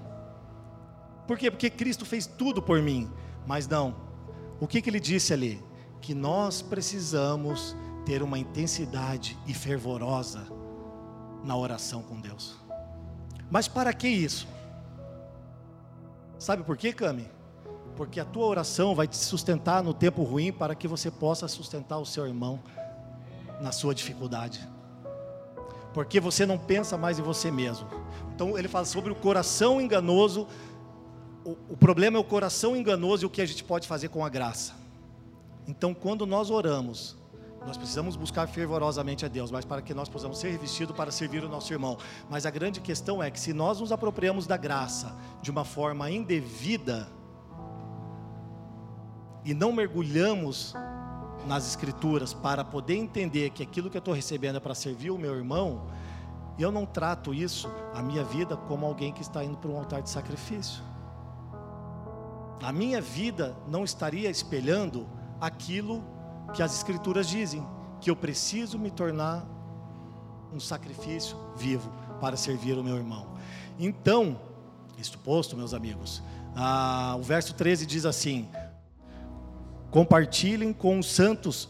Por 1.26 1.36
quê? 1.36 1.50
Porque 1.50 1.68
Cristo 1.68 2.06
fez 2.06 2.26
tudo 2.26 2.62
por 2.62 2.80
mim. 2.80 3.10
Mas 3.44 3.66
não, 3.66 3.96
o 4.60 4.66
que, 4.66 4.80
que 4.80 4.88
ele 4.88 5.00
disse 5.00 5.32
ali? 5.32 5.62
Que 6.00 6.14
nós 6.14 6.62
precisamos 6.62 7.76
ter 8.06 8.22
uma 8.22 8.38
intensidade 8.38 9.36
e 9.46 9.52
fervorosa 9.52 10.46
na 11.42 11.56
oração 11.56 12.02
com 12.02 12.20
Deus. 12.20 12.56
Mas 13.50 13.66
para 13.66 13.92
que 13.92 14.08
isso? 14.08 14.46
Sabe 16.38 16.62
por 16.62 16.76
quê, 16.76 16.92
Cami? 16.92 17.28
Porque 17.96 18.20
a 18.20 18.24
tua 18.24 18.46
oração 18.46 18.94
vai 18.94 19.08
te 19.08 19.16
sustentar 19.16 19.82
no 19.82 19.92
tempo 19.92 20.22
ruim 20.22 20.52
para 20.52 20.74
que 20.74 20.86
você 20.86 21.10
possa 21.10 21.48
sustentar 21.48 21.98
o 21.98 22.06
seu 22.06 22.26
irmão 22.26 22.60
na 23.60 23.72
sua 23.72 23.92
dificuldade. 23.92 24.66
Porque 25.92 26.20
você 26.20 26.46
não 26.46 26.58
pensa 26.58 26.96
mais 26.96 27.18
em 27.18 27.22
você 27.22 27.50
mesmo. 27.50 27.88
Então 28.34 28.56
ele 28.56 28.68
fala 28.68 28.84
sobre 28.84 29.10
o 29.10 29.16
coração 29.16 29.80
enganoso. 29.80 30.46
O, 31.44 31.56
o 31.70 31.76
problema 31.76 32.18
é 32.18 32.20
o 32.20 32.24
coração 32.24 32.76
enganoso 32.76 33.24
e 33.24 33.26
o 33.26 33.30
que 33.30 33.40
a 33.42 33.46
gente 33.46 33.64
pode 33.64 33.88
fazer 33.88 34.08
com 34.10 34.24
a 34.24 34.28
graça. 34.28 34.74
Então, 35.66 35.92
quando 35.92 36.26
nós 36.26 36.48
oramos, 36.50 37.15
nós 37.66 37.76
precisamos 37.76 38.14
buscar 38.14 38.46
fervorosamente 38.46 39.24
a 39.24 39.28
Deus, 39.28 39.50
mas 39.50 39.64
para 39.64 39.82
que 39.82 39.92
nós 39.92 40.08
possamos 40.08 40.38
ser 40.38 40.50
revestidos 40.50 40.94
para 40.96 41.10
servir 41.10 41.42
o 41.42 41.48
nosso 41.48 41.72
irmão. 41.72 41.98
Mas 42.30 42.46
a 42.46 42.50
grande 42.50 42.80
questão 42.80 43.20
é 43.20 43.28
que 43.28 43.40
se 43.40 43.52
nós 43.52 43.80
nos 43.80 43.90
apropriamos 43.90 44.46
da 44.46 44.56
graça 44.56 45.14
de 45.42 45.50
uma 45.50 45.64
forma 45.64 46.08
indevida 46.08 47.08
e 49.44 49.52
não 49.52 49.72
mergulhamos 49.72 50.74
nas 51.46 51.66
escrituras 51.66 52.32
para 52.32 52.64
poder 52.64 52.96
entender 52.96 53.50
que 53.50 53.62
aquilo 53.62 53.90
que 53.90 53.96
eu 53.96 54.00
estou 54.00 54.14
recebendo 54.14 54.56
é 54.56 54.60
para 54.60 54.74
servir 54.74 55.10
o 55.10 55.18
meu 55.18 55.34
irmão, 55.34 55.88
eu 56.58 56.70
não 56.70 56.86
trato 56.86 57.34
isso, 57.34 57.68
a 57.92 58.00
minha 58.00 58.24
vida, 58.24 58.56
como 58.56 58.86
alguém 58.86 59.12
que 59.12 59.22
está 59.22 59.44
indo 59.44 59.56
para 59.56 59.70
um 59.70 59.76
altar 59.76 60.02
de 60.02 60.10
sacrifício. 60.10 60.82
A 62.62 62.72
minha 62.72 63.00
vida 63.00 63.56
não 63.68 63.84
estaria 63.84 64.30
espelhando 64.30 65.06
aquilo 65.40 66.02
que 66.02 66.15
as 66.62 66.74
Escrituras 66.74 67.28
dizem, 67.28 67.66
que 68.00 68.10
eu 68.10 68.16
preciso 68.16 68.78
me 68.78 68.90
tornar 68.90 69.46
um 70.52 70.60
sacrifício 70.60 71.36
vivo 71.56 71.90
para 72.20 72.36
servir 72.36 72.78
o 72.78 72.84
meu 72.84 72.96
irmão. 72.96 73.26
Então, 73.78 74.40
isto 74.98 75.18
posto, 75.18 75.56
meus 75.56 75.74
amigos, 75.74 76.22
ah, 76.54 77.14
o 77.18 77.22
verso 77.22 77.54
13 77.54 77.84
diz 77.84 78.06
assim: 78.06 78.48
Compartilhem 79.90 80.72
com 80.72 80.98
os 80.98 81.10
santos 81.10 81.68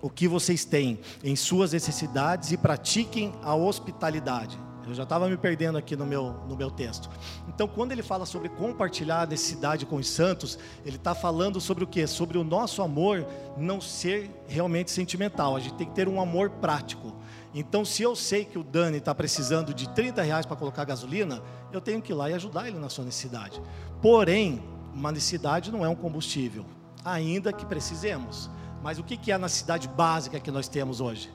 o 0.00 0.10
que 0.10 0.26
vocês 0.26 0.64
têm 0.64 0.98
em 1.22 1.36
suas 1.36 1.72
necessidades 1.72 2.50
e 2.52 2.56
pratiquem 2.56 3.32
a 3.42 3.54
hospitalidade. 3.54 4.58
Eu 4.86 4.94
já 4.94 5.04
estava 5.04 5.28
me 5.28 5.36
perdendo 5.36 5.78
aqui 5.78 5.94
no 5.94 6.04
meu, 6.04 6.32
no 6.48 6.56
meu 6.56 6.70
texto. 6.70 7.08
Então, 7.48 7.68
quando 7.68 7.92
ele 7.92 8.02
fala 8.02 8.26
sobre 8.26 8.48
compartilhar 8.48 9.22
a 9.22 9.26
necessidade 9.26 9.86
com 9.86 9.96
os 9.96 10.08
santos, 10.08 10.58
ele 10.84 10.96
está 10.96 11.14
falando 11.14 11.60
sobre 11.60 11.84
o 11.84 11.86
que? 11.86 12.06
Sobre 12.06 12.36
o 12.36 12.44
nosso 12.44 12.82
amor 12.82 13.26
não 13.56 13.80
ser 13.80 14.30
realmente 14.48 14.90
sentimental. 14.90 15.54
A 15.54 15.60
gente 15.60 15.74
tem 15.74 15.86
que 15.86 15.94
ter 15.94 16.08
um 16.08 16.20
amor 16.20 16.50
prático. 16.50 17.14
Então, 17.54 17.84
se 17.84 18.02
eu 18.02 18.16
sei 18.16 18.44
que 18.44 18.58
o 18.58 18.64
Dani 18.64 18.98
está 18.98 19.14
precisando 19.14 19.74
de 19.74 19.88
30 19.90 20.22
reais 20.22 20.46
para 20.46 20.56
colocar 20.56 20.84
gasolina, 20.84 21.42
eu 21.72 21.80
tenho 21.80 22.00
que 22.00 22.12
ir 22.12 22.14
lá 22.14 22.30
e 22.30 22.34
ajudar 22.34 22.66
ele 22.66 22.78
na 22.78 22.88
sua 22.88 23.04
necessidade. 23.04 23.60
Porém, 24.00 24.62
uma 24.92 25.12
necessidade 25.12 25.70
não 25.70 25.84
é 25.84 25.88
um 25.88 25.94
combustível, 25.94 26.64
ainda 27.04 27.52
que 27.52 27.64
precisemos. 27.66 28.50
Mas 28.82 28.98
o 28.98 29.04
que 29.04 29.30
é 29.30 29.34
a 29.34 29.38
necessidade 29.38 29.86
básica 29.86 30.40
que 30.40 30.50
nós 30.50 30.66
temos 30.66 31.00
hoje? 31.00 31.30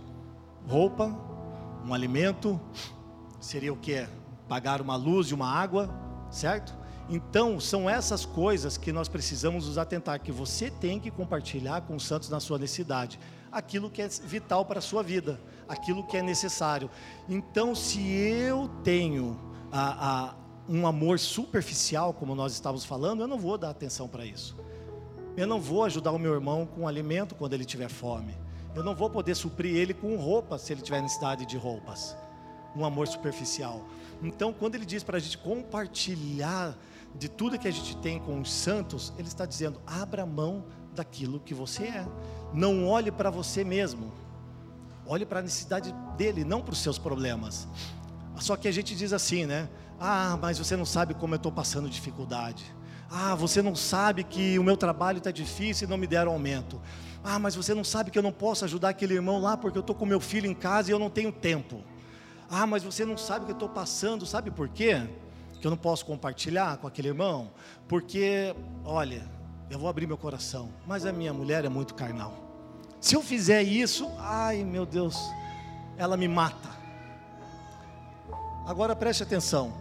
Roupa, 0.68 1.16
um 1.86 1.94
alimento, 1.94 2.60
seria 3.40 3.72
o 3.72 3.78
que? 3.78 4.08
Pagar 4.48 4.82
uma 4.82 4.96
luz 4.96 5.28
e 5.28 5.34
uma 5.34 5.50
água, 5.50 5.90
certo? 6.32 6.76
Então, 7.10 7.60
são 7.60 7.90
essas 7.90 8.26
coisas 8.26 8.78
que 8.78 8.92
nós 8.92 9.08
precisamos 9.08 9.66
nos 9.66 9.78
atentar, 9.78 10.20
que 10.20 10.32
você 10.32 10.70
tem 10.70 11.00
que 11.00 11.10
compartilhar 11.10 11.82
com 11.82 11.96
os 11.96 12.04
santos 12.04 12.30
na 12.30 12.40
sua 12.40 12.58
necessidade, 12.58 13.18
aquilo 13.50 13.90
que 13.90 14.02
é 14.02 14.08
vital 14.08 14.66
para 14.66 14.80
a 14.80 14.82
sua 14.82 15.02
vida, 15.02 15.40
aquilo 15.70 16.06
que 16.06 16.18
é 16.18 16.22
necessário. 16.22 16.90
Então, 17.30 17.74
se 17.74 18.02
eu 18.10 18.70
tenho 18.84 19.40
a, 19.72 20.10
a, 20.10 20.36
um 20.68 20.86
amor 20.86 21.18
superficial, 21.18 22.14
como 22.14 22.36
nós 22.36 22.52
estávamos 22.52 22.84
falando, 22.84 23.22
eu 23.22 23.28
não 23.28 23.40
vou 23.40 23.58
dar 23.58 23.70
atenção 23.70 24.08
para 24.10 24.26
isso. 24.26 24.58
Eu 25.38 25.48
não 25.48 25.62
vou 25.62 25.86
ajudar 25.86 26.12
o 26.12 26.20
meu 26.20 26.34
irmão 26.34 26.66
com 26.66 26.88
alimento 26.88 27.36
quando 27.36 27.54
ele 27.54 27.64
tiver 27.64 27.90
fome. 27.90 28.36
Eu 28.76 28.84
não 28.84 28.94
vou 28.94 29.10
poder 29.10 29.36
suprir 29.36 29.76
ele 29.76 29.94
com 29.94 30.18
roupa 30.18 30.58
se 30.58 30.74
ele 30.74 30.82
tiver 30.82 31.02
necessidade 31.02 31.46
de 31.46 31.58
roupas 31.58 32.18
um 32.76 32.86
amor 32.86 33.08
superficial. 33.08 33.86
Então, 34.22 34.52
quando 34.54 34.76
ele 34.76 34.86
diz 34.86 35.04
para 35.04 35.18
a 35.18 35.20
gente 35.20 35.38
compartilhar 35.38 36.78
de 37.16 37.30
tudo 37.30 37.58
que 37.58 37.68
a 37.68 37.72
gente 37.72 37.96
tem 37.98 38.20
com 38.20 38.40
os 38.40 38.52
santos, 38.52 39.14
ele 39.18 39.28
está 39.28 39.46
dizendo: 39.46 39.82
abra 39.86 40.26
mão 40.26 40.66
daquilo 40.94 41.40
que 41.40 41.54
você 41.54 41.84
é. 41.84 42.08
Não 42.54 42.88
olhe 42.88 43.12
para 43.12 43.30
você 43.30 43.64
mesmo. 43.64 44.12
Olhe 45.06 45.26
para 45.26 45.40
a 45.40 45.42
necessidade 45.42 45.94
dele, 46.18 46.44
não 46.44 46.62
para 46.62 46.74
os 46.74 46.80
seus 46.80 46.98
problemas. 46.98 47.68
Só 48.38 48.56
que 48.56 48.68
a 48.68 48.72
gente 48.72 48.96
diz 48.96 49.14
assim, 49.14 49.46
né? 49.46 49.70
Ah, 50.00 50.38
mas 50.40 50.58
você 50.58 50.76
não 50.76 50.86
sabe 50.86 51.14
como 51.14 51.34
eu 51.34 51.38
estou 51.38 51.52
passando 51.52 51.90
dificuldade. 51.90 52.66
Ah, 53.10 53.34
você 53.36 53.62
não 53.62 53.76
sabe 53.76 54.24
que 54.24 54.60
o 54.60 54.64
meu 54.64 54.76
trabalho 54.76 55.20
está 55.20 55.32
difícil 55.32 55.88
e 55.88 55.90
não 55.90 55.98
me 55.98 56.06
deram 56.06 56.34
aumento. 56.34 56.82
Ah, 57.24 57.40
mas 57.40 57.56
você 57.56 57.74
não 57.74 57.84
sabe 57.84 58.12
que 58.12 58.20
eu 58.20 58.24
não 58.24 58.32
posso 58.32 58.66
ajudar 58.66 58.90
aquele 58.90 59.14
irmão 59.14 59.40
lá 59.40 59.56
porque 59.56 59.78
eu 59.78 59.82
estou 59.82 59.96
com 59.96 60.06
meu 60.06 60.20
filho 60.20 60.46
em 60.46 60.54
casa 60.54 60.90
e 60.90 60.94
eu 60.94 61.00
não 61.00 61.10
tenho 61.10 61.32
tempo. 61.32 61.84
Ah, 62.50 62.66
mas 62.66 62.84
você 62.84 63.06
não 63.06 63.18
sabe 63.18 63.44
o 63.44 63.46
que 63.46 63.52
eu 63.52 63.56
estou 63.56 63.70
passando, 63.70 64.26
sabe 64.26 64.52
por 64.52 64.70
quê? 64.70 65.08
Que 65.60 65.68
eu 65.68 65.72
não 65.72 65.78
posso 65.78 66.06
compartilhar 66.06 66.78
com 66.78 66.88
aquele 66.88 67.10
irmão? 67.10 67.52
Porque, 67.88 68.56
olha, 68.86 69.28
eu 69.70 69.78
vou 69.78 69.90
abrir 69.90 70.08
meu 70.08 70.18
coração, 70.18 70.70
mas 70.86 71.06
a 71.06 71.12
minha 71.12 71.34
mulher 71.34 71.66
é 71.66 71.70
muito 71.70 71.94
carnal. 71.94 72.34
Se 73.02 73.16
eu 73.16 73.22
fizer 73.22 73.64
isso, 73.64 74.10
ai 74.18 74.64
meu 74.64 74.86
Deus, 74.86 75.18
ela 75.98 76.16
me 76.16 76.28
mata. 76.28 76.70
Agora 78.66 78.96
preste 78.96 79.24
atenção: 79.24 79.74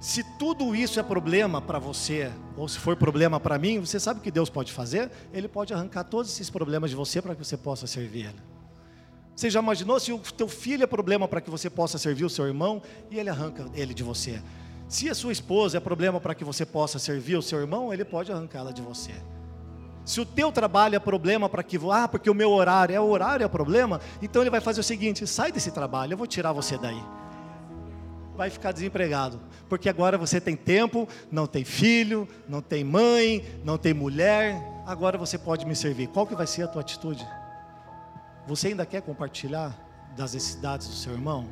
se 0.00 0.22
tudo 0.38 0.74
isso 0.74 0.98
é 0.98 1.02
problema 1.02 1.60
para 1.60 1.78
você, 1.78 2.32
ou 2.56 2.68
se 2.68 2.78
for 2.78 2.96
problema 2.96 3.40
para 3.40 3.58
mim, 3.58 3.80
você 3.80 3.98
sabe 3.98 4.20
o 4.20 4.22
que 4.22 4.30
Deus 4.30 4.48
pode 4.48 4.72
fazer? 4.72 5.10
Ele 5.32 5.48
pode 5.48 5.74
arrancar 5.74 6.04
todos 6.04 6.30
esses 6.30 6.50
problemas 6.50 6.90
de 6.90 6.96
você 6.96 7.20
para 7.20 7.34
que 7.34 7.44
você 7.44 7.56
possa 7.56 7.86
servir 7.86 8.26
Ele. 8.26 8.51
Você 9.34 9.48
já 9.48 9.60
imaginou 9.60 9.98
se 9.98 10.12
o 10.12 10.18
teu 10.18 10.46
filho 10.48 10.84
é 10.84 10.86
problema 10.86 11.26
para 11.26 11.40
que 11.40 11.50
você 11.50 11.70
possa 11.70 11.98
servir 11.98 12.24
o 12.24 12.30
seu 12.30 12.46
irmão 12.46 12.82
e 13.10 13.18
ele 13.18 13.30
arranca 13.30 13.66
ele 13.74 13.94
de 13.94 14.02
você? 14.02 14.42
Se 14.88 15.08
a 15.08 15.14
sua 15.14 15.32
esposa 15.32 15.78
é 15.78 15.80
problema 15.80 16.20
para 16.20 16.34
que 16.34 16.44
você 16.44 16.66
possa 16.66 16.98
servir 16.98 17.36
o 17.36 17.42
seu 17.42 17.58
irmão, 17.60 17.92
ele 17.92 18.04
pode 18.04 18.30
arrancá-la 18.30 18.72
de 18.72 18.82
você. 18.82 19.12
Se 20.04 20.20
o 20.20 20.26
teu 20.26 20.52
trabalho 20.52 20.96
é 20.96 20.98
problema 20.98 21.48
para 21.48 21.62
que, 21.62 21.78
ah, 21.90 22.06
porque 22.06 22.28
o 22.28 22.34
meu 22.34 22.50
horário 22.50 22.94
é 22.94 23.00
o 23.00 23.08
horário 23.08 23.44
é 23.44 23.48
problema, 23.48 24.00
então 24.20 24.42
ele 24.42 24.50
vai 24.50 24.60
fazer 24.60 24.80
o 24.80 24.84
seguinte: 24.84 25.26
sai 25.26 25.50
desse 25.50 25.70
trabalho, 25.70 26.12
eu 26.12 26.18
vou 26.18 26.26
tirar 26.26 26.52
você 26.52 26.76
daí. 26.76 27.02
Vai 28.36 28.50
ficar 28.50 28.72
desempregado, 28.72 29.40
porque 29.68 29.88
agora 29.88 30.18
você 30.18 30.40
tem 30.40 30.56
tempo, 30.56 31.08
não 31.30 31.46
tem 31.46 31.64
filho, 31.64 32.28
não 32.48 32.60
tem 32.60 32.82
mãe, 32.82 33.44
não 33.64 33.78
tem 33.78 33.94
mulher, 33.94 34.60
agora 34.86 35.16
você 35.16 35.38
pode 35.38 35.64
me 35.64 35.76
servir. 35.76 36.08
Qual 36.08 36.26
que 36.26 36.34
vai 36.34 36.46
ser 36.46 36.64
a 36.64 36.68
tua 36.68 36.82
atitude? 36.82 37.26
Você 38.46 38.68
ainda 38.68 38.84
quer 38.84 39.02
compartilhar 39.02 39.76
das 40.16 40.34
necessidades 40.34 40.88
do 40.88 40.94
seu 40.94 41.12
irmão? 41.12 41.48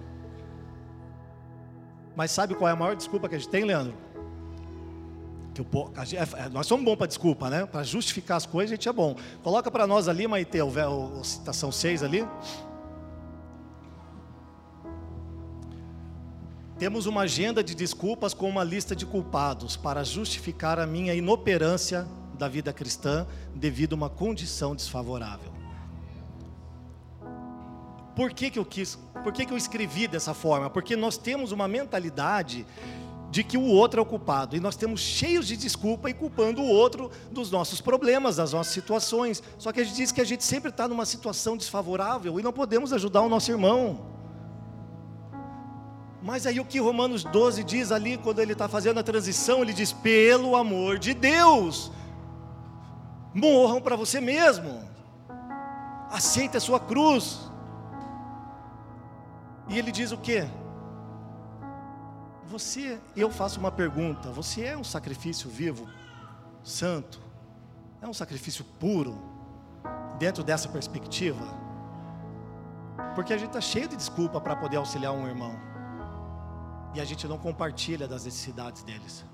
Mas 2.16 2.30
sabe 2.30 2.55
qual 2.55 2.68
é 2.68 2.72
a 2.72 2.76
maior 2.76 2.97
desculpa 2.97 3.28
que 3.28 3.34
a 3.34 3.38
gente 3.38 3.49
tem, 3.49 3.64
Leandro? 3.64 3.95
Que 5.55 5.62
é, 6.16 6.45
é, 6.45 6.49
nós 6.49 6.66
somos 6.66 6.84
bons 6.84 6.97
para 6.97 7.07
desculpa, 7.07 7.51
né? 7.51 7.66
Para 7.66 7.82
justificar 7.82 8.36
as 8.36 8.47
coisas, 8.47 8.72
a 8.72 8.74
gente 8.74 8.88
é 8.88 8.93
bom. 8.93 9.16
Coloca 9.43 9.70
para 9.70 9.86
nós 9.86 10.09
ali, 10.09 10.26
Maite, 10.26 10.61
o, 10.61 10.68
o, 10.68 11.24
citação 11.24 11.70
6 11.70 12.03
ali. 12.03 12.26
Temos 16.78 17.07
uma 17.07 17.22
agenda 17.22 17.62
de 17.62 17.74
desculpas 17.74 18.32
com 18.32 18.49
uma 18.49 18.64
lista 18.64 18.97
de 18.97 19.05
culpados 19.05 19.76
para 19.76 20.03
justificar 20.03 20.78
a 20.78 20.86
minha 20.86 21.14
inoperância 21.14 22.07
da 22.38 22.49
vida 22.49 22.72
cristã 22.72 23.26
devido 23.55 23.93
a 23.93 23.97
uma 23.97 24.09
condição 24.09 24.74
desfavorável. 24.74 25.59
Por 28.21 28.35
que, 28.35 28.51
que 28.51 28.59
eu 28.59 28.66
quis? 28.66 28.99
Por 29.23 29.33
que, 29.33 29.47
que 29.47 29.53
eu 29.55 29.57
escrevi 29.57 30.07
dessa 30.07 30.35
forma? 30.35 30.68
Porque 30.68 30.95
nós 30.95 31.16
temos 31.16 31.53
uma 31.53 31.66
mentalidade 31.66 32.66
de 33.31 33.43
que 33.43 33.57
o 33.57 33.64
outro 33.64 33.99
é 33.99 34.03
o 34.03 34.05
culpado. 34.05 34.55
E 34.55 34.61
nós 34.61 34.77
temos 34.77 35.01
cheios 35.01 35.47
de 35.47 35.57
desculpa 35.57 36.11
e 36.11 36.12
culpando 36.12 36.61
o 36.61 36.68
outro 36.68 37.11
dos 37.33 37.51
nossos 37.51 37.81
problemas, 37.81 38.37
das 38.37 38.53
nossas 38.53 38.75
situações. 38.75 39.43
Só 39.57 39.73
que 39.73 39.81
a 39.81 39.85
gente 39.85 39.97
diz 39.97 40.12
que 40.12 40.21
a 40.21 40.25
gente 40.27 40.45
sempre 40.45 40.68
está 40.68 40.87
numa 40.87 41.07
situação 41.07 41.57
desfavorável 41.57 42.39
e 42.39 42.43
não 42.43 42.53
podemos 42.53 42.93
ajudar 42.93 43.23
o 43.23 43.29
nosso 43.31 43.51
irmão. 43.51 44.05
Mas 46.23 46.47
aí 46.47 46.61
o 46.61 46.64
que 46.66 46.79
Romanos 46.79 47.25
12 47.25 47.64
diz 47.64 47.91
ali, 47.91 48.18
quando 48.18 48.41
ele 48.41 48.53
está 48.53 48.68
fazendo 48.68 49.01
a 49.01 49.03
transição, 49.03 49.62
ele 49.62 49.73
diz: 49.73 49.95
pelo 49.95 50.57
amor 50.57 50.99
de 50.99 51.14
Deus, 51.14 51.91
morram 53.33 53.81
para 53.81 53.97
você 53.97 54.21
mesmo, 54.21 54.83
aceite 56.11 56.59
a 56.59 56.61
sua 56.61 56.79
cruz. 56.79 57.49
E 59.71 59.79
ele 59.79 59.93
diz 59.93 60.11
o 60.11 60.18
quê? 60.18 60.49
Você, 62.47 63.01
eu 63.16 63.31
faço 63.31 63.61
uma 63.61 63.71
pergunta: 63.71 64.31
você 64.33 64.64
é 64.64 64.77
um 64.77 64.83
sacrifício 64.83 65.49
vivo, 65.49 65.89
santo? 66.64 67.21
É 68.03 68.09
um 68.09 68.12
sacrifício 68.12 68.64
puro, 68.64 69.16
dentro 70.18 70.43
dessa 70.43 70.68
perspectiva? 70.68 71.47
Porque 73.14 73.33
a 73.33 73.39
gente 73.39 73.49
está 73.49 73.61
cheio 73.61 73.87
de 73.89 73.97
desculpa 73.97 74.41
para 74.41 74.57
poder 74.57 74.77
auxiliar 74.77 75.12
um 75.12 75.27
irmão. 75.27 75.55
e 76.93 77.01
a 77.01 77.05
gente 77.05 77.29
não 77.29 77.39
compartilha 77.39 78.09
das 78.09 78.25
necessidades 78.25 78.83
deles. 78.83 79.25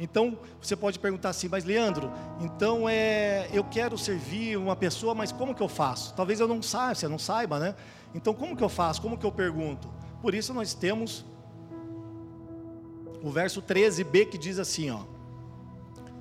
Então, 0.00 0.38
você 0.60 0.76
pode 0.76 0.98
perguntar 0.98 1.28
assim, 1.28 1.48
mas 1.48 1.64
Leandro, 1.64 2.10
então 2.40 2.88
é, 2.88 3.48
eu 3.52 3.64
quero 3.64 3.96
servir 3.96 4.56
uma 4.56 4.76
pessoa, 4.76 5.14
mas 5.14 5.30
como 5.30 5.54
que 5.54 5.62
eu 5.62 5.68
faço? 5.68 6.14
Talvez 6.14 6.40
eu 6.40 6.48
não 6.48 6.62
saiba, 6.62 6.94
você 6.96 7.08
não 7.08 7.18
saiba, 7.18 7.58
né? 7.58 7.74
Então, 8.14 8.34
como 8.34 8.56
que 8.56 8.64
eu 8.64 8.68
faço? 8.68 9.02
Como 9.02 9.18
que 9.18 9.26
eu 9.26 9.32
pergunto? 9.32 9.88
Por 10.20 10.34
isso 10.34 10.52
nós 10.52 10.74
temos 10.74 11.24
o 13.22 13.30
verso 13.30 13.62
13b 13.62 14.28
que 14.28 14.38
diz 14.38 14.58
assim, 14.58 14.90
ó: 14.90 15.00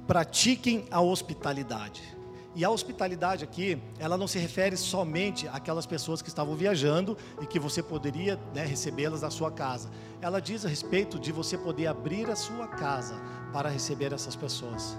Pratiquem 0.06 0.86
a 0.92 1.02
hospitalidade. 1.02 2.18
E 2.56 2.66
a 2.66 2.72
hospitalidade 2.72 3.44
aqui, 3.44 3.80
ela 4.00 4.18
não 4.18 4.26
se 4.26 4.40
refere 4.40 4.76
somente 4.76 5.48
àquelas 5.50 5.86
pessoas 5.86 6.24
que 6.24 6.28
estavam 6.28 6.56
viajando 6.56 7.16
e 7.40 7.46
que 7.46 7.60
você 7.60 7.84
poderia 7.84 8.40
né, 8.52 8.66
recebê-las 8.66 9.22
na 9.22 9.30
sua 9.30 9.52
casa. 9.52 9.92
Ela 10.22 10.42
diz 10.42 10.66
a 10.66 10.68
respeito 10.68 11.20
de 11.20 11.32
você 11.32 11.56
poder 11.56 11.86
abrir 11.86 12.28
a 12.32 12.36
sua 12.36 12.68
casa 12.68 13.14
para 13.54 13.70
receber 13.70 14.12
essas 14.12 14.36
pessoas. 14.36 14.98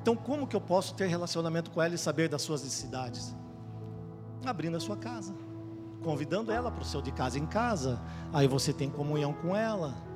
Então, 0.00 0.16
como 0.16 0.46
que 0.46 0.56
eu 0.56 0.60
posso 0.60 0.94
ter 0.94 1.06
relacionamento 1.06 1.70
com 1.70 1.82
ela 1.82 1.94
e 1.94 1.98
saber 1.98 2.30
das 2.30 2.40
suas 2.40 2.62
necessidades? 2.62 3.36
Abrindo 4.42 4.78
a 4.78 4.80
sua 4.80 4.96
casa, 4.96 5.34
convidando 6.02 6.50
ela 6.52 6.70
para 6.70 6.82
o 6.82 6.86
seu 6.86 7.02
de 7.02 7.12
casa 7.12 7.38
em 7.38 7.46
casa. 7.46 8.00
Aí 8.32 8.46
você 8.46 8.72
tem 8.72 8.88
comunhão 8.88 9.32
com 9.32 9.54
ela 9.54 10.08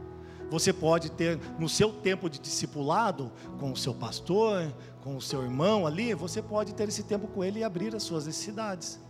você 0.53 0.71
pode 0.71 1.11
ter 1.11 1.41
no 1.59 1.67
seu 1.67 1.91
tempo 1.91 2.29
de 2.29 2.39
discipulado 2.39 3.33
com 3.59 3.73
o 3.73 3.77
seu 3.77 3.95
pastor, 3.95 4.71
com 5.01 5.17
o 5.17 5.21
seu 5.21 5.43
irmão 5.43 5.87
ali, 5.87 6.13
você 6.13 6.43
pode 6.43 6.75
ter 6.75 6.87
esse 6.87 7.05
tempo 7.05 7.27
com 7.27 7.43
ele 7.43 7.61
e 7.61 7.65
abrir 7.65 7.97
as 7.97 8.03
suas 8.03 8.27
necessidades. 8.27 9.01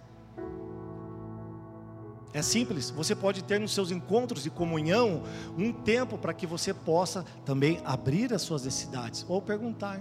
É 2.32 2.40
simples, 2.42 2.90
você 2.90 3.16
pode 3.16 3.42
ter 3.42 3.58
nos 3.58 3.74
seus 3.74 3.90
encontros 3.90 4.44
de 4.44 4.50
comunhão 4.50 5.24
um 5.58 5.72
tempo 5.72 6.16
para 6.16 6.32
que 6.32 6.46
você 6.46 6.72
possa 6.72 7.26
também 7.44 7.80
abrir 7.84 8.32
as 8.32 8.42
suas 8.42 8.64
necessidades 8.64 9.26
ou 9.28 9.42
perguntar. 9.42 10.00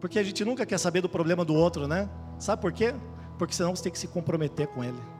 Porque 0.00 0.18
a 0.18 0.22
gente 0.22 0.42
nunca 0.46 0.64
quer 0.64 0.78
saber 0.78 1.02
do 1.02 1.10
problema 1.10 1.44
do 1.44 1.54
outro, 1.54 1.86
né? 1.86 2.08
Sabe 2.38 2.62
por 2.62 2.72
quê? 2.72 2.94
Porque 3.36 3.54
senão 3.54 3.76
você 3.76 3.82
tem 3.82 3.92
que 3.92 3.98
se 3.98 4.08
comprometer 4.08 4.66
com 4.68 4.82
ele. 4.82 5.15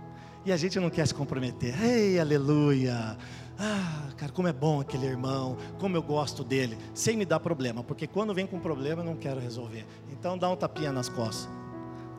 E 0.46 0.52
a 0.52 0.56
gente 0.56 0.78
não 0.78 0.88
quer 0.88 1.04
se 1.04 1.12
comprometer. 1.12 1.74
Ei, 1.82 2.20
aleluia! 2.20 3.18
Ah, 3.58 4.10
cara, 4.16 4.30
como 4.30 4.46
é 4.46 4.52
bom 4.52 4.80
aquele 4.80 5.04
irmão, 5.04 5.56
como 5.80 5.96
eu 5.96 6.02
gosto 6.02 6.44
dele, 6.44 6.78
sem 6.94 7.16
me 7.16 7.24
dar 7.24 7.40
problema, 7.40 7.82
porque 7.82 8.06
quando 8.06 8.32
vem 8.32 8.46
com 8.46 8.60
problema 8.60 9.02
eu 9.02 9.06
não 9.06 9.16
quero 9.16 9.40
resolver. 9.40 9.84
Então 10.08 10.38
dá 10.38 10.48
um 10.48 10.54
tapinha 10.54 10.92
nas 10.92 11.08
costas. 11.08 11.48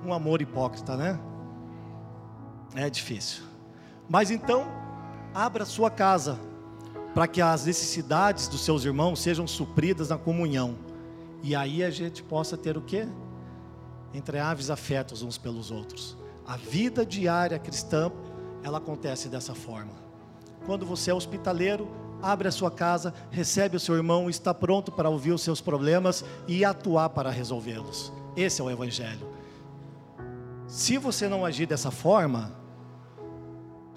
Um 0.05 0.11
amor 0.11 0.41
hipócrita, 0.41 0.97
né? 0.97 1.17
É 2.75 2.89
difícil. 2.89 3.43
Mas 4.09 4.29
então, 4.29 4.67
abra 5.33 5.63
sua 5.63 5.89
casa 5.89 6.37
para 7.13 7.27
que 7.27 7.41
as 7.41 7.65
necessidades 7.65 8.49
dos 8.49 8.59
seus 8.59 8.83
irmãos 8.83 9.21
sejam 9.21 9.47
supridas 9.47 10.09
na 10.09 10.17
comunhão. 10.17 10.75
E 11.41 11.55
aí 11.55 11.81
a 11.81 11.89
gente 11.89 12.21
possa 12.23 12.57
ter 12.57 12.77
o 12.77 12.81
quê? 12.81 13.07
Entre 14.13 14.37
aves 14.37 14.69
afetos 14.69 15.21
uns 15.23 15.37
pelos 15.37 15.71
outros. 15.71 16.16
A 16.47 16.55
vida 16.55 17.05
diária 17.05 17.59
cristã, 17.59 18.09
ela 18.63 18.77
acontece 18.77 19.27
dessa 19.27 19.53
forma. 19.53 19.91
Quando 20.65 20.85
você 20.85 21.11
é 21.11 21.13
hospitaleiro, 21.13 21.89
abre 22.21 22.47
a 22.47 22.51
sua 22.51 22.71
casa, 22.71 23.13
recebe 23.29 23.75
o 23.75 23.79
seu 23.79 23.95
irmão, 23.95 24.29
está 24.29 24.53
pronto 24.53 24.91
para 24.91 25.09
ouvir 25.09 25.33
os 25.33 25.41
seus 25.41 25.59
problemas 25.59 26.23
e 26.47 26.63
atuar 26.63 27.09
para 27.09 27.29
resolvê-los. 27.29 28.13
Esse 28.35 28.61
é 28.61 28.63
o 28.63 28.71
Evangelho. 28.71 29.27
Se 30.67 30.97
você 30.97 31.27
não 31.27 31.45
agir 31.45 31.65
dessa 31.65 31.91
forma, 31.91 32.51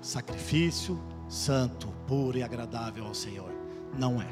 sacrifício 0.00 1.00
santo, 1.28 1.88
puro 2.06 2.36
e 2.36 2.42
agradável 2.42 3.06
ao 3.06 3.14
Senhor, 3.14 3.52
não 3.96 4.20
é. 4.20 4.28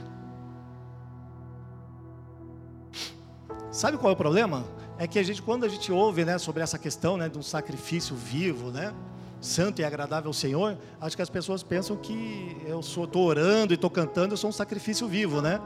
Sabe 3.70 3.96
qual 3.96 4.10
é 4.10 4.14
o 4.14 4.16
problema? 4.16 4.64
É 4.98 5.06
que 5.06 5.18
a 5.18 5.22
gente, 5.22 5.40
quando 5.40 5.64
a 5.64 5.68
gente 5.68 5.92
ouve, 5.92 6.24
né, 6.24 6.38
sobre 6.38 6.62
essa 6.62 6.78
questão, 6.78 7.16
né, 7.16 7.28
de 7.28 7.38
um 7.38 7.42
sacrifício 7.42 8.16
vivo, 8.16 8.70
né, 8.70 8.92
santo 9.40 9.80
e 9.80 9.84
agradável 9.84 10.28
ao 10.28 10.34
Senhor, 10.34 10.76
acho 11.00 11.14
que 11.14 11.22
as 11.22 11.30
pessoas 11.30 11.62
pensam 11.62 11.96
que 11.96 12.56
eu 12.66 12.80
estou 12.80 13.24
orando 13.24 13.72
e 13.72 13.76
estou 13.76 13.88
cantando, 13.88 14.34
eu 14.34 14.36
sou 14.36 14.50
um 14.50 14.52
sacrifício 14.52 15.06
vivo, 15.06 15.40
né? 15.40 15.60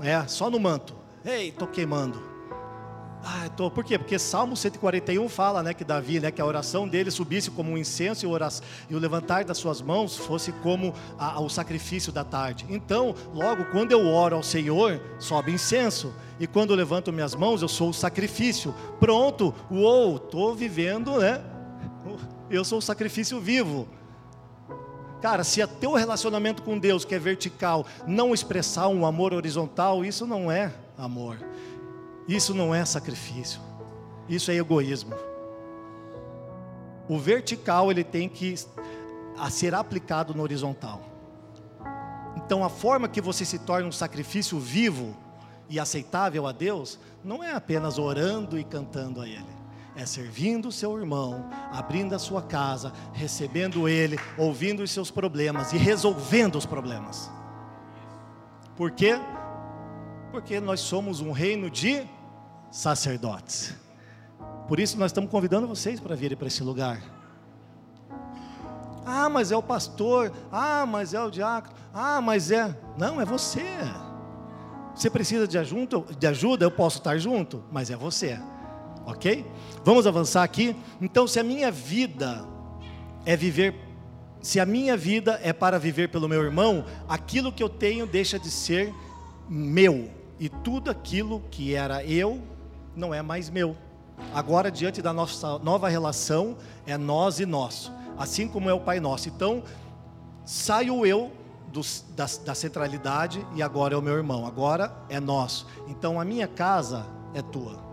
É, 0.00 0.26
só 0.26 0.50
no 0.50 0.58
manto. 0.58 0.94
Ei, 1.24 1.50
estou 1.50 1.68
queimando. 1.68 2.31
Ah, 3.24 3.48
tô, 3.56 3.70
por 3.70 3.84
quê? 3.84 3.98
Porque 3.98 4.18
Salmo 4.18 4.56
141 4.56 5.28
fala 5.28 5.62
né, 5.62 5.72
que 5.72 5.84
Davi, 5.84 6.18
né, 6.18 6.30
que 6.30 6.40
a 6.40 6.46
oração 6.46 6.88
dele 6.88 7.10
subisse 7.10 7.50
como 7.50 7.70
um 7.70 7.78
incenso 7.78 8.24
e, 8.24 8.28
oração, 8.28 8.64
e 8.90 8.94
o 8.94 8.98
levantar 8.98 9.44
das 9.44 9.58
suas 9.58 9.80
mãos 9.80 10.16
fosse 10.16 10.50
como 10.50 10.92
a, 11.18 11.40
o 11.40 11.48
sacrifício 11.48 12.12
da 12.12 12.24
tarde. 12.24 12.66
Então, 12.68 13.14
logo, 13.32 13.66
quando 13.66 13.92
eu 13.92 14.06
oro 14.08 14.36
ao 14.36 14.42
Senhor, 14.42 15.00
sobe 15.20 15.52
incenso. 15.52 16.12
E 16.40 16.46
quando 16.46 16.70
eu 16.70 16.76
levanto 16.76 17.12
minhas 17.12 17.34
mãos, 17.34 17.62
eu 17.62 17.68
sou 17.68 17.90
o 17.90 17.94
sacrifício. 17.94 18.74
Pronto, 18.98 19.54
uou, 19.70 20.16
estou 20.16 20.54
vivendo 20.54 21.18
né, 21.18 21.40
eu 22.50 22.64
sou 22.64 22.78
o 22.78 22.82
sacrifício 22.82 23.40
vivo. 23.40 23.88
Cara, 25.20 25.44
se 25.44 25.62
é 25.62 25.66
teu 25.66 25.94
relacionamento 25.94 26.62
com 26.62 26.78
Deus, 26.78 27.04
que 27.04 27.14
é 27.14 27.18
vertical, 27.18 27.86
não 28.06 28.34
expressar 28.34 28.88
um 28.88 29.06
amor 29.06 29.32
horizontal, 29.32 30.04
isso 30.04 30.26
não 30.26 30.50
é 30.50 30.72
amor. 30.98 31.38
Isso 32.28 32.54
não 32.54 32.74
é 32.74 32.84
sacrifício. 32.84 33.60
Isso 34.28 34.50
é 34.50 34.54
egoísmo. 34.54 35.14
O 37.08 37.18
vertical 37.18 37.90
ele 37.90 38.04
tem 38.04 38.28
que 38.28 38.54
ser 39.50 39.74
aplicado 39.74 40.34
no 40.34 40.42
horizontal. 40.42 41.02
Então 42.36 42.64
a 42.64 42.68
forma 42.68 43.08
que 43.08 43.20
você 43.20 43.44
se 43.44 43.58
torna 43.58 43.88
um 43.88 43.92
sacrifício 43.92 44.58
vivo 44.58 45.16
e 45.68 45.80
aceitável 45.80 46.46
a 46.46 46.52
Deus 46.52 46.98
não 47.24 47.42
é 47.42 47.52
apenas 47.52 47.98
orando 47.98 48.58
e 48.58 48.64
cantando 48.64 49.20
a 49.20 49.26
ele 49.26 49.62
é 49.94 50.06
servindo 50.06 50.68
o 50.68 50.72
seu 50.72 50.98
irmão, 50.98 51.48
abrindo 51.70 52.14
a 52.14 52.18
sua 52.18 52.42
casa, 52.42 52.92
recebendo 53.12 53.88
ele, 53.88 54.18
ouvindo 54.38 54.82
os 54.82 54.90
seus 54.90 55.10
problemas 55.10 55.72
e 55.72 55.76
resolvendo 55.76 56.56
os 56.56 56.64
problemas. 56.64 57.30
Por 58.76 58.90
quê? 58.90 59.18
Porque 60.30 60.60
nós 60.60 60.80
somos 60.80 61.20
um 61.20 61.30
reino 61.30 61.68
de 61.68 62.06
sacerdotes. 62.72 63.76
Por 64.66 64.80
isso 64.80 64.98
nós 64.98 65.10
estamos 65.10 65.30
convidando 65.30 65.68
vocês 65.68 66.00
para 66.00 66.16
virem 66.16 66.36
para 66.36 66.48
esse 66.48 66.64
lugar. 66.64 67.00
Ah, 69.06 69.28
mas 69.28 69.52
é 69.52 69.56
o 69.56 69.62
pastor. 69.62 70.32
Ah, 70.50 70.84
mas 70.84 71.14
é 71.14 71.22
o 71.22 71.30
diácono. 71.30 71.76
Ah, 71.94 72.20
mas 72.20 72.50
é. 72.50 72.76
Não, 72.98 73.20
é 73.20 73.24
você. 73.24 73.62
Você 74.92 75.08
precisa 75.08 75.46
de 75.46 75.56
ajuda, 76.26 76.64
eu 76.64 76.70
posso 76.70 76.98
estar 76.98 77.16
junto, 77.16 77.62
mas 77.70 77.90
é 77.90 77.96
você 77.96 78.40
ok? 79.06 79.44
Vamos 79.84 80.06
avançar 80.06 80.42
aqui. 80.42 80.76
Então, 81.00 81.26
se 81.26 81.38
a 81.38 81.42
minha 81.42 81.70
vida 81.70 82.46
é 83.24 83.36
viver, 83.36 83.74
se 84.40 84.60
a 84.60 84.66
minha 84.66 84.96
vida 84.96 85.40
é 85.42 85.52
para 85.52 85.78
viver 85.78 86.08
pelo 86.08 86.28
meu 86.28 86.42
irmão, 86.42 86.84
aquilo 87.08 87.52
que 87.52 87.62
eu 87.62 87.68
tenho 87.68 88.06
deixa 88.06 88.38
de 88.38 88.50
ser 88.50 88.92
meu, 89.48 90.10
e 90.38 90.48
tudo 90.48 90.90
aquilo 90.90 91.42
que 91.50 91.74
era 91.74 92.04
eu 92.04 92.40
não 92.94 93.12
é 93.12 93.22
mais 93.22 93.50
meu. 93.50 93.76
Agora, 94.34 94.70
diante 94.70 95.02
da 95.02 95.12
nossa 95.12 95.58
nova 95.58 95.88
relação, 95.88 96.56
é 96.86 96.96
nós 96.96 97.40
e 97.40 97.46
nosso, 97.46 97.92
assim 98.16 98.46
como 98.46 98.68
é 98.68 98.72
o 98.72 98.80
Pai 98.80 99.00
Nosso. 99.00 99.28
Então, 99.28 99.62
saio 100.44 101.04
eu 101.04 101.30
do, 101.68 101.80
da, 102.14 102.26
da 102.44 102.54
centralidade 102.54 103.44
e 103.54 103.62
agora 103.62 103.94
é 103.94 103.96
o 103.96 104.02
meu 104.02 104.14
irmão, 104.14 104.46
agora 104.46 104.94
é 105.08 105.18
nosso. 105.18 105.66
Então, 105.88 106.20
a 106.20 106.24
minha 106.24 106.46
casa 106.46 107.06
é 107.34 107.42
tua. 107.42 107.92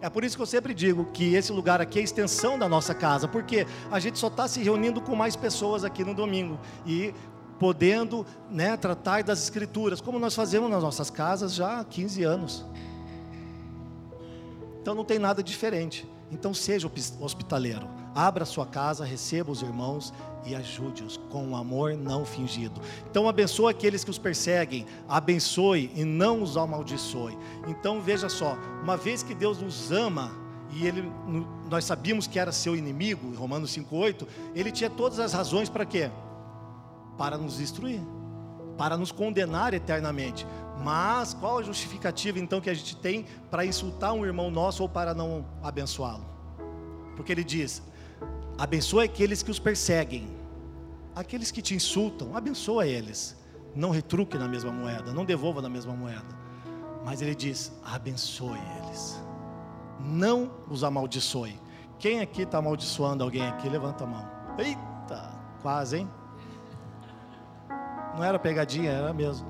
É 0.00 0.10
por 0.10 0.24
isso 0.24 0.36
que 0.36 0.42
eu 0.42 0.46
sempre 0.46 0.74
digo 0.74 1.06
que 1.06 1.34
esse 1.34 1.50
lugar 1.52 1.80
aqui 1.80 1.98
é 1.98 2.02
a 2.02 2.04
extensão 2.04 2.58
da 2.58 2.68
nossa 2.68 2.94
casa, 2.94 3.26
porque 3.26 3.66
a 3.90 3.98
gente 3.98 4.18
só 4.18 4.28
está 4.28 4.46
se 4.46 4.62
reunindo 4.62 5.00
com 5.00 5.16
mais 5.16 5.34
pessoas 5.34 5.84
aqui 5.84 6.04
no 6.04 6.14
domingo 6.14 6.58
e 6.84 7.14
podendo 7.58 8.26
né, 8.50 8.76
tratar 8.76 9.22
das 9.22 9.42
escrituras, 9.42 10.00
como 10.00 10.18
nós 10.18 10.34
fazemos 10.34 10.70
nas 10.70 10.82
nossas 10.82 11.08
casas 11.08 11.54
já 11.54 11.80
há 11.80 11.84
15 11.84 12.22
anos. 12.22 12.66
Então 14.86 14.94
não 14.94 15.04
tem 15.04 15.18
nada 15.18 15.42
diferente. 15.42 16.08
Então 16.30 16.54
seja 16.54 16.88
hospitaleiro, 17.20 17.88
abra 18.14 18.44
sua 18.44 18.64
casa, 18.64 19.04
receba 19.04 19.50
os 19.50 19.60
irmãos 19.60 20.14
e 20.44 20.54
ajude-os 20.54 21.16
com 21.16 21.44
um 21.44 21.56
amor 21.56 21.96
não 21.96 22.24
fingido. 22.24 22.80
Então 23.10 23.28
abençoe 23.28 23.72
aqueles 23.72 24.04
que 24.04 24.10
os 24.10 24.18
perseguem, 24.18 24.86
abençoe 25.08 25.90
e 25.92 26.04
não 26.04 26.40
os 26.40 26.56
amaldiçoe. 26.56 27.36
Então 27.66 28.00
veja 28.00 28.28
só, 28.28 28.56
uma 28.80 28.96
vez 28.96 29.24
que 29.24 29.34
Deus 29.34 29.60
nos 29.60 29.90
ama 29.90 30.30
e 30.70 30.86
ele 30.86 31.02
nós 31.68 31.84
sabíamos 31.84 32.28
que 32.28 32.38
era 32.38 32.52
seu 32.52 32.76
inimigo, 32.76 33.26
em 33.26 33.34
Romanos 33.34 33.72
5:8, 33.72 34.24
ele 34.54 34.70
tinha 34.70 34.88
todas 34.88 35.18
as 35.18 35.32
razões 35.32 35.68
para 35.68 35.84
quê? 35.84 36.12
Para 37.18 37.36
nos 37.36 37.56
destruir, 37.56 38.00
para 38.76 38.96
nos 38.96 39.12
condenar 39.12 39.74
eternamente. 39.74 40.46
Mas 40.82 41.32
qual 41.34 41.58
a 41.58 41.62
justificativa 41.62 42.38
então 42.38 42.60
que 42.60 42.70
a 42.70 42.74
gente 42.74 42.96
tem 42.96 43.24
para 43.50 43.64
insultar 43.64 44.12
um 44.12 44.24
irmão 44.24 44.50
nosso 44.50 44.82
ou 44.82 44.88
para 44.88 45.14
não 45.14 45.44
abençoá-lo? 45.62 46.24
Porque 47.16 47.32
ele 47.32 47.44
diz: 47.44 47.82
abençoe 48.58 49.04
aqueles 49.04 49.42
que 49.42 49.50
os 49.50 49.58
perseguem, 49.58 50.28
aqueles 51.14 51.50
que 51.50 51.62
te 51.62 51.74
insultam, 51.74 52.36
abençoa 52.36 52.86
eles. 52.86 53.36
Não 53.74 53.90
retruque 53.90 54.38
na 54.38 54.48
mesma 54.48 54.72
moeda, 54.72 55.12
não 55.12 55.24
devolva 55.24 55.60
na 55.60 55.68
mesma 55.68 55.94
moeda. 55.94 56.36
Mas 57.04 57.22
ele 57.22 57.34
diz: 57.34 57.72
abençoe 57.84 58.58
eles. 58.84 59.20
Não 60.00 60.50
os 60.68 60.84
amaldiçoe. 60.84 61.58
Quem 61.98 62.20
aqui 62.20 62.42
está 62.42 62.58
amaldiçoando 62.58 63.24
alguém 63.24 63.46
aqui? 63.46 63.68
Levanta 63.68 64.04
a 64.04 64.06
mão. 64.06 64.28
Eita, 64.58 65.32
quase, 65.62 65.98
hein? 65.98 66.10
Não 68.16 68.24
era 68.24 68.38
pegadinha, 68.38 68.90
era 68.90 69.12
mesmo. 69.12 69.46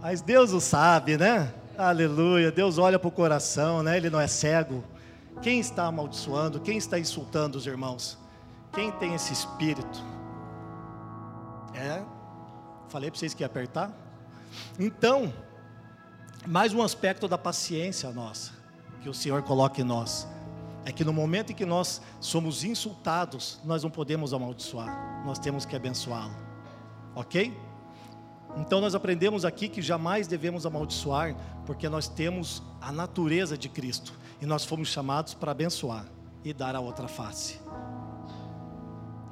Mas 0.00 0.20
Deus 0.20 0.52
o 0.52 0.60
sabe, 0.60 1.16
né? 1.16 1.52
Aleluia. 1.76 2.52
Deus 2.52 2.78
olha 2.78 2.98
para 2.98 3.08
o 3.08 3.12
coração, 3.12 3.82
né? 3.82 3.96
Ele 3.96 4.10
não 4.10 4.20
é 4.20 4.26
cego. 4.26 4.84
Quem 5.42 5.58
está 5.58 5.86
amaldiçoando? 5.86 6.60
Quem 6.60 6.76
está 6.76 6.98
insultando 6.98 7.56
os 7.56 7.66
irmãos? 7.66 8.18
Quem 8.72 8.90
tem 8.92 9.14
esse 9.14 9.32
espírito? 9.32 10.04
É? 11.74 12.02
Falei 12.88 13.10
para 13.10 13.18
vocês 13.18 13.32
que 13.32 13.42
ia 13.42 13.46
apertar? 13.46 13.90
Então, 14.78 15.32
mais 16.46 16.74
um 16.74 16.82
aspecto 16.82 17.28
da 17.28 17.38
paciência 17.38 18.10
nossa, 18.10 18.52
que 19.02 19.08
o 19.08 19.14
Senhor 19.14 19.42
coloca 19.42 19.80
em 19.80 19.84
nós, 19.84 20.26
é 20.84 20.92
que 20.92 21.04
no 21.04 21.12
momento 21.12 21.52
em 21.52 21.54
que 21.54 21.64
nós 21.64 22.00
somos 22.20 22.64
insultados, 22.64 23.60
nós 23.64 23.82
não 23.82 23.90
podemos 23.90 24.34
amaldiçoar, 24.34 25.22
nós 25.24 25.38
temos 25.38 25.64
que 25.64 25.76
abençoá-lo, 25.76 26.34
ok? 27.14 27.56
Então 28.56 28.80
nós 28.80 28.94
aprendemos 28.94 29.44
aqui 29.44 29.68
que 29.68 29.80
jamais 29.80 30.26
devemos 30.26 30.66
amaldiçoar, 30.66 31.36
porque 31.66 31.88
nós 31.88 32.08
temos 32.08 32.62
a 32.80 32.90
natureza 32.90 33.56
de 33.56 33.68
Cristo 33.68 34.12
e 34.40 34.46
nós 34.46 34.64
fomos 34.64 34.88
chamados 34.88 35.34
para 35.34 35.52
abençoar 35.52 36.04
e 36.44 36.52
dar 36.52 36.74
a 36.74 36.80
outra 36.80 37.06
face. 37.06 37.60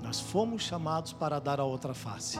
Nós 0.02 0.20
fomos 0.20 0.62
chamados 0.62 1.12
para 1.12 1.38
dar 1.38 1.58
a 1.60 1.64
outra 1.64 1.94
face. 1.94 2.38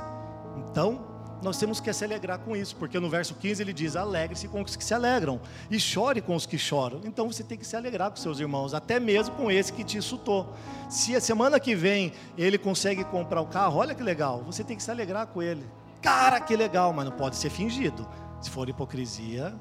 Então, 0.56 1.07
nós 1.42 1.58
temos 1.58 1.80
que 1.80 1.92
se 1.92 2.04
alegrar 2.04 2.38
com 2.40 2.56
isso, 2.56 2.74
porque 2.76 2.98
no 2.98 3.08
verso 3.08 3.34
15 3.34 3.62
ele 3.62 3.72
diz: 3.72 3.96
alegre-se 3.96 4.48
com 4.48 4.60
os 4.62 4.74
que 4.74 4.84
se 4.84 4.92
alegram 4.92 5.40
e 5.70 5.78
chore 5.78 6.20
com 6.20 6.34
os 6.34 6.46
que 6.46 6.58
choram. 6.58 7.00
Então 7.04 7.30
você 7.30 7.42
tem 7.42 7.56
que 7.56 7.66
se 7.66 7.76
alegrar 7.76 8.10
com 8.10 8.16
seus 8.16 8.40
irmãos, 8.40 8.74
até 8.74 8.98
mesmo 8.98 9.34
com 9.36 9.50
esse 9.50 9.72
que 9.72 9.84
te 9.84 9.96
insultou. 9.98 10.52
Se 10.88 11.14
a 11.14 11.20
semana 11.20 11.60
que 11.60 11.74
vem 11.74 12.12
ele 12.36 12.58
consegue 12.58 13.04
comprar 13.04 13.40
o 13.40 13.46
carro, 13.46 13.78
olha 13.78 13.94
que 13.94 14.02
legal, 14.02 14.42
você 14.42 14.64
tem 14.64 14.76
que 14.76 14.82
se 14.82 14.90
alegrar 14.90 15.26
com 15.28 15.42
ele. 15.42 15.64
Cara, 16.02 16.40
que 16.40 16.56
legal, 16.56 16.92
mas 16.92 17.04
não 17.04 17.12
pode 17.12 17.36
ser 17.36 17.50
fingido. 17.50 18.08
Se 18.40 18.50
for 18.50 18.68
hipocrisia, 18.68 19.54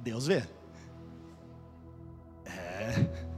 Deus 0.00 0.26
vê. 0.26 0.44
É. 2.44 3.30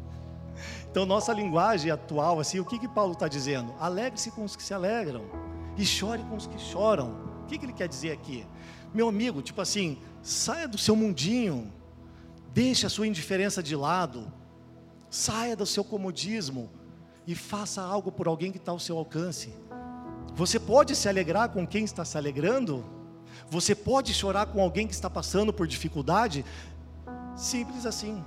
Então, 0.90 1.06
nossa 1.06 1.32
linguagem 1.32 1.90
atual, 1.90 2.38
assim, 2.38 2.60
o 2.60 2.66
que, 2.66 2.78
que 2.78 2.86
Paulo 2.86 3.12
está 3.14 3.26
dizendo? 3.26 3.74
Alegre-se 3.80 4.30
com 4.30 4.44
os 4.44 4.54
que 4.54 4.62
se 4.62 4.74
alegram 4.74 5.24
e 5.76 5.84
chore 5.84 6.22
com 6.24 6.36
os 6.36 6.46
que 6.46 6.58
choram. 6.58 7.14
O 7.42 7.46
que, 7.46 7.58
que 7.58 7.64
ele 7.64 7.72
quer 7.72 7.88
dizer 7.88 8.12
aqui? 8.12 8.46
Meu 8.94 9.08
amigo, 9.08 9.42
tipo 9.42 9.60
assim, 9.60 9.98
saia 10.22 10.68
do 10.68 10.78
seu 10.78 10.94
mundinho, 10.94 11.72
deixe 12.52 12.86
a 12.86 12.90
sua 12.90 13.06
indiferença 13.06 13.62
de 13.62 13.74
lado, 13.74 14.32
saia 15.10 15.56
do 15.56 15.66
seu 15.66 15.82
comodismo 15.82 16.70
e 17.26 17.34
faça 17.34 17.82
algo 17.82 18.10
por 18.12 18.26
alguém 18.26 18.50
que 18.52 18.58
está 18.58 18.72
ao 18.72 18.78
seu 18.78 18.98
alcance. 18.98 19.52
Você 20.34 20.58
pode 20.58 20.96
se 20.96 21.08
alegrar 21.08 21.50
com 21.50 21.66
quem 21.66 21.84
está 21.84 22.04
se 22.04 22.16
alegrando? 22.16 22.84
Você 23.50 23.74
pode 23.74 24.14
chorar 24.14 24.46
com 24.46 24.60
alguém 24.60 24.86
que 24.86 24.94
está 24.94 25.10
passando 25.10 25.52
por 25.52 25.66
dificuldade? 25.66 26.44
Simples 27.36 27.86
assim. 27.86 28.22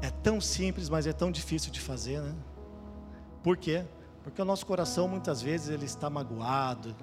É 0.00 0.10
tão 0.10 0.40
simples, 0.40 0.88
mas 0.88 1.06
é 1.06 1.12
tão 1.12 1.30
difícil 1.30 1.72
de 1.72 1.80
fazer, 1.80 2.20
né? 2.20 2.34
Por 3.42 3.56
quê? 3.56 3.84
Porque 4.22 4.40
o 4.40 4.44
nosso 4.44 4.66
coração 4.66 5.08
muitas 5.08 5.40
vezes 5.40 5.68
ele 5.68 5.84
está 5.84 6.10
magoado. 6.10 6.94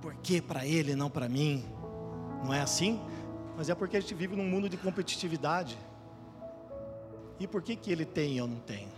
Por 0.00 0.14
que 0.16 0.40
para 0.40 0.66
ele 0.66 0.94
não 0.94 1.10
para 1.10 1.28
mim? 1.28 1.64
Não 2.44 2.52
é 2.52 2.60
assim? 2.60 3.00
Mas 3.56 3.68
é 3.68 3.74
porque 3.74 3.96
a 3.96 4.00
gente 4.00 4.14
vive 4.14 4.36
num 4.36 4.44
mundo 4.44 4.68
de 4.68 4.76
competitividade. 4.76 5.78
E 7.38 7.46
por 7.46 7.62
que 7.62 7.74
que 7.74 7.90
ele 7.90 8.04
tem 8.04 8.34
e 8.34 8.38
eu 8.38 8.46
não 8.46 8.58
tenho? 8.58 8.88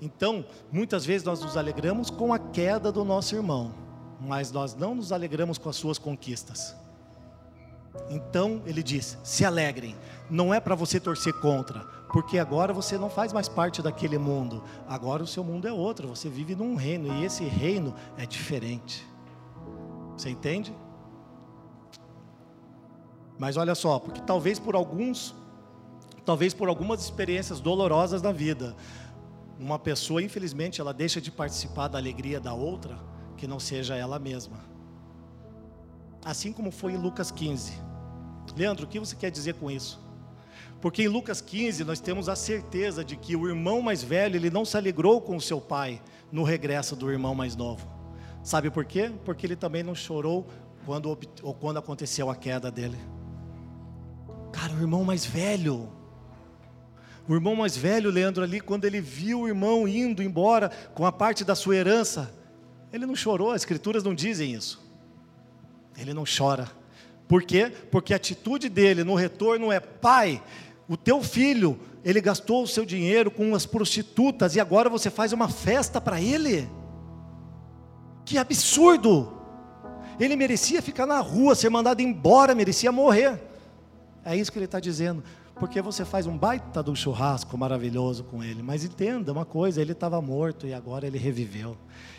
Então, 0.00 0.44
muitas 0.70 1.04
vezes 1.04 1.24
nós 1.24 1.40
nos 1.40 1.56
alegramos 1.56 2.10
com 2.10 2.32
a 2.32 2.38
queda 2.38 2.92
do 2.92 3.04
nosso 3.04 3.34
irmão, 3.34 3.72
mas 4.20 4.52
nós 4.52 4.74
não 4.74 4.94
nos 4.94 5.10
alegramos 5.10 5.58
com 5.58 5.68
as 5.68 5.76
suas 5.76 5.98
conquistas. 5.98 6.76
Então 8.10 8.62
ele 8.66 8.82
diz: 8.82 9.18
se 9.22 9.44
alegrem. 9.44 9.96
Não 10.28 10.52
é 10.52 10.60
para 10.60 10.74
você 10.74 10.98
torcer 10.98 11.32
contra, 11.34 11.80
porque 12.12 12.38
agora 12.38 12.72
você 12.72 12.96
não 12.96 13.10
faz 13.10 13.32
mais 13.32 13.48
parte 13.48 13.82
daquele 13.82 14.18
mundo. 14.18 14.62
Agora 14.86 15.22
o 15.22 15.26
seu 15.26 15.42
mundo 15.42 15.66
é 15.66 15.72
outro. 15.72 16.08
Você 16.08 16.28
vive 16.28 16.54
num 16.54 16.74
reino 16.74 17.12
e 17.14 17.24
esse 17.24 17.44
reino 17.44 17.94
é 18.16 18.24
diferente. 18.24 19.06
Você 20.16 20.30
entende? 20.30 20.74
Mas 23.38 23.56
olha 23.56 23.74
só, 23.74 23.98
porque 23.98 24.20
talvez 24.20 24.58
por 24.58 24.74
alguns, 24.74 25.34
talvez 26.24 26.54
por 26.54 26.68
algumas 26.68 27.02
experiências 27.02 27.60
dolorosas 27.60 28.22
na 28.22 28.32
vida, 28.32 28.74
uma 29.58 29.78
pessoa, 29.78 30.22
infelizmente, 30.22 30.80
ela 30.80 30.94
deixa 30.94 31.20
de 31.20 31.30
participar 31.30 31.88
da 31.88 31.98
alegria 31.98 32.40
da 32.40 32.54
outra, 32.54 32.98
que 33.36 33.46
não 33.46 33.60
seja 33.60 33.94
ela 33.94 34.18
mesma. 34.18 34.58
Assim 36.24 36.52
como 36.52 36.70
foi 36.70 36.92
em 36.92 36.96
Lucas 36.96 37.30
15. 37.30 37.74
Leandro, 38.56 38.86
o 38.86 38.88
que 38.88 38.98
você 38.98 39.14
quer 39.14 39.30
dizer 39.30 39.54
com 39.54 39.70
isso? 39.70 40.05
Porque 40.86 41.02
em 41.02 41.08
Lucas 41.08 41.40
15 41.40 41.82
nós 41.82 41.98
temos 41.98 42.28
a 42.28 42.36
certeza 42.36 43.04
de 43.04 43.16
que 43.16 43.34
o 43.34 43.48
irmão 43.48 43.82
mais 43.82 44.04
velho, 44.04 44.36
ele 44.36 44.50
não 44.50 44.64
se 44.64 44.76
alegrou 44.76 45.20
com 45.20 45.34
o 45.34 45.40
seu 45.40 45.60
pai 45.60 46.00
no 46.30 46.44
regresso 46.44 46.94
do 46.94 47.10
irmão 47.10 47.34
mais 47.34 47.56
novo. 47.56 47.84
Sabe 48.40 48.70
por 48.70 48.84
quê? 48.84 49.10
Porque 49.24 49.44
ele 49.44 49.56
também 49.56 49.82
não 49.82 49.96
chorou 49.96 50.46
quando, 50.84 51.18
ou 51.42 51.52
quando 51.52 51.78
aconteceu 51.78 52.30
a 52.30 52.36
queda 52.36 52.70
dele. 52.70 52.96
Cara, 54.52 54.74
o 54.74 54.80
irmão 54.80 55.02
mais 55.02 55.26
velho, 55.26 55.90
o 57.28 57.34
irmão 57.34 57.56
mais 57.56 57.76
velho, 57.76 58.08
Leandro, 58.08 58.44
ali, 58.44 58.60
quando 58.60 58.84
ele 58.84 59.00
viu 59.00 59.40
o 59.40 59.48
irmão 59.48 59.88
indo 59.88 60.22
embora 60.22 60.68
com 60.94 61.04
a 61.04 61.10
parte 61.10 61.42
da 61.42 61.56
sua 61.56 61.74
herança, 61.74 62.32
ele 62.92 63.06
não 63.06 63.16
chorou, 63.16 63.50
as 63.50 63.62
escrituras 63.62 64.04
não 64.04 64.14
dizem 64.14 64.54
isso. 64.54 64.80
Ele 65.98 66.14
não 66.14 66.22
chora. 66.22 66.70
Por 67.28 67.42
quê? 67.42 67.72
Porque 67.90 68.12
a 68.12 68.16
atitude 68.16 68.68
dele 68.68 69.02
no 69.02 69.14
retorno 69.14 69.72
é: 69.72 69.80
pai, 69.80 70.40
o 70.88 70.96
teu 70.96 71.22
filho, 71.22 71.78
ele 72.04 72.20
gastou 72.20 72.62
o 72.62 72.68
seu 72.68 72.84
dinheiro 72.84 73.30
com 73.30 73.54
as 73.54 73.66
prostitutas 73.66 74.54
e 74.54 74.60
agora 74.60 74.88
você 74.88 75.10
faz 75.10 75.32
uma 75.32 75.48
festa 75.48 76.00
para 76.00 76.20
ele? 76.20 76.68
Que 78.24 78.38
absurdo! 78.38 79.32
Ele 80.18 80.36
merecia 80.36 80.80
ficar 80.80 81.06
na 81.06 81.20
rua, 81.20 81.54
ser 81.54 81.68
mandado 81.68 82.00
embora, 82.00 82.54
merecia 82.54 82.90
morrer. 82.90 83.40
É 84.24 84.36
isso 84.36 84.50
que 84.50 84.58
ele 84.58 84.64
está 84.64 84.80
dizendo. 84.80 85.22
Porque 85.56 85.80
você 85.80 86.04
faz 86.04 86.26
um 86.26 86.36
baita 86.36 86.88
um 86.88 86.94
churrasco 86.94 87.56
maravilhoso 87.56 88.24
com 88.24 88.44
ele. 88.44 88.62
Mas 88.62 88.84
entenda 88.84 89.32
uma 89.32 89.44
coisa: 89.44 89.80
ele 89.80 89.92
estava 89.92 90.20
morto 90.20 90.66
e 90.66 90.74
agora 90.74 91.06
ele 91.06 91.18
reviveu. 91.18 91.76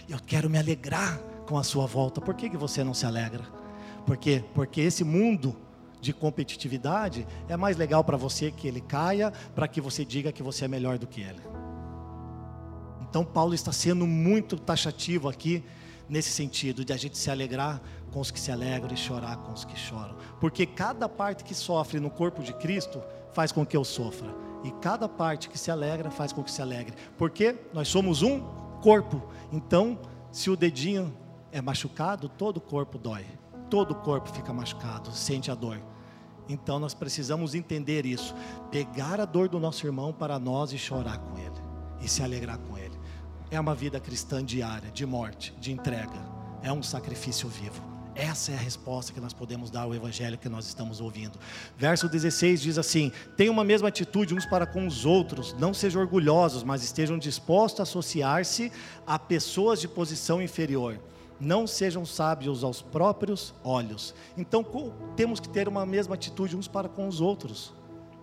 Eu 0.10 0.18
quero 0.26 0.50
me 0.50 0.58
alegrar 0.58 1.20
com 1.46 1.58
a 1.58 1.64
sua 1.64 1.86
volta. 1.86 2.20
Por 2.20 2.34
que, 2.34 2.50
que 2.50 2.58
você 2.58 2.84
não 2.84 2.94
se 2.94 3.06
alegra? 3.06 3.44
Por 4.06 4.18
quê? 4.18 4.44
Porque 4.54 4.82
esse 4.82 5.04
mundo 5.04 5.56
de 6.00 6.14
competitividade 6.14 7.28
é 7.48 7.58
mais 7.58 7.78
legal 7.78 8.04
para 8.04 8.18
você 8.18 8.52
que 8.52 8.68
ele 8.68 8.82
caia, 8.82 9.32
para 9.56 9.68
que 9.68 9.82
você 9.82 10.06
diga 10.06 10.32
que 10.32 10.44
você 10.44 10.66
é 10.66 10.68
melhor 10.68 10.98
do 10.98 11.08
que 11.08 11.22
ele. 11.22 11.42
Então 13.02 13.24
Paulo 13.24 13.54
está 13.54 13.72
sendo 13.72 14.06
muito 14.06 14.58
taxativo 14.58 15.30
aqui 15.30 15.64
nesse 16.10 16.30
sentido 16.30 16.86
de 16.86 16.94
a 16.94 16.98
gente 16.98 17.18
se 17.18 17.30
alegrar 17.30 17.82
com 18.12 18.20
os 18.20 18.32
que 18.32 18.40
se 18.40 18.52
alegram 18.52 18.94
e 18.94 18.98
chorar 18.98 19.38
com 19.38 19.52
os 19.52 19.66
que 19.66 19.78
choram, 19.78 20.16
porque 20.40 20.66
cada 20.66 21.10
parte 21.10 21.44
que 21.44 21.54
sofre 21.54 22.00
no 22.00 22.10
corpo 22.10 22.42
de 22.42 22.54
Cristo 22.54 23.02
faz 23.34 23.52
com 23.52 23.66
que 23.66 23.76
eu 23.76 23.84
sofra, 23.84 24.34
e 24.64 24.72
cada 24.82 25.08
parte 25.10 25.50
que 25.50 25.58
se 25.58 25.70
alegra 25.70 26.10
faz 26.10 26.32
com 26.32 26.44
que 26.44 26.52
se 26.52 26.62
alegre, 26.62 26.96
porque 27.18 27.56
nós 27.74 27.88
somos 27.88 28.22
um 28.22 28.42
corpo. 28.82 29.22
Então, 29.52 30.00
se 30.32 30.50
o 30.50 30.56
dedinho 30.56 31.16
é 31.52 31.62
machucado, 31.62 32.30
todo 32.30 32.58
o 32.58 32.62
corpo 32.62 32.98
dói 32.98 33.26
todo 33.70 33.92
o 33.92 33.96
corpo 33.96 34.30
fica 34.30 34.54
machucado, 34.54 35.12
sente 35.12 35.52
a 35.52 35.56
dor. 35.56 35.82
Então 36.50 36.80
nós 36.80 36.94
precisamos 36.94 37.54
entender 37.54 38.06
isso, 38.06 38.34
pegar 38.72 39.20
a 39.20 39.26
dor 39.26 39.50
do 39.50 39.60
nosso 39.60 39.86
irmão 39.86 40.14
para 40.14 40.40
nós 40.40 40.72
e 40.72 40.78
chorar 40.78 41.18
com 41.18 41.38
ele 41.38 41.62
e 42.02 42.08
se 42.08 42.24
alegrar 42.24 42.58
com 42.58 42.78
ele. 42.78 42.98
É 43.50 43.60
uma 43.60 43.76
vida 43.76 44.00
cristã 44.00 44.44
diária, 44.44 44.92
de 44.92 45.06
morte, 45.06 45.54
de 45.60 45.72
entrega. 45.72 46.38
É 46.62 46.72
um 46.72 46.84
sacrifício 46.84 47.48
vivo. 47.48 47.82
Essa 48.14 48.52
é 48.52 48.56
a 48.56 48.60
resposta 48.60 49.14
que 49.14 49.20
nós 49.20 49.32
podemos 49.32 49.70
dar 49.70 49.82
ao 49.82 49.94
evangelho 49.94 50.40
que 50.40 50.50
nós 50.50 50.66
estamos 50.66 51.00
ouvindo. 51.00 51.38
Verso 51.78 52.10
16 52.10 52.62
diz 52.62 52.78
assim: 52.78 53.12
Tenham 53.36 53.54
uma 53.54 53.64
mesma 53.64 53.90
atitude 53.90 54.34
uns 54.34 54.46
para 54.46 54.66
com 54.66 54.88
os 54.88 55.06
outros, 55.06 55.54
não 55.54 55.72
sejam 55.72 56.02
orgulhosos, 56.02 56.64
mas 56.64 56.84
estejam 56.84 57.18
dispostos 57.18 57.80
a 57.80 57.84
associar-se 57.84 58.72
a 59.06 59.20
pessoas 59.20 59.80
de 59.80 59.88
posição 59.88 60.42
inferior 60.42 61.00
não 61.40 61.68
sejam 61.68 62.06
sábios 62.06 62.64
aos 62.64 62.82
próprios 62.82 63.54
olhos. 63.64 64.14
Então 64.36 64.66
temos 65.16 65.40
que 65.40 65.50
ter 65.50 65.68
uma 65.68 65.86
mesma 65.86 66.16
atitude 66.16 66.56
uns 66.56 66.68
para 66.68 66.90
com 66.90 67.08
os 67.08 67.22
outros, 67.22 67.74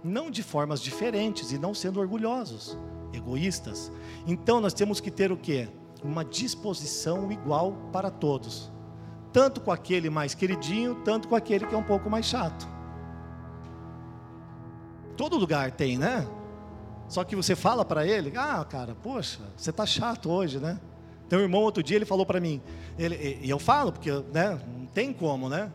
não 0.02 0.30
de 0.30 0.42
formas 0.42 0.80
diferentes 0.80 1.52
e 1.52 1.58
não 1.58 1.74
sendo 1.74 2.00
orgulhosos, 2.00 2.76
egoístas. 3.12 3.90
Então 4.26 4.60
nós 4.60 4.74
temos 4.74 5.00
que 5.00 5.10
ter 5.10 5.30
o 5.30 5.36
que? 5.36 5.68
uma 6.04 6.22
disposição 6.22 7.32
igual 7.32 7.72
para 7.90 8.10
todos, 8.10 8.70
tanto 9.32 9.60
com 9.60 9.72
aquele 9.72 10.10
mais 10.10 10.34
queridinho, 10.34 10.96
tanto 10.96 11.26
com 11.26 11.34
aquele 11.34 11.66
que 11.66 11.74
é 11.74 11.78
um 11.78 11.82
pouco 11.82 12.10
mais 12.10 12.26
chato. 12.26 12.68
Todo 15.16 15.38
lugar 15.38 15.72
tem, 15.72 15.96
né? 15.96 16.28
Só 17.08 17.24
que 17.24 17.34
você 17.34 17.56
fala 17.56 17.84
para 17.84 18.06
ele, 18.06 18.32
ah, 18.36 18.64
cara, 18.68 18.94
poxa, 18.94 19.40
você 19.56 19.72
tá 19.72 19.86
chato 19.86 20.30
hoje, 20.30 20.58
né? 20.58 20.78
Tem 21.28 21.38
um 21.38 21.42
irmão 21.42 21.62
outro 21.62 21.82
dia, 21.82 21.96
ele 21.96 22.04
falou 22.04 22.26
para 22.26 22.40
mim, 22.40 22.60
ele, 22.98 23.38
e 23.42 23.48
eu 23.48 23.58
falo, 23.58 23.92
porque 23.92 24.10
né, 24.32 24.58
não 24.76 24.86
tem 24.86 25.12
como, 25.12 25.48
né? 25.48 25.72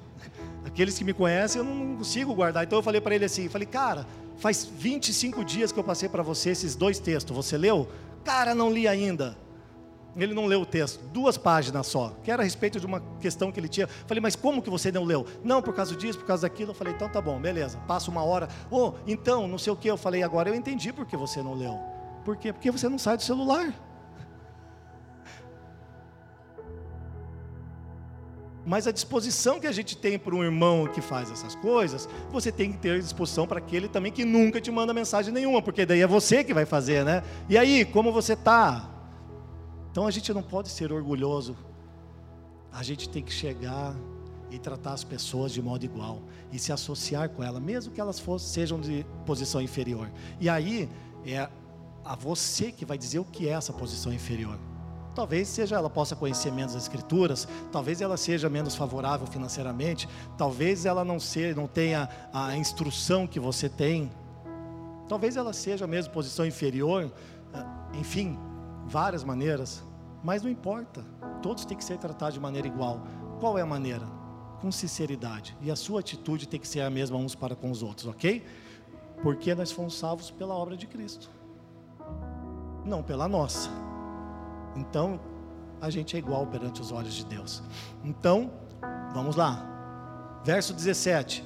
Aqueles 0.64 0.98
que 0.98 1.04
me 1.04 1.12
conhecem, 1.12 1.60
eu 1.60 1.64
não 1.64 1.96
consigo 1.96 2.34
guardar. 2.34 2.64
Então 2.64 2.78
eu 2.78 2.82
falei 2.82 3.00
para 3.00 3.14
ele 3.14 3.24
assim, 3.24 3.48
falei, 3.48 3.66
cara, 3.66 4.06
faz 4.38 4.64
25 4.64 5.44
dias 5.44 5.72
que 5.72 5.78
eu 5.78 5.84
passei 5.84 6.08
para 6.08 6.22
você 6.22 6.50
esses 6.50 6.74
dois 6.74 6.98
textos, 6.98 7.36
você 7.36 7.58
leu? 7.58 7.88
Cara, 8.24 8.54
não 8.54 8.70
li 8.72 8.88
ainda. 8.88 9.36
Ele 10.16 10.34
não 10.34 10.46
leu 10.46 10.62
o 10.62 10.66
texto, 10.66 11.00
duas 11.12 11.38
páginas 11.38 11.86
só, 11.86 12.12
que 12.24 12.30
era 12.30 12.42
a 12.42 12.44
respeito 12.44 12.80
de 12.80 12.86
uma 12.86 13.00
questão 13.20 13.52
que 13.52 13.60
ele 13.60 13.68
tinha. 13.68 13.86
Falei, 13.86 14.20
mas 14.20 14.34
como 14.34 14.60
que 14.60 14.68
você 14.68 14.90
não 14.90 15.04
leu? 15.04 15.24
Não, 15.44 15.62
por 15.62 15.72
causa 15.74 15.94
disso, 15.94 16.18
por 16.18 16.26
causa 16.26 16.42
daquilo. 16.42 16.70
Eu 16.70 16.74
falei, 16.74 16.92
então 16.92 17.08
tá 17.08 17.20
bom, 17.20 17.40
beleza. 17.40 17.78
Passa 17.86 18.10
uma 18.10 18.24
hora. 18.24 18.48
Oh, 18.68 18.94
então, 19.06 19.46
não 19.46 19.58
sei 19.58 19.72
o 19.72 19.76
que. 19.76 19.88
Eu 19.88 19.96
falei, 19.96 20.24
agora 20.24 20.48
eu 20.48 20.54
entendi 20.54 20.92
por 20.92 21.06
que 21.06 21.16
você 21.16 21.40
não 21.40 21.54
leu. 21.54 21.78
Por 22.24 22.36
quê? 22.36 22.52
Porque 22.52 22.70
você 22.70 22.88
não 22.88 22.98
sai 22.98 23.16
do 23.16 23.22
celular. 23.22 23.72
Mas 28.68 28.86
a 28.86 28.92
disposição 28.92 29.58
que 29.58 29.66
a 29.66 29.72
gente 29.72 29.96
tem 29.96 30.18
para 30.18 30.34
um 30.34 30.44
irmão 30.44 30.86
que 30.86 31.00
faz 31.00 31.30
essas 31.30 31.54
coisas, 31.54 32.06
você 32.30 32.52
tem 32.52 32.70
que 32.70 32.76
ter 32.76 33.00
disposição 33.00 33.46
para 33.46 33.60
aquele 33.60 33.88
também 33.88 34.12
que 34.12 34.26
nunca 34.26 34.60
te 34.60 34.70
manda 34.70 34.92
mensagem 34.92 35.32
nenhuma, 35.32 35.62
porque 35.62 35.86
daí 35.86 36.02
é 36.02 36.06
você 36.06 36.44
que 36.44 36.52
vai 36.52 36.66
fazer, 36.66 37.02
né? 37.02 37.22
E 37.48 37.56
aí, 37.56 37.86
como 37.86 38.12
você 38.12 38.34
está? 38.34 38.90
Então 39.90 40.06
a 40.06 40.10
gente 40.10 40.34
não 40.34 40.42
pode 40.42 40.68
ser 40.68 40.92
orgulhoso. 40.92 41.56
A 42.70 42.82
gente 42.82 43.08
tem 43.08 43.22
que 43.22 43.32
chegar 43.32 43.96
e 44.50 44.58
tratar 44.58 44.92
as 44.92 45.02
pessoas 45.02 45.50
de 45.50 45.62
modo 45.62 45.86
igual 45.86 46.20
e 46.52 46.58
se 46.58 46.70
associar 46.70 47.30
com 47.30 47.42
ela, 47.42 47.58
mesmo 47.58 47.90
que 47.90 48.00
elas 48.02 48.20
fossem, 48.20 48.50
sejam 48.50 48.78
de 48.78 49.06
posição 49.24 49.62
inferior. 49.62 50.10
E 50.38 50.46
aí 50.46 50.90
é 51.24 51.48
a 52.04 52.14
você 52.14 52.70
que 52.70 52.84
vai 52.84 52.98
dizer 52.98 53.18
o 53.18 53.24
que 53.24 53.48
é 53.48 53.52
essa 53.52 53.72
posição 53.72 54.12
inferior. 54.12 54.58
Talvez 55.18 55.48
seja 55.48 55.74
ela 55.74 55.90
possa 55.90 56.14
conhecer 56.14 56.52
menos 56.52 56.76
as 56.76 56.84
escrituras, 56.84 57.48
talvez 57.72 58.00
ela 58.00 58.16
seja 58.16 58.48
menos 58.48 58.76
favorável 58.76 59.26
financeiramente, 59.26 60.08
talvez 60.36 60.86
ela 60.86 61.04
não 61.04 61.18
seja, 61.18 61.56
não 61.56 61.66
tenha 61.66 62.08
a 62.32 62.56
instrução 62.56 63.26
que 63.26 63.40
você 63.40 63.68
tem. 63.68 64.12
Talvez 65.08 65.36
ela 65.36 65.52
seja 65.52 65.88
mesmo 65.88 66.12
posição 66.12 66.46
inferior, 66.46 67.12
ah, 67.52 67.88
enfim, 67.94 68.38
várias 68.86 69.24
maneiras, 69.24 69.82
mas 70.22 70.40
não 70.44 70.48
importa. 70.48 71.04
Todos 71.42 71.64
têm 71.64 71.76
que 71.76 71.84
ser 71.84 71.98
tratados 71.98 72.34
de 72.34 72.40
maneira 72.40 72.68
igual. 72.68 73.02
Qual 73.40 73.58
é 73.58 73.62
a 73.62 73.66
maneira? 73.66 74.06
Com 74.60 74.70
sinceridade. 74.70 75.58
E 75.60 75.68
a 75.68 75.74
sua 75.74 75.98
atitude 75.98 76.46
tem 76.46 76.60
que 76.60 76.68
ser 76.68 76.82
a 76.82 76.90
mesma 76.90 77.18
uns 77.18 77.34
para 77.34 77.56
com 77.56 77.72
os 77.72 77.82
outros, 77.82 78.06
ok? 78.06 78.46
Porque 79.20 79.52
nós 79.52 79.72
fomos 79.72 79.98
salvos 79.98 80.30
pela 80.30 80.54
obra 80.54 80.76
de 80.76 80.86
Cristo, 80.86 81.28
não 82.84 83.02
pela 83.02 83.26
nossa. 83.26 83.87
Então, 84.76 85.20
a 85.80 85.90
gente 85.90 86.16
é 86.16 86.18
igual 86.18 86.46
perante 86.46 86.80
os 86.80 86.92
olhos 86.92 87.14
de 87.14 87.24
Deus. 87.24 87.62
Então, 88.04 88.50
vamos 89.12 89.36
lá. 89.36 89.64
Verso 90.44 90.72
17. 90.72 91.44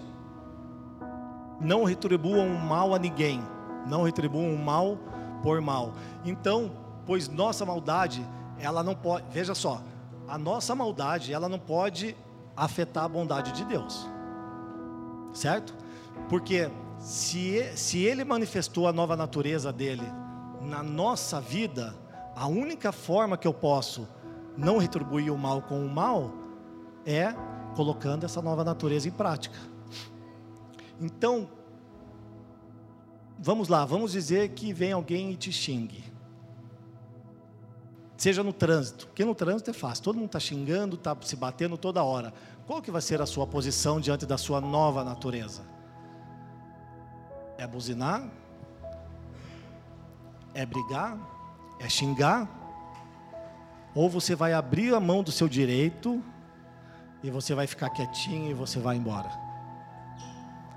Não 1.61 1.85
retribuam 1.85 2.49
mal 2.49 2.95
a 2.95 2.99
ninguém. 2.99 3.43
Não 3.87 4.03
retribuam 4.03 4.57
mal 4.57 4.99
por 5.43 5.61
mal. 5.61 5.93
Então, 6.25 6.73
pois 7.07 7.29
nossa 7.29 7.67
maldade, 7.67 8.27
ela 8.59 8.83
não 8.83 8.95
pode, 8.95 9.25
veja 9.31 9.55
só, 9.55 9.83
a 10.29 10.39
nossa 10.39 10.75
maldade, 10.75 11.33
ela 11.33 11.49
não 11.49 11.59
pode 11.59 12.17
afetar 12.57 13.05
a 13.05 13.09
bondade 13.09 13.53
de 13.53 13.65
Deus. 13.65 14.09
Certo? 15.33 15.75
Porque 16.29 16.71
se, 16.99 17.71
se 17.77 17.99
ele 18.05 18.25
manifestou 18.25 18.87
a 18.87 18.93
nova 18.93 19.17
natureza 19.17 19.73
dele 19.73 20.07
na 20.61 20.83
nossa 20.83 21.41
vida, 21.41 21.95
a 22.35 22.47
única 22.47 22.93
forma 22.93 23.37
que 23.37 23.47
eu 23.47 23.55
posso 23.55 24.09
não 24.57 24.79
retribuir 24.79 25.33
o 25.33 25.39
mal 25.39 25.63
com 25.63 25.85
o 25.85 25.89
mal 25.89 26.33
é 27.05 27.35
colocando 27.75 28.25
essa 28.25 28.41
nova 28.41 28.65
natureza 28.65 29.09
em 29.09 29.11
prática. 29.11 29.59
Então, 31.01 31.49
vamos 33.39 33.69
lá, 33.69 33.85
vamos 33.85 34.13
dizer 34.13 34.51
que 34.51 34.73
vem 34.73 34.93
alguém 34.93 35.33
e 35.33 35.37
te 35.37 35.51
xingue. 35.51 36.13
Seja 38.17 38.43
no 38.45 38.53
trânsito, 38.53 39.09
porque 39.09 39.25
no 39.25 39.35
trânsito 39.35 39.71
é 39.71 39.73
fácil, 39.73 40.05
todo 40.05 40.15
mundo 40.15 40.27
está 40.27 40.39
xingando, 40.39 40.95
está 40.95 41.17
se 41.23 41.35
batendo 41.35 41.77
toda 41.77 42.05
hora. 42.05 42.33
Qual 42.67 42.81
que 42.81 42.91
vai 42.91 43.03
ser 43.03 43.21
a 43.21 43.27
sua 43.27 43.47
posição 43.47 44.01
diante 44.01 44.25
da 44.25 44.39
sua 44.39 44.61
nova 44.61 45.03
natureza? 45.03 45.63
É 47.59 47.67
buzinar? 47.67 48.31
É 50.55 50.65
brigar? 50.65 51.19
É 51.83 51.89
xingar, 51.89 52.49
ou 53.95 54.09
você 54.09 54.35
vai 54.35 54.53
abrir 54.53 54.95
a 54.95 55.01
mão 55.01 55.23
do 55.23 55.33
seu 55.33 55.49
direito 55.49 56.23
e 57.23 57.31
você 57.31 57.55
vai 57.55 57.67
ficar 57.67 57.91
quietinho 57.91 58.51
e 58.51 58.55
você 58.55 58.79
vai 58.79 58.97
embora. 58.97 59.31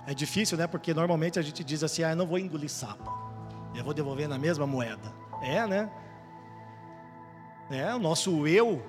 É 0.08 0.14
difícil, 0.14 0.58
né? 0.58 0.68
Porque 0.68 0.94
normalmente 0.94 1.40
a 1.40 1.42
gente 1.42 1.64
diz 1.64 1.84
assim: 1.84 2.04
ah, 2.04 2.12
eu 2.12 2.16
não 2.16 2.28
vou 2.28 2.38
engolir 2.38 2.70
sapo, 2.70 3.12
eu 3.76 3.84
vou 3.84 3.94
devolver 3.94 4.28
na 4.28 4.38
mesma 4.38 4.66
moeda. 4.66 5.14
É, 5.42 5.66
né? 5.68 5.90
É, 7.70 7.94
o 7.94 8.00
nosso 8.00 8.48
eu, 8.48 8.84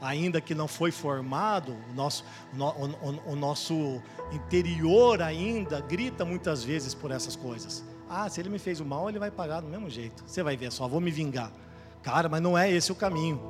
ainda 0.00 0.40
que 0.40 0.54
não 0.54 0.66
foi 0.66 0.90
formado, 0.90 1.76
o 1.90 1.94
nosso, 1.94 2.24
o, 2.56 3.30
o, 3.30 3.32
o 3.32 3.36
nosso 3.36 4.02
interior 4.32 5.22
ainda 5.22 5.80
grita 5.80 6.24
muitas 6.24 6.64
vezes 6.64 6.94
por 6.94 7.10
essas 7.10 7.36
coisas. 7.36 7.84
Ah, 8.08 8.28
se 8.28 8.40
ele 8.40 8.48
me 8.48 8.58
fez 8.58 8.80
o 8.80 8.84
mal, 8.84 9.08
ele 9.08 9.18
vai 9.18 9.30
pagar 9.30 9.60
do 9.60 9.68
mesmo 9.68 9.90
jeito. 9.90 10.22
Você 10.26 10.42
vai 10.42 10.56
ver 10.56 10.70
só, 10.70 10.86
vou 10.86 11.00
me 11.00 11.10
vingar. 11.10 11.50
Cara, 12.02 12.28
mas 12.28 12.40
não 12.40 12.56
é 12.56 12.70
esse 12.70 12.92
o 12.92 12.94
caminho. 12.94 13.40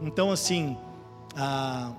Então, 0.00 0.30
assim, 0.30 0.78
ah, 1.36 1.92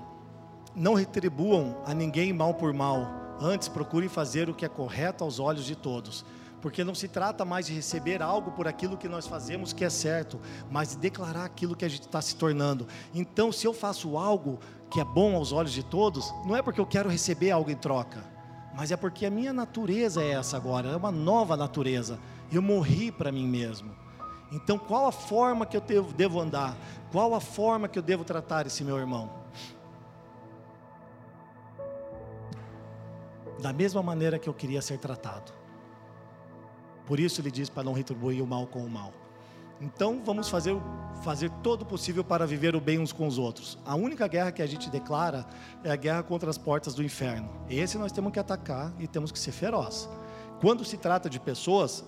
não 0.74 0.94
retribuam 0.94 1.76
a 1.84 1.92
ninguém 1.92 2.32
mal 2.32 2.54
por 2.54 2.72
mal. 2.72 3.06
Antes, 3.38 3.68
procurem 3.68 4.08
fazer 4.08 4.48
o 4.48 4.54
que 4.54 4.64
é 4.64 4.68
correto 4.68 5.22
aos 5.24 5.38
olhos 5.38 5.66
de 5.66 5.76
todos. 5.76 6.24
Porque 6.62 6.82
não 6.82 6.94
se 6.94 7.06
trata 7.06 7.44
mais 7.44 7.66
de 7.66 7.74
receber 7.74 8.22
algo 8.22 8.50
por 8.52 8.66
aquilo 8.66 8.96
que 8.96 9.08
nós 9.08 9.26
fazemos 9.26 9.74
que 9.74 9.84
é 9.84 9.90
certo, 9.90 10.40
mas 10.70 10.90
de 10.90 10.96
declarar 10.96 11.44
aquilo 11.44 11.76
que 11.76 11.84
a 11.84 11.88
gente 11.88 12.06
está 12.06 12.22
se 12.22 12.34
tornando. 12.34 12.88
Então, 13.14 13.52
se 13.52 13.66
eu 13.66 13.74
faço 13.74 14.16
algo 14.16 14.58
que 14.90 14.98
é 14.98 15.04
bom 15.04 15.36
aos 15.36 15.52
olhos 15.52 15.72
de 15.72 15.82
todos, 15.82 16.32
não 16.46 16.56
é 16.56 16.62
porque 16.62 16.80
eu 16.80 16.86
quero 16.86 17.10
receber 17.10 17.50
algo 17.50 17.70
em 17.70 17.76
troca 17.76 18.35
mas 18.76 18.92
é 18.92 18.96
porque 18.96 19.24
a 19.24 19.30
minha 19.30 19.54
natureza 19.54 20.22
é 20.22 20.32
essa 20.32 20.54
agora, 20.58 20.90
é 20.90 20.96
uma 20.96 21.10
nova 21.10 21.56
natureza. 21.56 22.18
Eu 22.52 22.60
morri 22.60 23.10
para 23.10 23.32
mim 23.32 23.46
mesmo. 23.46 23.90
Então, 24.52 24.78
qual 24.78 25.06
a 25.06 25.12
forma 25.12 25.64
que 25.64 25.76
eu 25.76 25.80
devo, 25.80 26.38
andar? 26.38 26.76
Qual 27.10 27.34
a 27.34 27.40
forma 27.40 27.88
que 27.88 27.98
eu 27.98 28.02
devo 28.02 28.22
tratar 28.22 28.66
esse 28.66 28.84
meu 28.84 28.98
irmão? 28.98 29.32
Da 33.62 33.72
mesma 33.72 34.02
maneira 34.02 34.38
que 34.38 34.48
eu 34.48 34.54
queria 34.54 34.82
ser 34.82 34.98
tratado. 34.98 35.52
Por 37.06 37.18
isso 37.18 37.40
ele 37.40 37.50
diz 37.50 37.70
para 37.70 37.82
não 37.82 37.94
retribuir 37.94 38.42
o 38.42 38.46
mal 38.46 38.66
com 38.66 38.84
o 38.84 38.90
mal. 38.90 39.10
Então 39.80 40.22
vamos 40.24 40.48
fazer, 40.48 40.76
fazer 41.22 41.50
todo 41.62 41.82
o 41.82 41.86
possível 41.86 42.24
para 42.24 42.46
viver 42.46 42.74
o 42.74 42.80
bem 42.80 42.98
uns 42.98 43.12
com 43.12 43.26
os 43.26 43.38
outros. 43.38 43.78
A 43.84 43.94
única 43.94 44.26
guerra 44.26 44.50
que 44.50 44.62
a 44.62 44.66
gente 44.66 44.88
declara 44.88 45.46
é 45.84 45.90
a 45.90 45.96
guerra 45.96 46.22
contra 46.22 46.48
as 46.48 46.56
portas 46.56 46.94
do 46.94 47.02
inferno. 47.02 47.48
Esse 47.68 47.98
nós 47.98 48.12
temos 48.12 48.32
que 48.32 48.38
atacar 48.38 48.92
e 48.98 49.06
temos 49.06 49.30
que 49.30 49.38
ser 49.38 49.52
feroz. 49.52 50.08
Quando 50.60 50.84
se 50.84 50.96
trata 50.96 51.28
de 51.28 51.38
pessoas, 51.38 52.04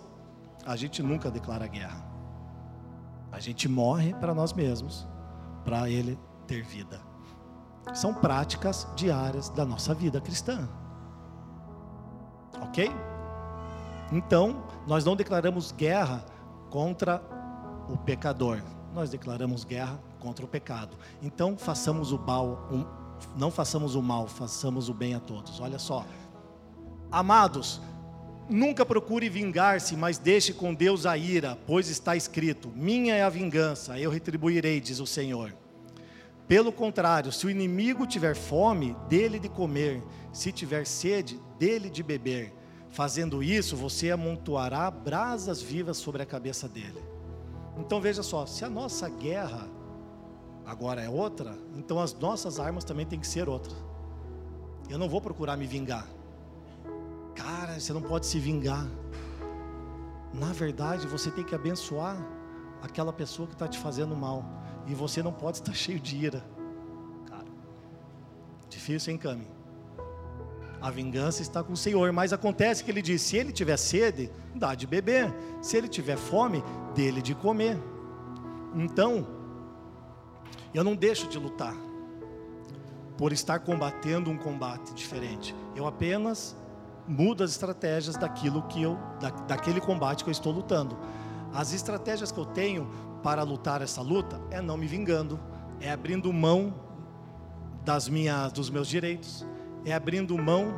a 0.65 0.77
gente 0.77 1.03
nunca 1.03 1.31
declara 1.31 1.67
guerra. 1.67 2.05
A 3.31 3.39
gente 3.39 3.69
morre 3.69 4.15
para 4.15 4.35
nós 4.35 4.53
mesmos, 4.55 5.07
para 5.65 5.91
ele 5.91 6.19
ter 6.47 6.63
vida. 6.63 7.01
São 7.95 8.15
práticas 8.15 8.89
diárias 8.97 9.51
da 9.51 9.65
nossa 9.65 9.93
vida 9.95 10.21
cristã. 10.21 10.69
Ok? 12.63 12.91
Então, 14.11 14.65
nós 14.87 15.05
não 15.05 15.15
declaramos 15.15 15.73
guerra 15.73 16.25
contra 16.71 17.23
o 17.89 17.97
pecador. 17.97 18.63
Nós 18.95 19.11
declaramos 19.11 19.65
guerra 19.65 20.01
contra 20.19 20.45
o 20.45 20.49
pecado. 20.49 20.97
Então 21.23 21.57
façamos 21.57 22.13
o 22.13 22.19
mal, 22.19 22.69
um, 22.71 22.85
não 23.37 23.51
façamos 23.51 23.95
o 23.95 24.03
mal, 24.03 24.27
façamos 24.27 24.89
o 24.89 24.95
bem 24.95 25.15
a 25.15 25.21
todos. 25.21 25.61
Olha 25.61 25.79
só. 25.79 26.05
Amados, 27.11 27.81
nunca 28.49 28.85
procure 28.85 29.29
vingar-se, 29.29 29.97
mas 29.97 30.19
deixe 30.19 30.53
com 30.53 30.75
Deus 30.75 31.07
a 31.07 31.17
ira, 31.17 31.59
pois 31.67 31.89
está 31.89 32.17
escrito: 32.17 32.69
Minha 32.75 33.15
é 33.15 33.23
a 33.23 33.29
vingança, 33.29 33.99
eu 33.99 34.11
retribuirei, 34.11 34.81
diz 34.81 35.01
o 35.01 35.07
Senhor. 35.07 35.55
Pelo 36.47 36.73
contrário, 36.73 37.31
se 37.31 37.47
o 37.47 37.51
inimigo 37.51 38.07
tiver 38.07 38.35
fome, 38.35 38.97
dele 39.07 39.39
de 39.39 39.51
comer, 39.51 40.03
se 40.33 40.51
tiver 40.51 40.87
sede, 40.87 41.39
dele 41.59 41.91
de 41.91 42.03
beber. 42.03 42.55
Fazendo 42.91 43.43
isso, 43.43 43.77
você 43.77 44.11
amontoará 44.11 44.91
brasas 44.91 45.61
vivas 45.61 45.99
sobre 45.99 46.23
a 46.23 46.27
cabeça 46.27 46.67
dele. 46.67 47.03
Então 47.79 48.01
veja 48.01 48.23
só, 48.23 48.45
se 48.45 48.65
a 48.65 48.71
nossa 48.71 49.09
guerra 49.09 49.69
agora 50.67 51.01
é 51.01 51.09
outra, 51.09 51.57
então 51.75 51.99
as 52.01 52.13
nossas 52.13 52.59
armas 52.59 52.85
também 52.85 53.07
têm 53.07 53.19
que 53.19 53.27
ser 53.27 53.49
outras. 53.49 53.77
Eu 54.89 54.99
não 54.99 55.09
vou 55.09 55.21
procurar 55.21 55.57
me 55.57 55.67
vingar. 55.67 56.07
Cara, 57.35 57.79
você 57.79 57.93
não 57.93 58.03
pode 58.03 58.27
se 58.27 58.39
vingar. 58.39 58.87
Na 60.35 60.53
verdade, 60.53 61.07
você 61.07 61.31
tem 61.31 61.45
que 61.45 61.55
abençoar 61.55 62.17
aquela 62.83 63.13
pessoa 63.13 63.47
que 63.47 63.55
está 63.55 63.69
te 63.69 63.79
fazendo 63.79 64.17
mal. 64.17 64.45
E 64.87 64.95
você 64.95 65.23
não 65.23 65.33
pode 65.33 65.59
estar 65.59 65.73
cheio 65.75 66.01
de 66.01 66.17
ira. 66.17 66.45
Cara, 67.27 67.47
difícil, 68.69 69.13
hein, 69.13 69.19
Cami? 69.19 69.58
A 70.81 70.91
vingança 70.91 71.43
está 71.43 71.63
com 71.63 71.73
o 71.73 71.77
Senhor, 71.77 72.13
mas 72.13 72.33
acontece 72.33 72.85
que 72.85 72.91
ele 72.91 73.03
diz: 73.03 73.23
se 73.23 73.37
ele 73.37 73.53
tiver 73.53 73.77
sede, 73.77 74.31
dá 74.55 74.75
de 74.75 74.87
beber, 74.87 75.35
se 75.61 75.77
ele 75.77 75.89
tiver 75.89 76.17
fome, 76.17 76.63
dele 76.95 77.21
de 77.21 77.35
comer. 77.35 77.79
Então, 78.75 79.27
eu 80.73 80.85
não 80.85 80.95
deixo 80.95 81.27
de 81.27 81.39
lutar 81.39 81.75
por 83.17 83.33
estar 83.33 83.59
combatendo 83.59 84.31
um 84.31 84.37
combate 84.37 84.95
diferente. 84.95 85.55
Eu 85.75 85.87
apenas 85.87 86.57
mudo 87.07 87.43
as 87.43 87.51
estratégias 87.51 88.17
daquilo 88.17 88.63
que 88.63 88.83
eu, 88.83 88.97
da, 89.21 89.31
daquele 89.31 89.81
combate 89.81 90.23
que 90.23 90.31
eu 90.31 90.33
estou 90.33 90.53
lutando. 90.53 90.97
As 91.53 91.73
estratégias 91.73 92.31
que 92.31 92.39
eu 92.39 92.45
tenho 92.45 92.89
para 93.23 93.43
lutar 93.43 93.83
essa 93.83 94.03
luta 94.03 94.41
é 94.51 94.61
não 94.61 94.77
me 94.77 94.87
vingando, 94.87 95.41
é 95.81 95.91
abrindo 95.91 96.33
mão 96.33 96.75
das 97.85 98.09
minhas, 98.09 98.53
dos 98.53 98.71
meus 98.71 98.87
direitos, 98.87 99.47
é 99.85 99.93
abrindo 99.93 100.37
mão 100.37 100.75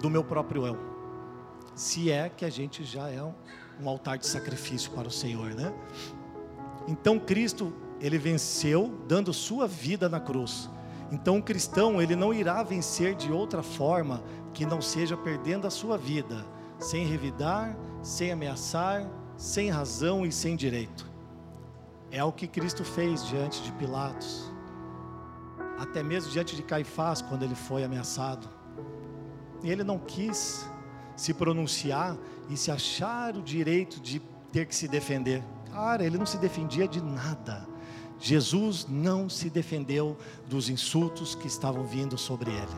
do 0.00 0.10
meu 0.10 0.24
próprio 0.24 0.66
eu. 0.66 0.78
Se 1.74 2.10
é 2.10 2.28
que 2.28 2.44
a 2.44 2.50
gente 2.50 2.84
já 2.84 3.08
é 3.08 3.22
um, 3.22 3.88
altar 3.88 4.18
de 4.18 4.26
sacrifício 4.26 4.90
para 4.92 5.08
o 5.08 5.10
Senhor, 5.10 5.54
né? 5.54 5.72
Então 6.86 7.18
Cristo, 7.18 7.72
ele 8.00 8.18
venceu 8.18 8.92
dando 9.08 9.32
sua 9.32 9.66
vida 9.66 10.08
na 10.08 10.20
cruz. 10.20 10.68
Então 11.10 11.38
o 11.38 11.42
cristão, 11.42 12.00
ele 12.00 12.16
não 12.16 12.32
irá 12.32 12.62
vencer 12.62 13.14
de 13.14 13.30
outra 13.32 13.62
forma 13.62 14.22
que 14.52 14.66
não 14.66 14.80
seja 14.80 15.16
perdendo 15.16 15.66
a 15.66 15.70
sua 15.70 15.96
vida, 15.96 16.44
sem 16.78 17.06
revidar, 17.06 17.76
sem 18.02 18.32
ameaçar, 18.32 19.08
sem 19.36 19.70
razão 19.70 20.26
e 20.26 20.32
sem 20.32 20.56
direito. 20.56 21.10
É 22.10 22.22
o 22.22 22.32
que 22.32 22.46
Cristo 22.46 22.84
fez 22.84 23.26
diante 23.26 23.62
de 23.62 23.72
Pilatos, 23.72 24.51
até 25.82 26.02
mesmo 26.02 26.30
diante 26.30 26.54
de 26.54 26.62
Caifás, 26.62 27.20
quando 27.20 27.42
ele 27.42 27.56
foi 27.56 27.82
ameaçado. 27.82 28.48
E 29.64 29.70
ele 29.70 29.82
não 29.82 29.98
quis 29.98 30.64
se 31.16 31.34
pronunciar 31.34 32.16
e 32.48 32.56
se 32.56 32.70
achar 32.70 33.36
o 33.36 33.42
direito 33.42 34.00
de 34.00 34.20
ter 34.52 34.66
que 34.66 34.74
se 34.74 34.86
defender. 34.86 35.42
Cara, 35.72 36.04
ele 36.04 36.16
não 36.16 36.26
se 36.26 36.38
defendia 36.38 36.86
de 36.86 37.02
nada. 37.02 37.66
Jesus 38.20 38.86
não 38.88 39.28
se 39.28 39.50
defendeu 39.50 40.16
dos 40.46 40.68
insultos 40.68 41.34
que 41.34 41.48
estavam 41.48 41.84
vindo 41.84 42.16
sobre 42.16 42.52
ele. 42.52 42.76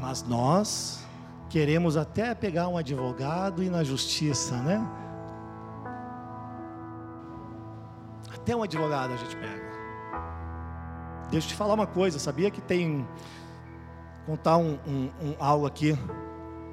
Mas 0.00 0.24
nós 0.24 1.04
queremos 1.48 1.96
até 1.96 2.34
pegar 2.34 2.66
um 2.66 2.76
advogado 2.76 3.62
e 3.62 3.66
ir 3.66 3.70
na 3.70 3.84
justiça, 3.84 4.56
né? 4.56 4.84
Até 8.34 8.56
um 8.56 8.62
advogado 8.62 9.12
a 9.12 9.16
gente 9.16 9.36
pega. 9.36 9.59
Deixa 11.30 11.46
eu 11.46 11.50
te 11.50 11.54
falar 11.54 11.74
uma 11.74 11.86
coisa, 11.86 12.18
sabia 12.18 12.50
que 12.50 12.60
tem. 12.60 13.06
Contar 14.26 14.56
um, 14.56 14.78
um, 14.86 15.10
um, 15.22 15.34
algo 15.38 15.64
aqui. 15.64 15.96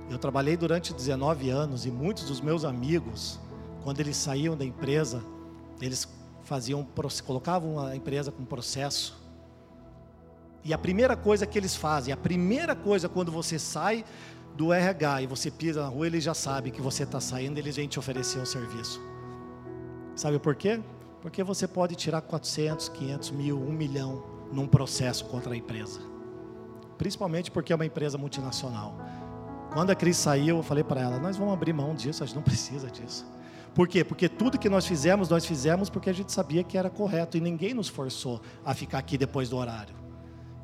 Eu 0.09 0.17
trabalhei 0.17 0.57
durante 0.57 0.93
19 0.93 1.49
anos 1.49 1.85
e 1.85 1.91
muitos 1.91 2.25
dos 2.25 2.41
meus 2.41 2.65
amigos, 2.65 3.39
quando 3.83 3.99
eles 3.99 4.17
saíam 4.17 4.57
da 4.57 4.65
empresa, 4.65 5.23
eles 5.79 6.07
faziam, 6.43 6.85
colocavam 7.25 7.79
a 7.79 7.95
empresa 7.95 8.31
com 8.31 8.43
processo. 8.43 9.21
E 10.63 10.73
a 10.73 10.77
primeira 10.77 11.15
coisa 11.15 11.45
que 11.45 11.57
eles 11.57 11.75
fazem, 11.75 12.11
a 12.11 12.17
primeira 12.17 12.75
coisa 12.75 13.07
quando 13.07 13.31
você 13.31 13.59
sai 13.59 14.03
do 14.55 14.73
RH 14.73 15.21
e 15.21 15.27
você 15.27 15.51
pisa 15.51 15.83
na 15.83 15.87
rua, 15.87 16.07
eles 16.07 16.23
já 16.23 16.33
sabem 16.33 16.73
que 16.73 16.81
você 16.81 17.03
está 17.03 17.19
saindo, 17.19 17.59
eles 17.59 17.75
vêm 17.75 17.87
te 17.87 17.99
oferecer 17.99 18.39
o 18.39 18.45
serviço. 18.45 18.99
Sabe 20.15 20.39
por 20.39 20.55
quê? 20.55 20.79
Porque 21.21 21.43
você 21.43 21.67
pode 21.67 21.95
tirar 21.95 22.21
400, 22.21 22.89
500 22.89 23.31
mil, 23.31 23.57
1 23.59 23.71
milhão 23.71 24.36
num 24.51 24.67
processo 24.67 25.25
contra 25.25 25.53
a 25.53 25.57
empresa. 25.57 25.99
Principalmente 26.97 27.51
porque 27.51 27.71
é 27.71 27.75
uma 27.75 27.85
empresa 27.85 28.17
multinacional. 28.17 28.97
Quando 29.71 29.91
a 29.91 29.95
Cris 29.95 30.17
saiu, 30.17 30.57
eu 30.57 30.63
falei 30.63 30.83
para 30.83 31.01
ela: 31.01 31.19
nós 31.19 31.37
vamos 31.37 31.53
abrir 31.53 31.73
mão 31.73 31.93
disso, 31.93 32.23
a 32.23 32.25
gente 32.25 32.35
não 32.35 32.43
precisa 32.43 32.89
disso. 32.89 33.25
Por 33.75 33.87
quê? 33.87 34.03
Porque 34.03 34.27
tudo 34.27 34.57
que 34.57 34.69
nós 34.69 34.87
fizemos, 34.87 35.29
nós 35.29 35.45
fizemos 35.45 35.89
porque 35.89 36.09
a 36.09 36.13
gente 36.13 36.31
sabia 36.31 36.63
que 36.63 36.77
era 36.77 36.89
correto 36.89 37.37
e 37.37 37.41
ninguém 37.41 37.75
nos 37.75 37.87
forçou 37.87 38.41
a 38.65 38.73
ficar 38.73 38.97
aqui 38.97 39.17
depois 39.17 39.49
do 39.49 39.57
horário. 39.57 39.95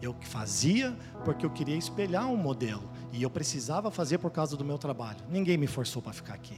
Eu 0.01 0.15
fazia 0.21 0.97
porque 1.23 1.45
eu 1.45 1.49
queria 1.51 1.77
espelhar 1.77 2.27
um 2.27 2.35
modelo 2.35 2.89
e 3.11 3.21
eu 3.21 3.29
precisava 3.29 3.91
fazer 3.91 4.17
por 4.17 4.31
causa 4.31 4.57
do 4.57 4.65
meu 4.65 4.77
trabalho. 4.77 5.19
Ninguém 5.29 5.57
me 5.57 5.67
forçou 5.67 6.01
para 6.01 6.11
ficar 6.11 6.33
aqui. 6.33 6.57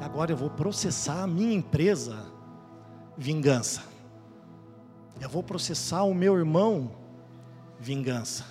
Agora 0.00 0.30
eu 0.30 0.36
vou 0.36 0.50
processar 0.50 1.22
a 1.22 1.26
minha 1.26 1.54
empresa 1.54 2.26
vingança. 3.16 3.82
Eu 5.20 5.28
vou 5.28 5.42
processar 5.42 6.02
o 6.04 6.14
meu 6.14 6.36
irmão 6.36 6.90
vingança. 7.78 8.44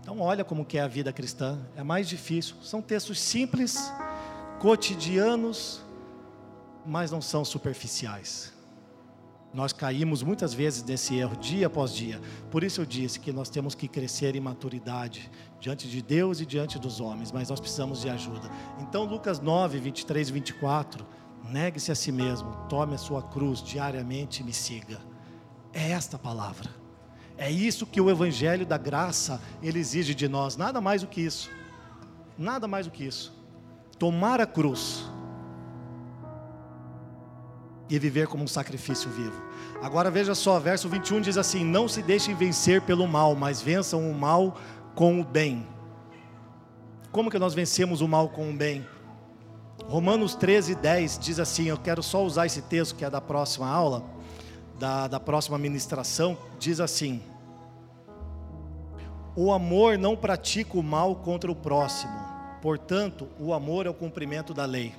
Então 0.00 0.20
olha 0.20 0.44
como 0.44 0.64
que 0.64 0.78
é 0.78 0.82
a 0.82 0.88
vida 0.88 1.12
cristã, 1.12 1.58
é 1.76 1.82
mais 1.82 2.08
difícil. 2.08 2.56
São 2.62 2.80
textos 2.80 3.20
simples, 3.20 3.92
cotidianos, 4.60 5.82
mas 6.86 7.10
não 7.10 7.20
são 7.20 7.44
superficiais. 7.44 8.54
Nós 9.52 9.72
caímos 9.72 10.22
muitas 10.22 10.54
vezes 10.54 10.82
nesse 10.82 11.16
erro 11.16 11.36
dia 11.36 11.66
após 11.66 11.92
dia. 11.92 12.20
Por 12.50 12.62
isso 12.62 12.80
eu 12.82 12.86
disse 12.86 13.18
que 13.18 13.32
nós 13.32 13.48
temos 13.48 13.74
que 13.74 13.88
crescer 13.88 14.36
em 14.36 14.40
maturidade 14.40 15.30
diante 15.58 15.88
de 15.88 16.00
Deus 16.02 16.40
e 16.40 16.46
diante 16.46 16.78
dos 16.78 17.00
homens, 17.00 17.32
mas 17.32 17.48
nós 17.48 17.58
precisamos 17.58 18.00
de 18.00 18.08
ajuda. 18.08 18.50
Então 18.80 19.04
Lucas 19.04 19.40
9, 19.40 19.78
23 19.78 20.28
e 20.28 20.32
24, 20.32 21.06
negue-se 21.50 21.92
a 21.92 21.94
si 21.94 22.10
mesmo, 22.12 22.50
tome 22.68 22.94
a 22.94 22.98
sua 22.98 23.22
cruz 23.22 23.62
diariamente 23.62 24.42
e 24.42 24.44
me 24.44 24.52
siga. 24.52 24.98
É 25.72 25.90
esta 25.90 26.18
palavra. 26.18 26.70
É 27.38 27.50
isso 27.50 27.86
que 27.86 28.00
o 28.00 28.10
evangelho 28.10 28.64
da 28.64 28.78
graça 28.78 29.40
ele 29.62 29.78
exige 29.78 30.14
de 30.14 30.28
nós, 30.28 30.56
nada 30.56 30.80
mais 30.80 31.02
do 31.02 31.08
que 31.08 31.20
isso. 31.20 31.50
Nada 32.38 32.66
mais 32.66 32.86
do 32.86 32.92
que 32.92 33.04
isso. 33.04 33.34
Tomar 33.98 34.40
a 34.40 34.46
cruz 34.46 35.04
e 37.88 37.98
viver 37.98 38.26
como 38.26 38.44
um 38.44 38.48
sacrifício 38.48 39.10
vivo. 39.10 39.40
Agora 39.82 40.10
veja 40.10 40.34
só, 40.34 40.58
verso 40.58 40.88
21 40.88 41.20
diz 41.20 41.36
assim: 41.36 41.64
Não 41.64 41.88
se 41.88 42.02
deixem 42.02 42.34
vencer 42.34 42.82
pelo 42.82 43.06
mal, 43.06 43.34
mas 43.34 43.60
vençam 43.60 44.10
o 44.10 44.14
mal 44.14 44.56
com 44.94 45.20
o 45.20 45.24
bem. 45.24 45.66
Como 47.12 47.30
que 47.30 47.38
nós 47.38 47.54
vencemos 47.54 48.00
o 48.00 48.08
mal 48.08 48.28
com 48.28 48.50
o 48.50 48.52
bem? 48.54 48.86
Romanos 49.88 50.34
13, 50.34 50.74
10 50.74 51.18
diz 51.18 51.38
assim: 51.38 51.66
Eu 51.68 51.78
quero 51.78 52.02
só 52.02 52.24
usar 52.24 52.46
esse 52.46 52.62
texto 52.62 52.96
que 52.96 53.04
é 53.04 53.10
da 53.10 53.20
próxima 53.20 53.68
aula, 53.68 54.04
da, 54.78 55.06
da 55.06 55.20
próxima 55.20 55.56
ministração. 55.58 56.36
Diz 56.58 56.80
assim: 56.80 57.22
O 59.36 59.52
amor 59.52 59.96
não 59.96 60.16
pratica 60.16 60.76
o 60.76 60.82
mal 60.82 61.14
contra 61.16 61.50
o 61.50 61.54
próximo, 61.54 62.12
portanto, 62.60 63.28
o 63.38 63.52
amor 63.52 63.86
é 63.86 63.90
o 63.90 63.94
cumprimento 63.94 64.52
da 64.52 64.64
lei. 64.64 64.92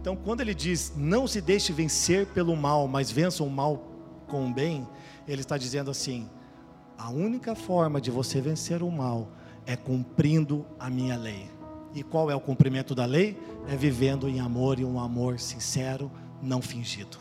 Então, 0.00 0.16
quando 0.16 0.40
ele 0.40 0.54
diz 0.54 0.94
não 0.96 1.26
se 1.26 1.42
deixe 1.42 1.72
vencer 1.72 2.26
pelo 2.28 2.56
mal, 2.56 2.88
mas 2.88 3.10
vença 3.10 3.44
o 3.44 3.50
mal 3.50 3.84
com 4.26 4.46
o 4.46 4.52
bem, 4.52 4.88
ele 5.28 5.42
está 5.42 5.58
dizendo 5.58 5.90
assim: 5.90 6.26
a 6.96 7.10
única 7.10 7.54
forma 7.54 8.00
de 8.00 8.10
você 8.10 8.40
vencer 8.40 8.82
o 8.82 8.90
mal 8.90 9.28
é 9.66 9.76
cumprindo 9.76 10.64
a 10.78 10.88
minha 10.88 11.18
lei. 11.18 11.59
E 11.94 12.02
qual 12.02 12.30
é 12.30 12.34
o 12.34 12.40
cumprimento 12.40 12.94
da 12.94 13.04
lei? 13.04 13.38
É 13.68 13.76
vivendo 13.76 14.28
em 14.28 14.40
amor 14.40 14.78
e 14.78 14.84
um 14.84 15.00
amor 15.00 15.38
sincero, 15.40 16.10
não 16.42 16.62
fingido. 16.62 17.18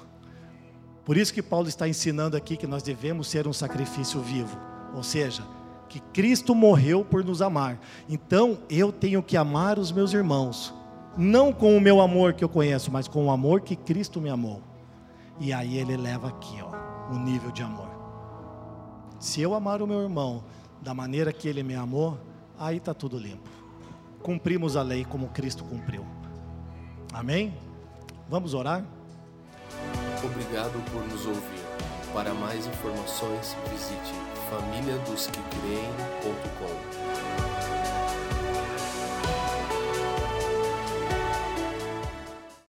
Por 1.04 1.18
isso 1.18 1.34
que 1.34 1.42
Paulo 1.42 1.68
está 1.68 1.88
ensinando 1.88 2.38
aqui 2.38 2.56
que 2.56 2.68
nós 2.68 2.84
devemos 2.84 3.28
ser 3.28 3.48
um 3.48 3.54
sacrifício 3.54 4.22
vivo, 4.22 4.58
ou 4.94 5.02
seja, 5.02 5.44
que 5.88 6.00
Cristo 6.00 6.54
morreu 6.54 7.04
por 7.04 7.26
nos 7.26 7.42
amar. 7.42 7.80
Então 8.08 8.60
eu 8.70 8.92
tenho 8.92 9.24
que 9.24 9.36
amar 9.36 9.80
os 9.80 9.92
meus 9.92 10.14
irmãos, 10.14 10.74
não 11.18 11.52
com 11.52 11.76
o 11.76 11.82
meu 11.82 12.00
amor 12.00 12.34
que 12.34 12.44
eu 12.44 12.50
conheço, 12.50 12.92
mas 12.92 13.08
com 13.08 13.26
o 13.26 13.32
amor 13.32 13.62
que 13.62 13.76
Cristo 13.76 14.22
me 14.22 14.30
amou. 14.30 14.62
E 15.40 15.52
aí 15.52 15.78
ele 15.78 15.98
leva 15.98 16.28
aqui, 16.28 16.62
ó, 16.62 17.14
o 17.14 17.18
nível 17.18 17.50
de 17.50 17.64
amor. 17.64 17.90
Se 19.20 19.42
eu 19.42 19.56
amar 19.56 19.82
o 19.82 19.88
meu 19.88 20.02
irmão 20.02 20.44
da 20.82 20.94
maneira 20.94 21.34
que 21.34 21.48
ele 21.48 21.64
me 21.64 21.74
amou, 21.74 22.18
aí 22.58 22.78
está 22.78 22.94
tudo 22.94 23.18
limpo. 23.18 23.59
Cumprimos 24.22 24.76
a 24.76 24.82
lei 24.82 25.06
como 25.06 25.30
Cristo 25.30 25.64
cumpriu. 25.64 26.06
Amém? 27.14 27.54
Vamos 28.28 28.54
orar? 28.54 28.84
Obrigado 30.24 30.84
por 30.92 31.08
nos 31.08 31.26
ouvir. 31.26 31.64
Para 32.14 32.34
mais 32.34 32.68
informações, 32.68 33.56
visite 33.72 34.14
famíliadosquecreem.com. 34.50 37.09